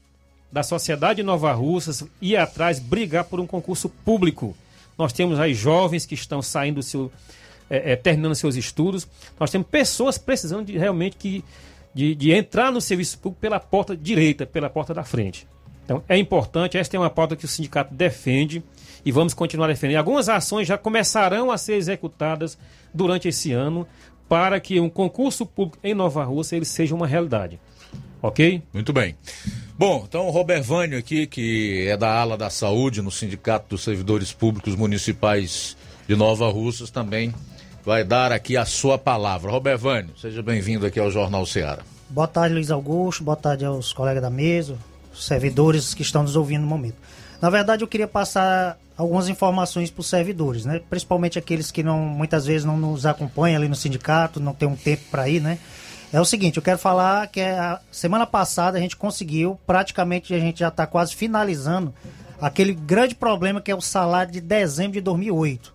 [0.52, 4.56] da sociedade de Nova Russas ir atrás, brigar por um concurso público.
[4.96, 7.12] Nós temos aí jovens que estão saindo do seu.
[7.74, 9.08] É, é, terminando seus estudos.
[9.40, 11.44] Nós temos pessoas precisando de realmente que,
[11.92, 15.48] de, de entrar no serviço público pela porta direita, pela porta da frente.
[15.84, 18.62] Então é importante, esta é uma pauta que o sindicato defende
[19.04, 19.98] e vamos continuar defendendo.
[19.98, 22.60] Algumas ações já começarão a ser executadas
[22.94, 23.88] durante esse ano
[24.30, 27.60] para que um concurso público em Nova Rússia ele seja uma realidade.
[28.22, 28.62] Ok?
[28.72, 29.16] Muito bem.
[29.76, 33.82] Bom, então o Robert Vânio aqui, que é da ala da saúde no Sindicato dos
[33.84, 35.76] Servidores Públicos Municipais
[36.08, 37.34] de Nova Russas, também
[37.84, 39.52] vai dar aqui a sua palavra.
[39.52, 41.84] Robert Vânio, seja bem-vindo aqui ao Jornal Ceará.
[42.10, 43.24] Boa tarde, Luiz Augusto.
[43.24, 44.78] Boa tarde aos colegas da mesa,
[45.14, 46.96] servidores que estão nos ouvindo no momento.
[47.42, 50.80] Na verdade, eu queria passar algumas informações para os servidores, né?
[50.90, 54.76] Principalmente aqueles que não muitas vezes não nos acompanham ali no sindicato, não tem um
[54.76, 55.60] tempo para ir, né?
[56.12, 60.40] É o seguinte, eu quero falar que a semana passada a gente conseguiu, praticamente a
[60.40, 61.94] gente já está quase finalizando
[62.40, 65.74] aquele grande problema que é o salário de dezembro de 2008.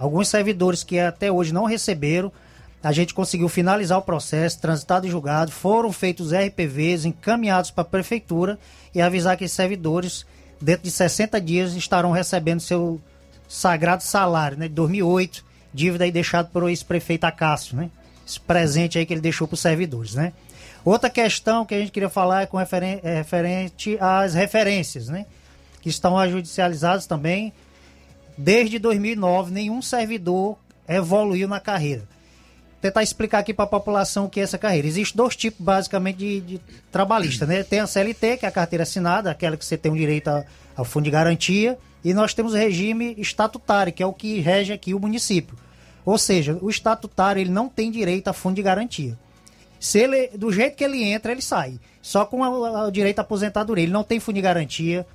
[0.00, 2.32] Alguns servidores que até hoje não receberam,
[2.82, 7.84] a gente conseguiu finalizar o processo, transitado e julgado, foram feitos RPVs encaminhados para a
[7.84, 8.58] prefeitura
[8.94, 10.24] e avisar que esses servidores,
[10.58, 12.98] dentro de 60 dias, estarão recebendo seu
[13.46, 15.44] sagrado salário, né, de 2008,
[15.74, 17.90] dívida aí deixada pelo ex-prefeito Acácio, né?
[18.26, 20.32] esse presente aí que ele deixou para os servidores, né?
[20.84, 25.26] Outra questão que a gente queria falar é com referen é referente às referências, né?
[25.82, 27.52] Que estão judicializadas também.
[28.42, 30.56] Desde 2009, nenhum servidor
[30.88, 32.00] evoluiu na carreira.
[32.00, 34.88] Vou tentar explicar aqui para a população o que é essa carreira.
[34.88, 36.60] Existem dois tipos, basicamente, de, de,
[36.90, 37.62] trabalhista, né?
[37.62, 40.30] Tem a CLT, que é a carteira assinada, aquela que você tem o direito
[40.74, 44.72] ao fundo de garantia, e nós temos o regime estatutário, que é o que rege
[44.72, 45.54] aqui o município.
[46.02, 49.18] Ou seja, o estatutário ele não tem direito a fundo de garantia.
[49.78, 51.78] Se ele, do jeito que ele entra, ele sai.
[52.00, 53.84] Só com o direito à aposentadoria.
[53.84, 55.06] Ele não tem fundo de garantia.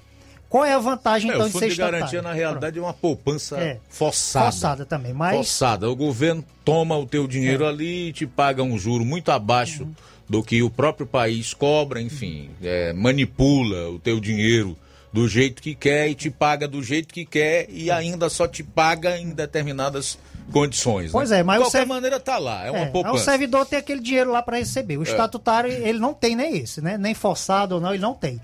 [0.56, 1.98] Qual é a vantagem, então, é, de ser estatário?
[1.98, 2.86] O fundo de garantia, na realidade, Pronto.
[2.86, 4.46] é uma poupança é, forçada.
[4.46, 5.36] Forçada também, mas...
[5.36, 5.90] Forçada.
[5.90, 7.68] O governo toma o teu dinheiro é.
[7.68, 9.94] ali e te paga um juro muito abaixo uhum.
[10.30, 14.78] do que o próprio país cobra, enfim, é, manipula o teu dinheiro
[15.12, 18.64] do jeito que quer e te paga do jeito que quer e ainda só te
[18.64, 20.18] paga em determinadas
[20.54, 21.12] condições.
[21.12, 21.40] Pois né?
[21.40, 21.90] é, mas de qualquer serv...
[21.90, 23.16] maneira tá lá, é uma é, poupança.
[23.16, 24.96] O servidor tem aquele dinheiro lá para receber.
[24.96, 25.04] O é.
[25.04, 26.98] estatutário ele não tem nem esse, né?
[26.98, 28.40] Nem forçado ou não, ele não tem.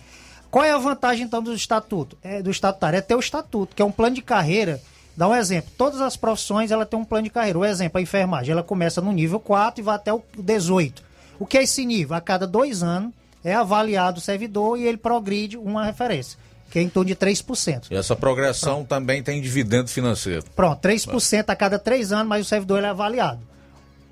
[0.52, 2.18] Qual é a vantagem então do estatuto?
[2.22, 4.82] É, do estatutário é ter o estatuto, que é um plano de carreira.
[5.16, 5.72] Dá um exemplo.
[5.78, 7.58] Todas as profissões ela tem um plano de carreira.
[7.58, 11.02] O exemplo, a enfermagem, ela começa no nível 4 e vai até o 18.
[11.40, 12.16] O que é esse nível?
[12.16, 13.14] A cada dois anos
[13.44, 16.38] é avaliado o servidor e ele progride uma referência
[16.70, 17.88] que é em torno de 3%.
[17.92, 18.88] E essa progressão Pronto.
[18.88, 20.46] também tem dividendo financeiro.
[20.56, 23.42] Pronto, 3% a cada três anos, mas o servidor é avaliado.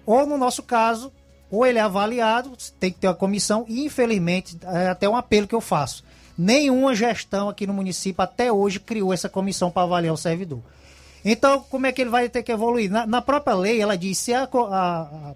[0.06, 1.10] Ou no nosso caso,
[1.49, 5.48] ou ele é avaliado, tem que ter uma comissão, e infelizmente, é até um apelo
[5.48, 6.03] que eu faço.
[6.41, 10.61] Nenhuma gestão aqui no município até hoje criou essa comissão para avaliar o servidor.
[11.26, 12.90] Então, como é que ele vai ter que evoluir?
[12.90, 15.34] Na, na própria lei, ela diz se a, a,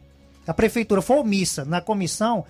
[0.48, 2.46] a prefeitura for omissa na comissão,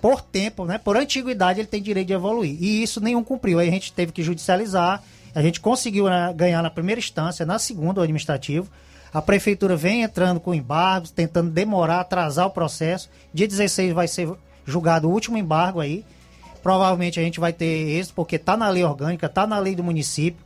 [0.00, 2.56] por tempo, né, por antiguidade, ele tem direito de evoluir.
[2.58, 3.58] E isso nenhum cumpriu.
[3.58, 5.02] Aí a gente teve que judicializar,
[5.34, 8.70] a gente conseguiu né, ganhar na primeira instância, na segunda, o administrativo.
[9.12, 13.10] A prefeitura vem entrando com embargos, tentando demorar, atrasar o processo.
[13.34, 14.32] Dia 16 vai ser
[14.64, 16.02] julgado o último embargo aí.
[16.62, 19.82] Provavelmente a gente vai ter êxito, porque está na lei orgânica, está na lei do
[19.82, 20.42] município.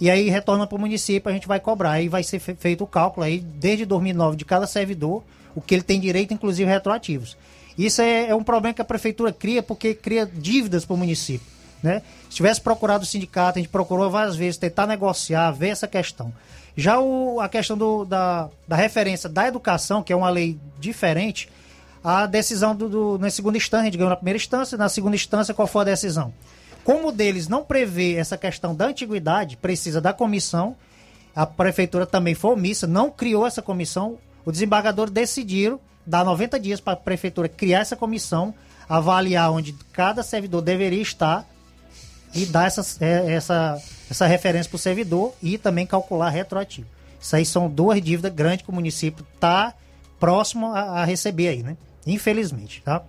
[0.00, 1.92] E aí retorna para o município, a gente vai cobrar.
[1.92, 5.22] Aí vai ser feito o cálculo aí, desde 2009, de cada servidor,
[5.54, 7.36] o que ele tem direito, inclusive retroativos.
[7.78, 11.46] Isso é, é um problema que a prefeitura cria, porque cria dívidas para o município.
[11.82, 12.02] Né?
[12.28, 16.32] Se tivesse procurado o sindicato, a gente procurou várias vezes tentar negociar, ver essa questão.
[16.76, 21.48] Já o, a questão do, da, da referência da educação, que é uma lei diferente,
[22.02, 25.14] a decisão do, do, na segunda instância, a gente ganhou na primeira instância, na segunda
[25.14, 26.32] instância, qual foi a decisão?
[26.84, 30.76] Como o deles não prevê essa questão da antiguidade, precisa da comissão,
[31.34, 36.80] a prefeitura também foi omissa, não criou essa comissão, o desembargador decidiram dar 90 dias
[36.80, 38.52] para a prefeitura criar essa comissão,
[38.88, 41.46] avaliar onde cada servidor deveria estar
[42.34, 43.80] e dar essa, é, essa,
[44.10, 46.88] essa referência para o servidor e também calcular retroativo.
[47.20, 49.74] Isso aí são duas dívidas grandes que o município está
[50.18, 51.76] próximo a, a, receber aí, né?
[52.06, 53.02] Infelizmente, tá?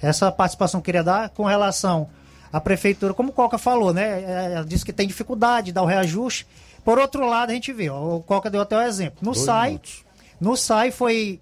[0.00, 2.08] Essa participação que eu queria dar com relação
[2.52, 4.22] à prefeitura, como o Coca falou, né?
[4.22, 6.46] É, ela disse que tem dificuldade de dar o reajuste.
[6.84, 9.18] Por outro lado, a gente vê, ó, o Coca deu até o exemplo.
[9.22, 10.04] No Dois SAI, minutos.
[10.40, 11.40] no SAI foi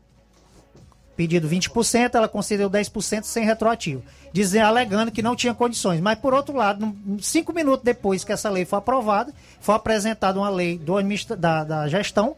[1.16, 4.02] pedido 20%, ela concedeu 10% sem retroativo,
[4.32, 6.00] dizendo, alegando que não tinha condições.
[6.00, 10.48] Mas, por outro lado, cinco minutos depois que essa lei foi aprovada, foi apresentada uma
[10.48, 10.94] lei do
[11.36, 12.36] da, da gestão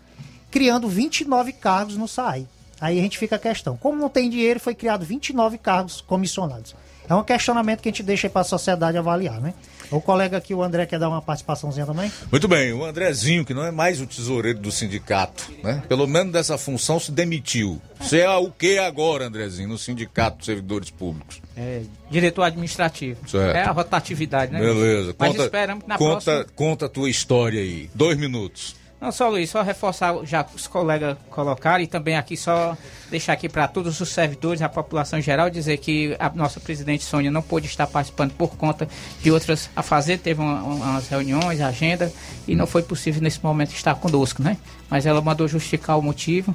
[0.50, 2.46] criando 29 cargos no SAI.
[2.80, 3.76] Aí a gente fica a questão.
[3.76, 6.74] Como não tem dinheiro, foi criado 29 cargos comissionados.
[7.08, 9.54] É um questionamento que a gente deixa para a sociedade avaliar, né?
[9.92, 12.10] O colega aqui, o André, quer dar uma participaçãozinha também?
[12.32, 15.84] Muito bem, o Andrezinho, que não é mais o tesoureiro do sindicato, né?
[15.88, 17.80] Pelo menos dessa função se demitiu.
[18.00, 21.40] Você é o que agora, Andrezinho, no sindicato dos servidores públicos?
[21.56, 23.20] É, diretor administrativo.
[23.28, 23.56] Certo.
[23.56, 24.58] É a rotatividade, né?
[24.58, 25.14] Beleza.
[25.16, 26.46] Mas conta, esperamos que na conta, próxima...
[26.56, 27.88] Conta a tua história aí.
[27.94, 28.74] Dois minutos.
[29.00, 32.76] Não, só Luiz, só reforçar já os colegas colocaram e também aqui só
[33.10, 37.30] deixar aqui para todos os servidores, a população geral, dizer que a nossa presidente Sônia
[37.30, 38.88] não pôde estar participando por conta
[39.22, 42.10] de outras a fazer, teve uma, umas reuniões, agenda,
[42.48, 44.56] e não foi possível nesse momento estar conosco, né?
[44.90, 46.54] Mas ela mandou justificar o motivo.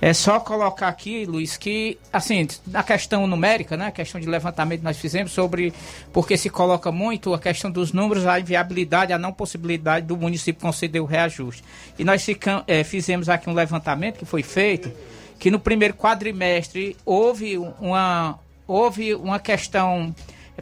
[0.00, 4.80] É só colocar aqui, Luiz, que, assim, na questão numérica, né, a questão de levantamento
[4.80, 5.72] que nós fizemos sobre
[6.12, 10.60] porque se coloca muito a questão dos números, a inviabilidade, a não possibilidade do município
[10.60, 11.64] conceder o reajuste.
[11.98, 12.26] E nós
[12.66, 14.92] é, fizemos aqui um levantamento que foi feito,
[15.38, 20.14] que no primeiro quadrimestre houve uma, houve uma questão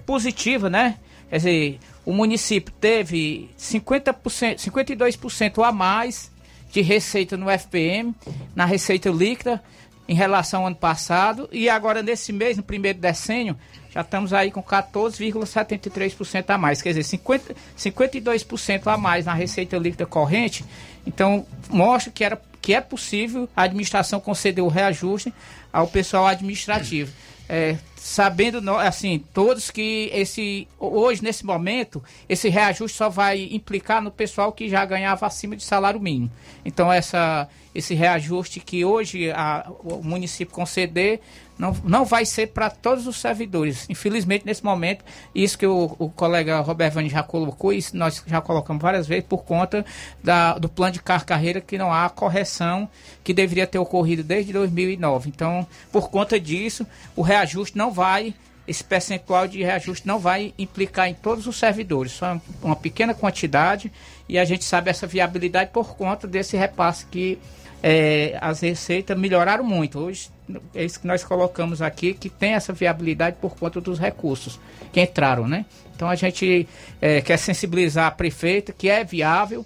[0.07, 0.97] positiva, né?
[1.29, 6.31] Quer dizer, o município teve 50%, 52% a mais
[6.75, 8.13] de receita no FPM,
[8.53, 9.63] na receita líquida,
[10.09, 11.49] em relação ao ano passado.
[11.53, 13.57] E agora, nesse mês, no primeiro decênio,
[13.91, 16.83] já estamos aí com 14,73% a mais.
[16.83, 20.65] Quer dizer, 50, 52% a mais na receita líquida corrente.
[21.07, 25.33] Então, mostra que, era, que é possível a administração conceder o reajuste
[25.73, 27.13] ao pessoal administrativo.
[27.57, 34.11] É, sabendo assim todos que esse hoje nesse momento esse reajuste só vai implicar no
[34.11, 36.33] pessoal que já ganhava acima de salário mínimo.
[36.65, 41.21] Então essa esse reajuste que hoje a, o município conceder
[41.59, 43.87] não, não vai ser para todos os servidores.
[43.89, 45.05] Infelizmente, nesse momento,
[45.35, 49.25] isso que o, o colega Roberto Vani já colocou, isso nós já colocamos várias vezes,
[49.25, 49.85] por conta
[50.23, 52.89] da, do plano de carreira que não há correção
[53.23, 55.29] que deveria ter ocorrido desde 2009.
[55.29, 58.35] Então, por conta disso, o reajuste não vai
[58.67, 63.93] esse percentual de reajuste não vai implicar em todos os servidores, só uma pequena quantidade,
[64.27, 67.39] e a gente sabe essa viabilidade por conta desse repasse que
[67.83, 69.99] é, as receitas melhoraram muito.
[69.99, 70.31] Hoje
[70.75, 74.59] é isso que nós colocamos aqui, que tem essa viabilidade por conta dos recursos
[74.93, 75.65] que entraram, né?
[75.95, 76.69] Então a gente
[77.01, 79.65] é, quer sensibilizar a prefeita que é viável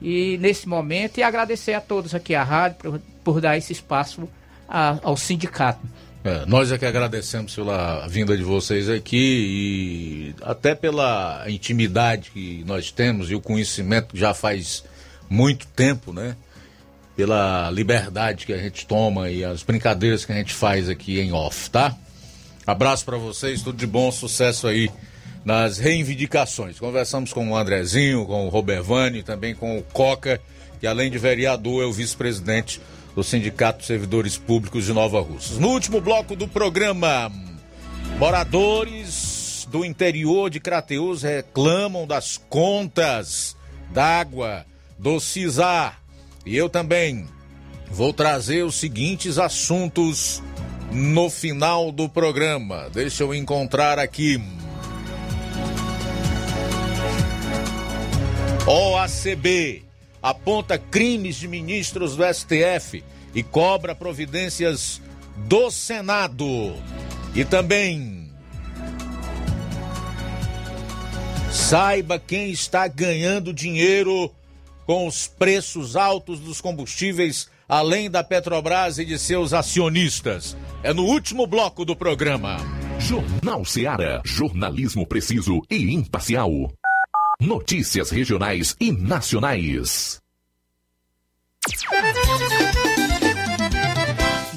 [0.00, 4.28] e nesse momento e agradecer a todos aqui a rádio por, por dar esse espaço
[4.68, 5.80] a, ao sindicato.
[6.24, 12.64] É, nós é que agradecemos pela vinda de vocês aqui e até pela intimidade que
[12.66, 14.82] nós temos e o conhecimento que já faz
[15.30, 16.36] muito tempo, né?
[17.16, 21.32] Pela liberdade que a gente toma e as brincadeiras que a gente faz aqui em
[21.32, 21.96] off, tá?
[22.66, 24.90] Abraço para vocês, tudo de bom, sucesso aí
[25.44, 26.78] nas reivindicações.
[26.78, 30.40] Conversamos com o Andrezinho, com o Robervani, também com o Coca,
[30.78, 32.80] que além de vereador é o vice-presidente
[33.14, 35.58] do Sindicato de Servidores Públicos de Nova Russas.
[35.58, 37.32] No último bloco do programa,
[38.18, 43.56] moradores do interior de Crateus reclamam das contas
[43.90, 44.66] d'água
[44.98, 46.02] do CISAR
[46.46, 47.26] e eu também
[47.90, 50.40] vou trazer os seguintes assuntos
[50.92, 52.88] no final do programa.
[52.92, 54.40] Deixa eu encontrar aqui.
[58.64, 59.84] OACB
[60.22, 63.02] aponta crimes de ministros do STF
[63.34, 65.00] e cobra providências
[65.36, 66.74] do Senado.
[67.34, 68.30] E também
[71.50, 74.32] saiba quem está ganhando dinheiro
[74.86, 80.56] com os preços altos dos combustíveis, além da Petrobras e de seus acionistas.
[80.82, 82.56] É no último bloco do programa.
[82.98, 84.22] Jornal Seara.
[84.24, 86.72] Jornalismo preciso e imparcial.
[87.40, 90.22] Notícias regionais e nacionais.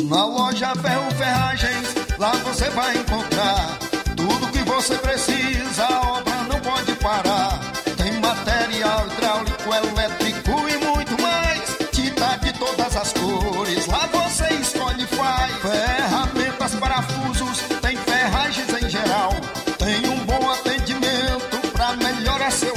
[0.04, 3.80] Na loja Ferro Ferragens, lá você vai encontrar
[4.16, 5.88] tudo que você precisa,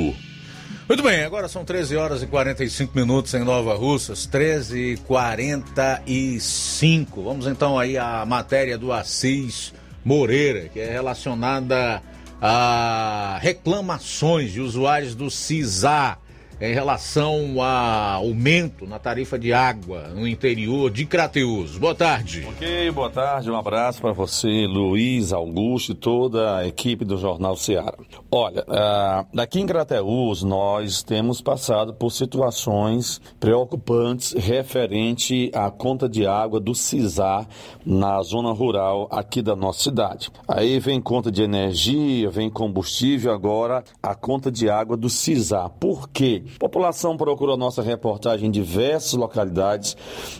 [0.87, 7.23] Muito bem, agora são 13 horas e 45 minutos em Nova Russas, 13 e 45.
[7.23, 9.73] Vamos então aí à matéria do Assis
[10.05, 11.99] Moreira, que é relacionada
[12.39, 16.17] a reclamações de usuários do CISA.
[16.59, 21.77] Em relação a aumento na tarifa de água no interior de Crateus.
[21.77, 22.45] Boa tarde.
[22.49, 23.51] Ok, boa tarde.
[23.51, 27.93] Um abraço para você, Luiz, Augusto e toda a equipe do Jornal Ceará.
[28.31, 36.25] Olha, uh, aqui em Crateus nós temos passado por situações preocupantes referente à conta de
[36.25, 37.47] água do CISAR
[37.85, 40.29] na zona rural aqui da nossa cidade.
[40.47, 45.69] Aí vem conta de energia, vem combustível, agora a conta de água do CISAR.
[45.69, 46.44] Por quê?
[46.59, 49.95] População procurou nossa reportagem em diversas localidades,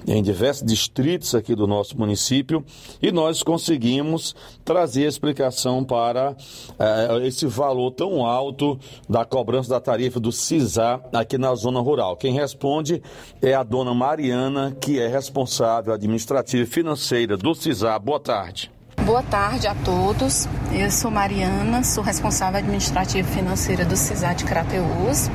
[0.07, 2.63] em diversos distritos aqui do nosso município,
[3.01, 6.35] e nós conseguimos trazer explicação para
[6.79, 8.79] eh, esse valor tão alto
[9.09, 12.15] da cobrança da tarifa do CISA aqui na zona rural.
[12.15, 13.01] Quem responde
[13.41, 17.97] é a dona Mariana, que é responsável administrativa e financeira do CISA.
[17.99, 18.71] Boa tarde.
[19.05, 20.47] Boa tarde a todos.
[20.73, 25.29] Eu sou Mariana, sou responsável administrativa e financeira do CISA de Crateus.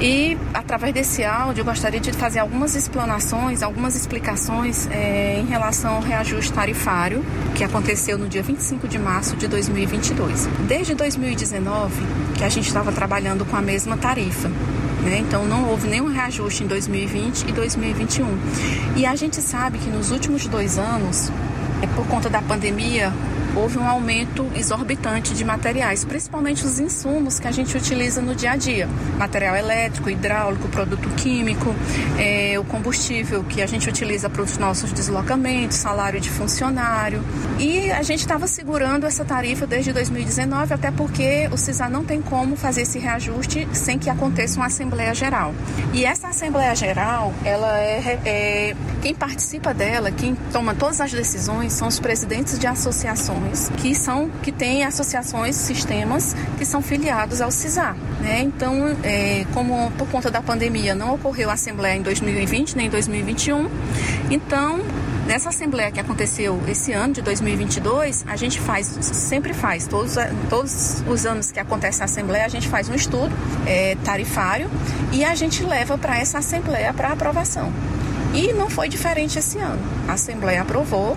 [0.00, 5.96] E através desse áudio eu gostaria de fazer algumas explanações, algumas explicações é, em relação
[5.96, 7.24] ao reajuste tarifário
[7.56, 10.46] que aconteceu no dia 25 de março de 2022.
[10.68, 12.00] Desde 2019
[12.36, 14.48] que a gente estava trabalhando com a mesma tarifa.
[15.02, 15.18] Né?
[15.18, 18.38] Então não houve nenhum reajuste em 2020 e 2021.
[18.96, 21.32] E a gente sabe que nos últimos dois anos,
[21.82, 23.12] é por conta da pandemia,
[23.58, 28.52] houve um aumento exorbitante de materiais, principalmente os insumos que a gente utiliza no dia
[28.52, 31.74] a dia: material elétrico, hidráulico, produto químico,
[32.18, 37.22] é, o combustível que a gente utiliza para os nossos deslocamentos, salário de funcionário.
[37.58, 42.22] E a gente estava segurando essa tarifa desde 2019, até porque o CISA não tem
[42.22, 45.54] como fazer esse reajuste sem que aconteça uma Assembleia Geral.
[45.92, 51.72] E essa Assembleia Geral, ela é, é quem participa dela, quem toma todas as decisões
[51.72, 53.47] são os presidentes de associações
[53.78, 57.96] que são que têm associações, sistemas que são filiados ao CISAR.
[58.20, 58.42] Né?
[58.42, 62.90] Então, é, como por conta da pandemia não ocorreu a assembleia em 2020 nem em
[62.90, 63.68] 2021,
[64.30, 64.80] então
[65.28, 70.14] Nessa assembleia que aconteceu esse ano de 2022, a gente faz, sempre faz, todos,
[70.48, 73.30] todos os anos que acontece a assembleia, a gente faz um estudo
[73.66, 74.70] é, tarifário
[75.12, 77.70] e a gente leva para essa assembleia para aprovação.
[78.34, 79.80] E não foi diferente esse ano.
[80.06, 81.16] A Assembleia aprovou.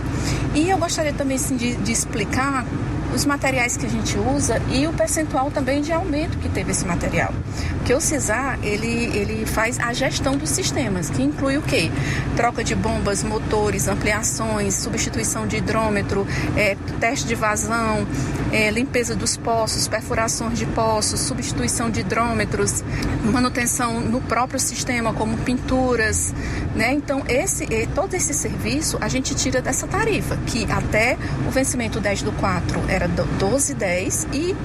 [0.56, 2.66] E eu gostaria também assim, de, de explicar
[3.14, 6.86] os materiais que a gente usa e o percentual também de aumento que teve esse
[6.86, 7.34] material.
[7.78, 11.92] Porque o CISAR, ele, ele faz a gestão dos sistemas, que inclui o quê?
[12.36, 16.26] Troca de bombas, motores, ampliações, substituição de hidrômetro,
[16.56, 18.08] é, teste de vazão,
[18.52, 22.84] é, limpeza dos poços, perfurações de poços, substituição de hidrômetros,
[23.24, 26.34] manutenção no próprio sistema, como pinturas,
[26.76, 26.94] né?
[26.94, 27.66] Então, esse,
[27.96, 31.18] todo esse serviço a gente tira dessa tarifa, que até
[31.48, 34.56] o vencimento 10 do 4 era 12,10 e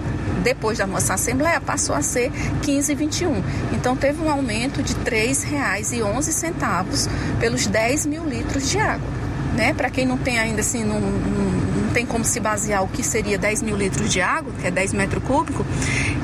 [0.43, 2.31] depois da nossa assembleia passou a ser
[2.63, 3.43] 15,21.
[3.73, 7.09] Então teve um aumento de R$ 3,11
[7.41, 9.09] pelos 10 mil litros de água.
[9.55, 9.73] Né?
[9.73, 13.03] Para quem não tem ainda assim, não, não, não, tem como se basear o que
[13.03, 15.65] seria 10 mil litros de água, que é 10 metros cúbicos,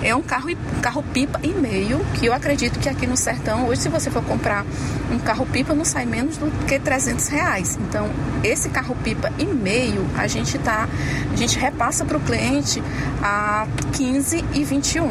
[0.03, 0.51] é um carro,
[0.83, 4.23] carro pipa e meio, que eu acredito que aqui no sertão, hoje se você for
[4.24, 4.65] comprar
[5.11, 7.79] um carro pipa, não sai menos do que 300 reais.
[7.81, 8.11] Então,
[8.43, 10.89] esse carro pipa e meio, a gente tá,
[11.33, 12.83] a gente repassa para o cliente
[13.23, 15.07] a 15 e 21,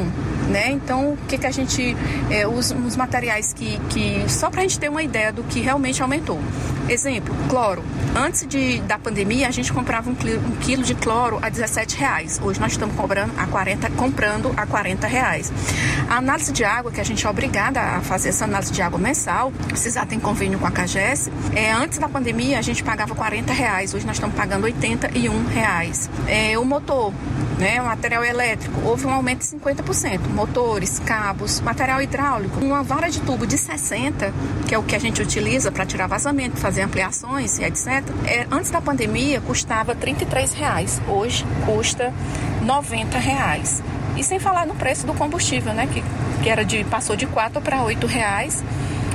[0.50, 0.72] né?
[0.72, 1.96] Então, o que que a gente,
[2.30, 5.62] é, os, os materiais que, que só para a gente ter uma ideia do que
[5.62, 6.40] realmente aumentou.
[6.90, 7.84] Exemplo, cloro.
[8.14, 11.96] Antes de, da pandemia, a gente comprava um quilo, um quilo de cloro a 17
[11.96, 12.42] reais.
[12.44, 15.52] Hoje nós estamos cobrando a 40, comprando a 40 reais.
[16.10, 19.00] A análise de água, que a gente é obrigada a fazer essa análise de água
[19.00, 19.52] mensal,
[19.92, 23.94] já tem convênio com a CAGES, é, antes da pandemia a gente pagava 40 reais,
[23.94, 26.10] hoje nós estamos pagando 81 reais.
[26.28, 27.14] É, o motor,
[27.60, 30.28] né, o material elétrico, houve um aumento de 50%.
[30.34, 34.34] Motores, cabos, material hidráulico, uma vara de tubo de 60,
[34.68, 38.04] que é o que a gente utiliza para tirar vazamento, fazer ampliações e etc.
[38.26, 42.14] É, antes da pandemia custava 33 reais, hoje custa
[42.64, 43.84] 90 reais.
[44.18, 45.88] E sem falar no preço do combustível, né?
[45.88, 46.04] Que,
[46.44, 46.84] que era de.
[46.84, 48.64] passou de 4 para 8 reais.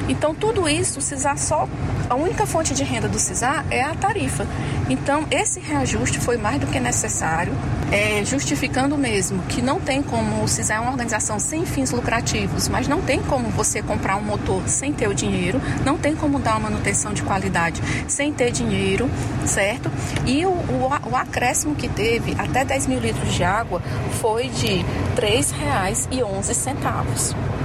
[0.09, 1.69] Então, tudo isso, o CISAR só.
[2.09, 4.47] A única fonte de renda do CISAR é a tarifa.
[4.89, 7.53] Então, esse reajuste foi mais do que necessário,
[7.91, 10.45] é, justificando mesmo que não tem como.
[10.45, 14.23] O CISAR é uma organização sem fins lucrativos, mas não tem como você comprar um
[14.23, 18.53] motor sem ter o dinheiro, não tem como dar uma manutenção de qualidade sem ter
[18.53, 19.11] dinheiro,
[19.45, 19.91] certo?
[20.24, 23.83] E o, o, o acréscimo que teve, até 10 mil litros de água,
[24.20, 24.85] foi de R$
[25.16, 27.56] 3,11.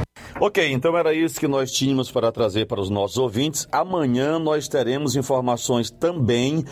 [0.44, 3.68] Ok, então era isso que nós tínhamos para trazer para os nossos ouvintes.
[3.72, 6.66] Amanhã nós teremos informações também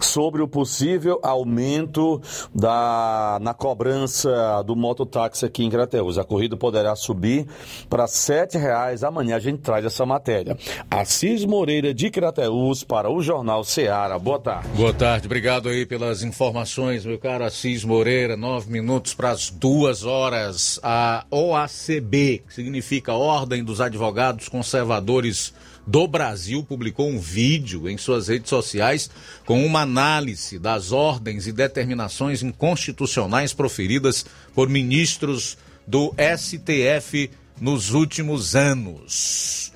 [0.00, 2.22] sobre o possível aumento
[2.54, 6.18] da, na cobrança do mototáxi aqui em Crateus.
[6.18, 7.48] A corrida poderá subir
[7.90, 9.02] para R$ 7,00.
[9.02, 10.56] Amanhã a gente traz essa matéria.
[10.88, 14.20] Assis Moreira de Crateus para o Jornal Seara.
[14.20, 14.68] Boa tarde.
[14.76, 18.36] Boa tarde, obrigado aí pelas informações, meu caro Assis Moreira.
[18.36, 20.78] Nove minutos para as duas horas.
[20.80, 25.52] A OACB, que significa Ordem dos Advogados Conservadores
[25.86, 29.08] do Brasil, publicou um vídeo em suas redes sociais
[29.44, 35.56] com uma análise das ordens e determinações inconstitucionais proferidas por ministros
[35.86, 37.30] do STF
[37.60, 39.72] nos últimos anos.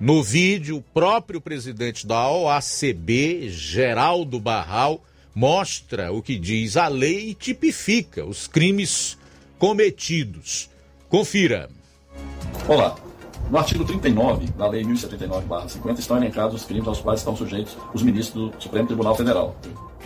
[0.00, 5.04] No vídeo, o próprio presidente da OACB, Geraldo Barral,
[5.34, 9.18] mostra o que diz a lei e tipifica os crimes
[9.58, 10.70] cometidos.
[11.08, 11.68] Confira.
[12.68, 12.94] Olá.
[13.50, 18.02] No artigo 39 da Lei 1079-50 estão elencados os crimes aos quais estão sujeitos os
[18.02, 19.56] ministros do Supremo Tribunal Federal.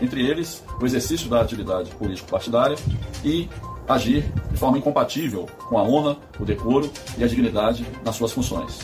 [0.00, 2.76] Entre eles, o exercício da atividade político-partidária
[3.22, 3.48] e
[3.86, 8.80] agir de forma incompatível com a honra, o decoro e a dignidade nas suas funções.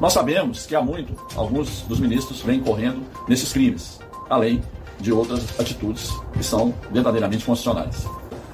[0.00, 4.60] Nós sabemos que há muito alguns dos ministros vêm correndo nesses crimes, além
[4.98, 8.04] de outras atitudes que são verdadeiramente constitucionais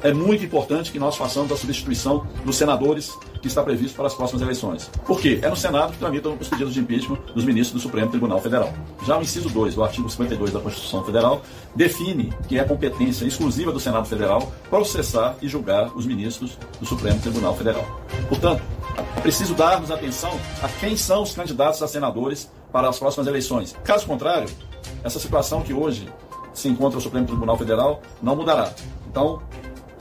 [0.07, 3.13] é muito importante que nós façamos a substituição dos senadores
[3.43, 4.89] que está previsto para as próximas eleições.
[5.05, 5.41] Por quê?
[5.43, 8.73] É no Senado que tramitam os pedidos de impeachment dos ministros do Supremo Tribunal Federal.
[9.05, 11.43] Já o inciso 2 do artigo 52 da Constituição Federal
[11.75, 17.21] define que é competência exclusiva do Senado Federal processar e julgar os ministros do Supremo
[17.21, 17.85] Tribunal Federal.
[18.29, 18.63] Portanto,
[19.17, 23.77] é preciso darmos atenção a quem são os candidatos a senadores para as próximas eleições.
[23.83, 24.49] Caso contrário,
[25.03, 26.09] essa situação que hoje
[26.55, 28.73] se encontra o Supremo Tribunal Federal não mudará.
[29.09, 29.43] Então,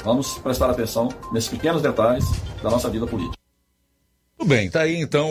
[0.06, 2.24] Vamos prestar atenção nesses pequenos detalhes
[2.62, 3.36] da nossa vida política.
[4.38, 5.28] Tudo bem, tá aí então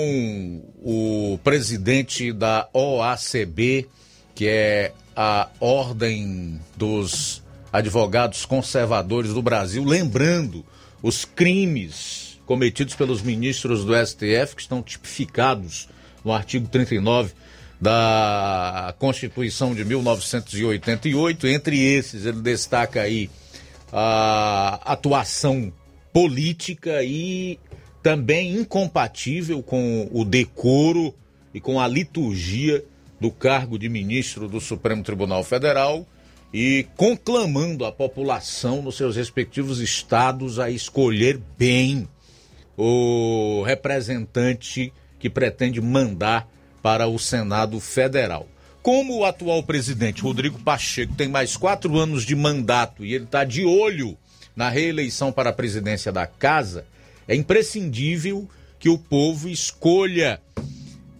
[0.82, 3.88] o presidente da OACB,
[4.34, 7.40] que é a Ordem dos
[7.72, 10.66] Advogados Conservadores do Brasil, lembrando
[11.00, 15.88] os crimes cometidos pelos ministros do STF, que estão tipificados
[16.24, 17.32] no artigo 39
[17.80, 21.46] da Constituição de 1988.
[21.46, 23.30] Entre esses, ele destaca aí
[23.96, 25.72] a atuação
[26.12, 27.60] política e
[28.02, 31.14] também incompatível com o decoro
[31.54, 32.84] e com a liturgia
[33.20, 36.04] do cargo de ministro do Supremo Tribunal Federal
[36.52, 42.08] e conclamando a população nos seus respectivos estados a escolher bem
[42.76, 46.48] o representante que pretende mandar
[46.82, 48.48] para o Senado Federal.
[48.84, 53.42] Como o atual presidente Rodrigo Pacheco tem mais quatro anos de mandato e ele está
[53.42, 54.14] de olho
[54.54, 56.84] na reeleição para a presidência da casa,
[57.26, 58.46] é imprescindível
[58.78, 60.38] que o povo escolha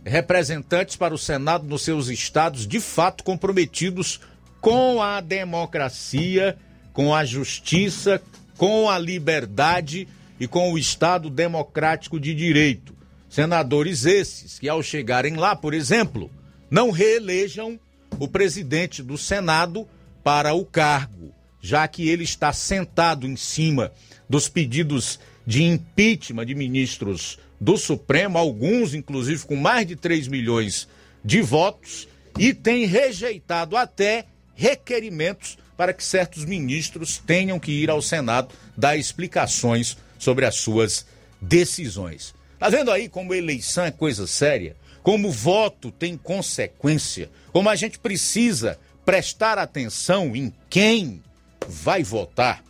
[0.04, 4.20] representantes para o Senado nos seus estados de fato comprometidos
[4.60, 6.58] com a democracia,
[6.92, 8.20] com a justiça,
[8.58, 10.06] com a liberdade
[10.38, 12.94] e com o Estado democrático de direito.
[13.26, 16.30] Senadores esses que, ao chegarem lá, por exemplo,
[16.74, 17.78] não reelejam
[18.18, 19.88] o presidente do Senado
[20.24, 23.92] para o cargo, já que ele está sentado em cima
[24.28, 30.88] dos pedidos de impeachment de ministros do Supremo, alguns inclusive com mais de 3 milhões
[31.24, 34.24] de votos, e tem rejeitado até
[34.56, 41.06] requerimentos para que certos ministros tenham que ir ao Senado dar explicações sobre as suas
[41.40, 42.34] decisões.
[42.59, 44.74] Tá vendo aí como eleição é coisa séria?
[45.05, 51.22] Como voto tem consequência, como a gente precisa prestar atenção em quem
[51.68, 52.64] vai votar.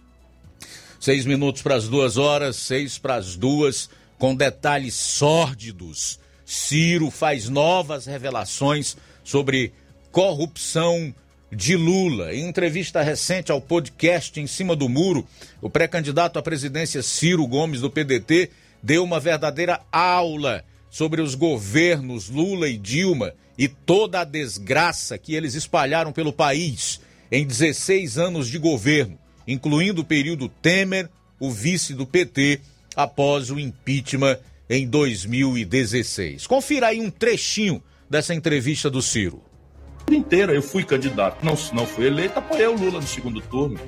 [0.98, 3.88] Seis minutos para as duas horas, seis para as duas,
[4.18, 6.18] com detalhes sórdidos.
[6.44, 9.72] Ciro faz novas revelações sobre
[10.10, 11.14] corrupção
[11.52, 12.34] de Lula.
[12.34, 15.24] Em entrevista recente ao podcast Em Cima do Muro,
[15.62, 18.50] o pré-candidato à presidência Ciro Gomes, do PDT,
[18.82, 25.34] deu uma verdadeira aula sobre os governos Lula e Dilma e toda a desgraça que
[25.34, 27.00] eles espalharam pelo país
[27.32, 31.10] em 16 anos de governo, incluindo o período Temer,
[31.40, 32.60] o vice do PT,
[32.94, 34.38] após o impeachment
[34.70, 36.46] em 2016.
[36.46, 39.42] Confira aí um trechinho dessa entrevista do Ciro.
[40.08, 43.80] Inteira eu fui candidato, não, não fui eleito, apoiei o Lula no segundo turno.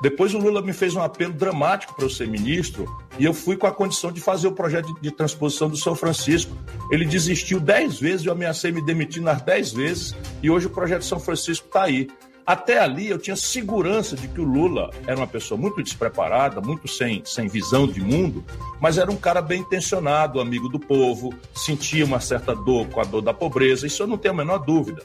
[0.00, 2.86] Depois o Lula me fez um apelo dramático para eu ser ministro
[3.18, 6.56] e eu fui com a condição de fazer o projeto de, transposição do São Francisco.
[6.90, 11.04] Ele desistiu dez vezes, eu ameacei me demitir nas dez vezes e hoje o projeto
[11.04, 12.08] São Francisco está aí.
[12.46, 16.86] Até ali eu tinha segurança de que o Lula era uma pessoa muito despreparada, muito
[16.86, 18.44] sem, sem visão de mundo,
[18.80, 23.04] mas era um cara bem intencionado, amigo do povo, sentia uma certa dor com a
[23.04, 25.02] dor da pobreza, isso eu não tenho a menor dúvida.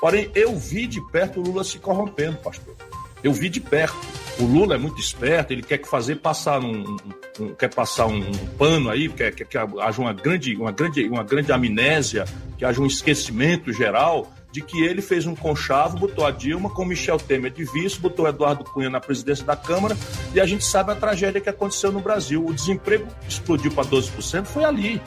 [0.00, 2.76] Porém, eu vi de perto o Lula se corrompendo, pastor.
[3.24, 3.96] Eu vi de perto.
[4.38, 6.96] O Lula é muito esperto, ele quer fazer passar um,
[7.38, 11.04] um quer passar um, um, pano aí, quer, quer que haja uma grande, uma grande,
[11.08, 12.24] uma grande amnésia,
[12.58, 16.84] que haja um esquecimento geral de que ele fez um conchavo, botou a Dilma com
[16.84, 19.96] Michel Temer de vice, botou Eduardo Cunha na presidência da Câmara,
[20.32, 22.44] e a gente sabe a tragédia que aconteceu no Brasil.
[22.46, 25.02] O desemprego explodiu para 12%, foi ali.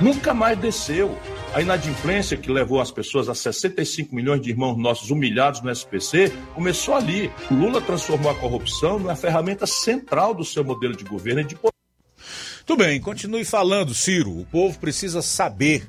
[0.00, 1.16] Nunca mais desceu.
[1.54, 6.32] A inadimplência que levou as pessoas a 65 milhões de irmãos nossos humilhados no SPC
[6.54, 7.30] começou ali.
[7.50, 11.56] O Lula transformou a corrupção numa ferramenta central do seu modelo de governo e de
[12.64, 14.40] Tudo bem, continue falando, Ciro.
[14.40, 15.86] O povo precisa saber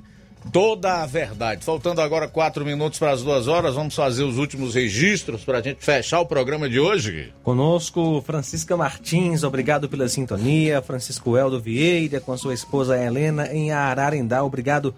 [0.52, 1.64] toda a verdade.
[1.64, 5.61] Faltando agora quatro minutos para as duas horas, vamos fazer os últimos registros para a
[5.61, 7.34] gente fechar o programa de hoje.
[7.44, 10.82] Conosco, Francisca Martins, obrigado pela sintonia.
[10.82, 14.94] Francisco Eldo Vieira, com sua esposa Helena, em Ararendá, obrigado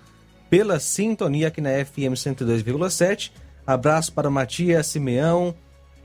[0.50, 3.32] pela sintonia aqui na FM 102,7.
[3.66, 5.56] Abraço para Matias Simeão,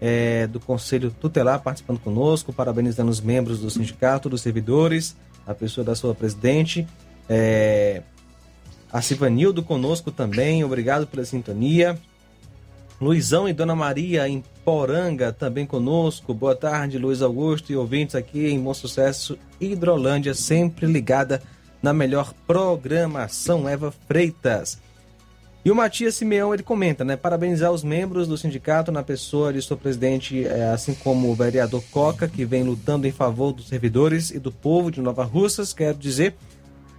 [0.00, 5.14] é, do Conselho Tutelar, participando conosco, parabenizando os membros do sindicato, dos servidores,
[5.46, 6.86] a pessoa da sua presidente.
[7.28, 8.02] É,
[8.92, 11.98] a Sivanildo conosco também, obrigado pela sintonia.
[13.00, 16.34] Luizão e Dona Maria em Poranga também conosco.
[16.34, 21.40] Boa tarde, Luiz Augusto e ouvintes aqui em Bom Sucesso, Hidrolândia, sempre ligada
[21.82, 24.78] na melhor programação, Eva Freitas.
[25.64, 27.16] E o Matias Simeão, ele comenta, né?
[27.16, 31.82] Parabenizar os membros do sindicato na pessoa de seu presidente, é, assim como o vereador
[31.90, 35.74] Coca, que vem lutando em favor dos servidores e do povo de Nova Russas.
[35.74, 36.34] Quero dizer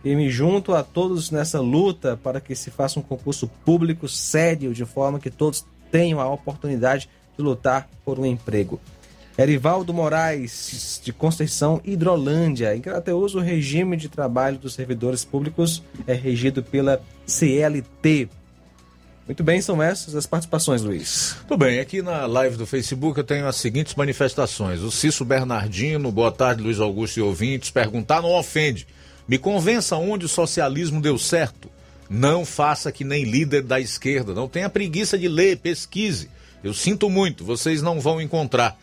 [0.03, 4.73] e me junto a todos nessa luta para que se faça um concurso público sério,
[4.73, 8.79] de forma que todos tenham a oportunidade de lutar por um emprego.
[9.37, 12.75] Erivaldo Moraes, de Conceição Hidrolândia.
[12.75, 18.29] Em Crateus, o regime de trabalho dos servidores públicos é regido pela CLT.
[19.25, 21.37] Muito bem, são essas as participações, Luiz.
[21.47, 24.81] Tudo bem, aqui na live do Facebook eu tenho as seguintes manifestações.
[24.81, 27.71] O Cício Bernardino, boa tarde, Luiz Augusto e ouvintes.
[27.71, 28.85] Perguntar não ofende.
[29.27, 31.69] Me convença onde o socialismo deu certo.
[32.09, 34.33] Não faça que nem líder da esquerda.
[34.33, 36.29] Não tenha preguiça de ler, pesquise.
[36.63, 38.77] Eu sinto muito, vocês não vão encontrar.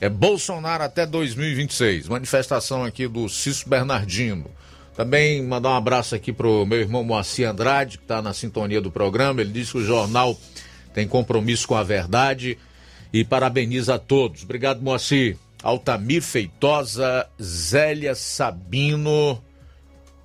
[0.00, 2.08] É Bolsonaro até 2026.
[2.08, 4.50] Manifestação aqui do Cício Bernardino.
[4.94, 8.90] Também mandar um abraço aqui pro meu irmão Moacir Andrade, que está na sintonia do
[8.90, 9.40] programa.
[9.40, 10.38] Ele diz que o jornal
[10.94, 12.58] tem compromisso com a verdade
[13.12, 14.42] e parabeniza a todos.
[14.42, 15.36] Obrigado, Moacir.
[15.62, 19.42] Altamir Feitosa, Zélia Sabino,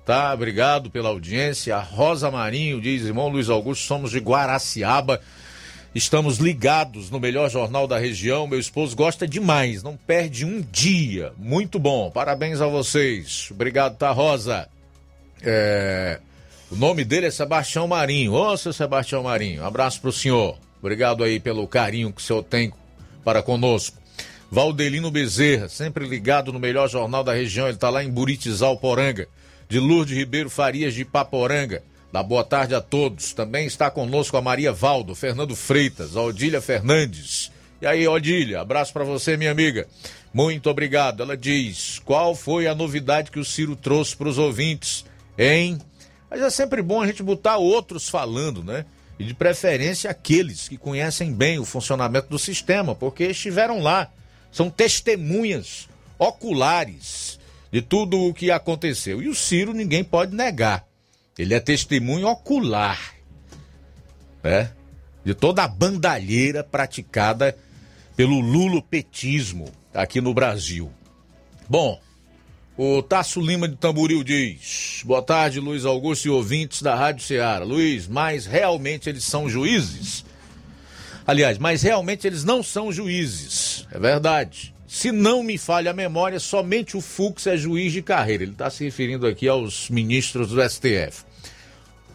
[0.04, 0.32] tá?
[0.32, 1.76] Obrigado pela audiência.
[1.76, 5.20] A Rosa Marinho diz, irmão Luiz Augusto, somos de Guaraciaba.
[5.94, 8.46] Estamos ligados no melhor jornal da região.
[8.46, 11.32] Meu esposo gosta demais, não perde um dia.
[11.36, 12.10] Muito bom.
[12.10, 13.48] Parabéns a vocês.
[13.50, 14.68] Obrigado, tá, Rosa?
[15.42, 16.18] É...
[16.70, 18.32] O nome dele é Sebastião Marinho.
[18.32, 20.56] Ô, seu Sebastião Marinho, abraço pro senhor.
[20.80, 22.72] Obrigado aí pelo carinho que o senhor tem
[23.22, 23.98] para conosco.
[24.50, 27.68] Valdelino Bezerra, sempre ligado no melhor jornal da região.
[27.68, 29.28] Ele tá lá em Buritizal, Poranga.
[29.72, 31.82] De Lourdes Ribeiro Farias de Paporanga.
[32.12, 33.32] Dá boa tarde a todos.
[33.32, 37.50] Também está conosco a Maria Valdo, Fernando Freitas, Odília Fernandes.
[37.80, 39.88] E aí, Odília, abraço para você, minha amiga.
[40.30, 41.22] Muito obrigado.
[41.22, 45.06] Ela diz: qual foi a novidade que o Ciro trouxe para os ouvintes,
[45.38, 45.78] hein?
[46.28, 48.84] Mas é sempre bom a gente botar outros falando, né?
[49.18, 54.10] E de preferência aqueles que conhecem bem o funcionamento do sistema, porque estiveram lá.
[54.52, 55.88] São testemunhas
[56.18, 57.40] oculares
[57.72, 59.22] de tudo o que aconteceu.
[59.22, 60.86] E o Ciro ninguém pode negar.
[61.38, 63.14] Ele é testemunho ocular,
[64.42, 64.70] né?
[65.24, 67.56] De toda a bandalheira praticada
[68.14, 70.92] pelo lulopetismo aqui no Brasil.
[71.68, 71.98] Bom,
[72.76, 77.64] o Tasso Lima de Tamboril diz: Boa tarde, Luiz Augusto e ouvintes da Rádio Ceará.
[77.64, 80.24] Luiz, mas realmente eles são juízes?
[81.26, 84.71] Aliás, mas realmente eles não são juízes, é verdade.
[84.92, 88.42] Se não me falha a memória, somente o Fux é juiz de carreira.
[88.42, 91.24] Ele está se referindo aqui aos ministros do STF.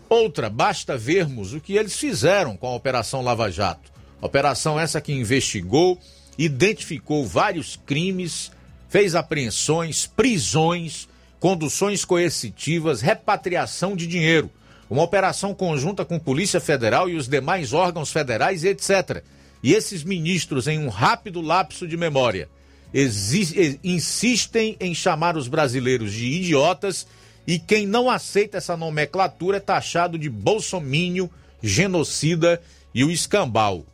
[0.08, 3.92] Outra, basta vermos o que eles fizeram com a Operação Lava Jato.
[4.22, 6.00] Operação essa que investigou,
[6.38, 8.52] identificou vários crimes,
[8.88, 11.10] fez apreensões, prisões,
[11.40, 14.52] conduções coercitivas, repatriação de dinheiro.
[14.88, 19.24] Uma operação conjunta com Polícia Federal e os demais órgãos federais, etc.
[19.64, 22.48] E esses ministros, em um rápido lapso de memória,
[23.84, 27.06] insistem em chamar os brasileiros de idiotas
[27.46, 31.30] e quem não aceita essa nomenclatura é taxado de bolsomínio,
[31.62, 32.62] genocida
[32.94, 33.86] e o escambau.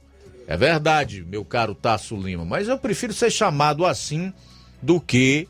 [0.48, 4.34] É verdade, meu caro Tasso Lima, mas eu prefiro ser chamado assim
[4.82, 5.48] do que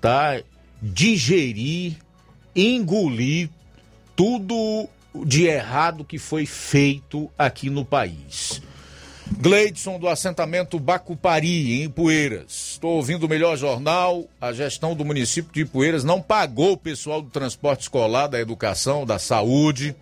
[0.00, 0.40] tá
[0.80, 1.96] digerir,
[2.56, 3.50] engolir
[4.16, 4.88] tudo
[5.26, 8.62] de errado que foi feito aqui no país.
[9.30, 12.72] Gleidson do assentamento Bacupari, em Ipueiras.
[12.72, 14.24] Estou ouvindo o melhor jornal.
[14.40, 19.06] A gestão do município de Ipueiras não pagou o pessoal do transporte escolar, da educação,
[19.06, 19.94] da saúde.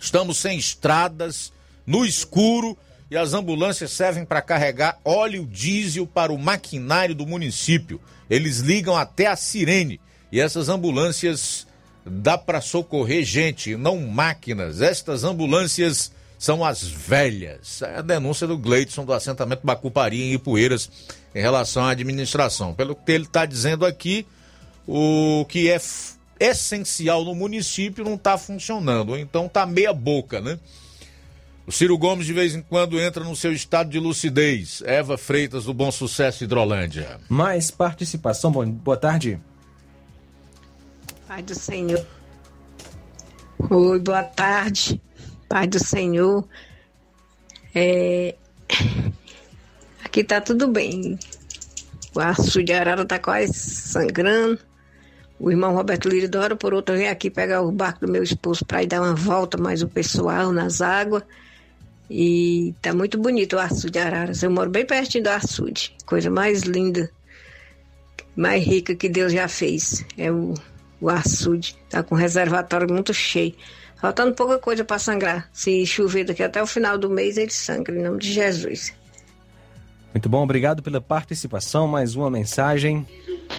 [0.00, 1.52] Estamos sem estradas,
[1.86, 2.76] no escuro,
[3.10, 8.00] e as ambulâncias servem para carregar óleo diesel para o maquinário do município.
[8.28, 10.00] Eles ligam até a sirene.
[10.32, 11.66] E essas ambulâncias
[12.04, 14.80] dá para socorrer gente, não máquinas.
[14.80, 17.82] Estas ambulâncias são as velhas.
[17.82, 20.90] É a denúncia do Gleidson do assentamento Bacupari em Ipueiras
[21.34, 22.74] em relação à administração.
[22.74, 24.26] Pelo que ele está dizendo aqui,
[24.86, 25.78] o que é
[26.38, 30.58] essencial no município não está funcionando, ou então está meia boca, né?
[31.66, 34.82] O Ciro Gomes de vez em quando entra no seu estado de lucidez.
[34.86, 37.18] Eva Freitas do Bom Sucesso Hidrolândia.
[37.28, 39.40] Mais participação, bom, boa tarde.
[41.26, 42.06] Pai do Senhor.
[43.68, 45.00] Oi, boa tarde.
[45.48, 46.46] Pai do Senhor.
[47.74, 48.34] É...
[50.04, 51.18] Aqui tá tudo bem.
[52.14, 54.58] O aço de arara tá quase sangrando.
[55.38, 56.08] O irmão Roberto
[56.38, 59.14] hora por outra vem aqui pegar o barco do meu esposo para ir dar uma
[59.14, 61.22] volta mais o pessoal nas águas.
[62.08, 64.42] E tá muito bonito o açude de Araras.
[64.42, 65.94] Eu moro bem pertinho do açude.
[66.06, 67.10] Coisa mais linda,
[68.34, 70.04] mais rica que Deus já fez.
[70.16, 70.54] É o,
[71.00, 71.76] o açude.
[71.88, 73.54] Tá com um reservatório muito cheio.
[74.00, 75.48] Faltando pouca coisa para sangrar.
[75.52, 78.94] Se chover daqui até o final do mês, ele sangra, em nome de Jesus.
[80.12, 81.86] Muito bom, obrigado pela participação.
[81.86, 83.06] Mais uma mensagem.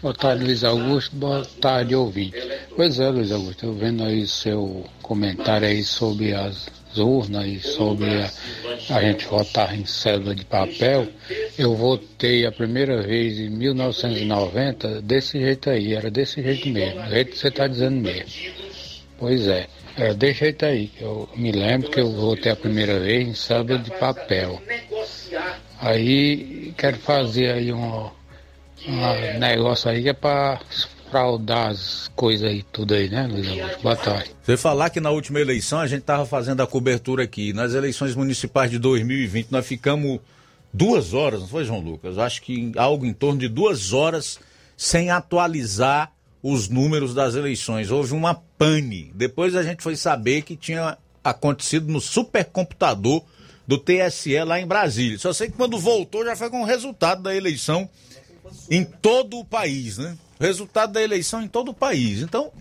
[0.02, 1.16] Boa tarde, Luiz Augusto.
[1.16, 2.38] Boa tarde, ouvinte.
[2.76, 8.10] Pois é, Luiz Augusto, eu vendo aí seu comentário aí sobre as urnas e sobre
[8.10, 8.30] a,
[8.96, 11.08] a gente votar em cédula de papel,
[11.58, 17.10] eu votei a primeira vez em 1990 desse jeito aí, era desse jeito mesmo, do
[17.10, 18.32] jeito que você está dizendo mesmo.
[19.18, 23.28] Pois é, era desse jeito aí, eu me lembro que eu votei a primeira vez
[23.28, 24.62] em cédula de papel.
[25.80, 28.10] Aí quero fazer aí um,
[28.88, 30.60] um negócio aí que é para
[31.10, 33.82] fraudar as coisas aí, tudo aí, né, Luiz Augusto?
[33.82, 34.32] Boa tarde.
[34.44, 37.54] Você falar que na última eleição a gente estava fazendo a cobertura aqui.
[37.54, 40.20] Nas eleições municipais de 2020, nós ficamos
[40.74, 42.18] duas horas, não foi, João Lucas?
[42.18, 44.40] Acho que algo em torno de duas horas
[44.76, 46.12] sem atualizar
[46.44, 47.90] os números das eleições.
[47.90, 49.12] Houve uma pane.
[49.16, 53.24] Depois a gente foi saber que tinha acontecido no supercomputador
[53.66, 55.20] do TSE lá em Brasília.
[55.20, 57.90] Só sei que quando voltou já foi com o resultado da eleição
[58.70, 60.18] em todo o país, né?
[60.40, 62.22] Resultado da eleição em todo o país.
[62.22, 62.52] Então,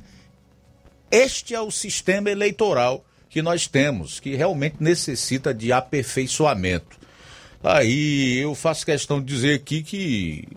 [1.11, 6.99] este é o sistema eleitoral que nós temos, que realmente necessita de aperfeiçoamento.
[7.63, 10.49] Aí eu faço questão de dizer aqui que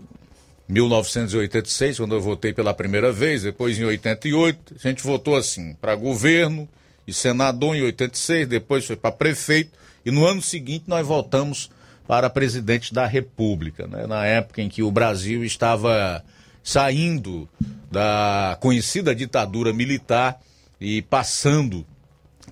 [0.67, 5.95] 1986, quando eu votei pela primeira vez, depois em 88, a gente votou assim, para
[5.95, 6.69] governo
[7.07, 9.71] e senador em 86, depois foi para prefeito,
[10.05, 11.71] e no ano seguinte nós voltamos
[12.07, 14.05] para presidente da República, né?
[14.05, 16.23] na época em que o Brasil estava
[16.63, 17.47] saindo
[17.91, 20.39] da conhecida ditadura militar
[20.79, 21.85] e passando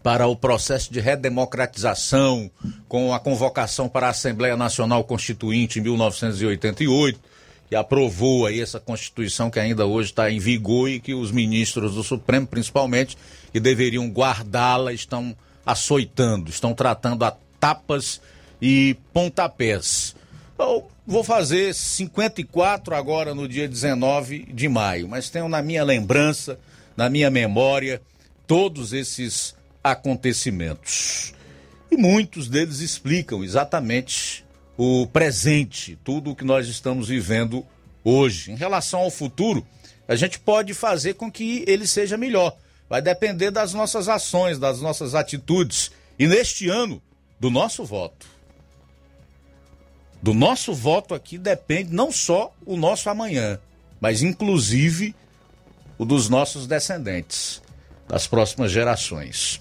[0.02, 2.50] para o processo de redemocratização,
[2.88, 7.20] com a convocação para a Assembleia Nacional Constituinte em 1988,
[7.70, 11.96] que aprovou aí essa Constituição que ainda hoje está em vigor e que os ministros
[11.96, 13.18] do Supremo, principalmente,
[13.52, 15.36] que deveriam guardá-la, estão
[15.66, 18.22] açoitando, estão tratando a tapas
[18.62, 20.16] e pontapés.
[20.54, 26.60] Então, vou fazer 54 agora no dia 19 de maio, mas tenho na minha lembrança,
[26.98, 28.02] na minha memória,
[28.46, 31.34] todos esses acontecimentos.
[31.90, 34.46] E muitos deles explicam exatamente
[34.78, 37.66] o presente, tudo o que nós estamos vivendo
[38.04, 38.52] hoje.
[38.52, 39.66] Em relação ao futuro,
[40.08, 42.56] a gente pode fazer com que ele seja melhor.
[42.90, 45.90] Vai depender das nossas ações, das nossas atitudes.
[46.20, 47.02] E neste ano,
[47.40, 48.37] do nosso voto.
[50.22, 53.60] Do nosso voto aqui depende não só o nosso amanhã,
[54.00, 55.16] mas inclusive
[55.98, 57.62] o dos nossos descendentes,
[58.08, 59.60] das próximas gerações.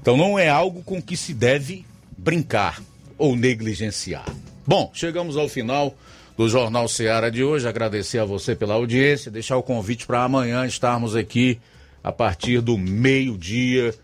[0.00, 1.84] Então não é algo com que se deve
[2.16, 2.82] brincar
[3.18, 4.26] ou negligenciar.
[4.66, 5.94] Bom, chegamos ao final
[6.36, 7.68] do Jornal Seara de hoje.
[7.68, 11.60] Agradecer a você pela audiência, deixar o convite para amanhã estarmos aqui
[12.02, 13.94] a partir do meio-dia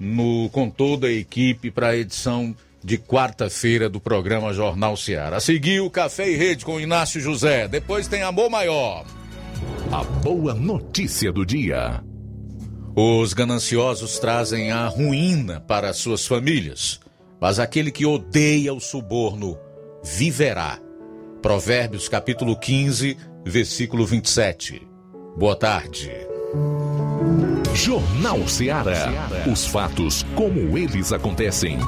[0.00, 5.36] no com toda a equipe para a edição de quarta-feira do programa Jornal Seara.
[5.36, 7.68] A seguir, o Café e Rede com Inácio José.
[7.68, 9.04] Depois tem Amor Maior.
[9.90, 12.02] A boa notícia do dia.
[12.94, 17.00] Os gananciosos trazem a ruína para suas famílias,
[17.40, 19.58] mas aquele que odeia o suborno
[20.04, 20.78] viverá.
[21.40, 24.86] Provérbios capítulo 15, versículo 27.
[25.36, 26.10] Boa tarde.
[27.74, 29.28] Jornal Ceará.
[29.50, 31.78] Os fatos como eles acontecem.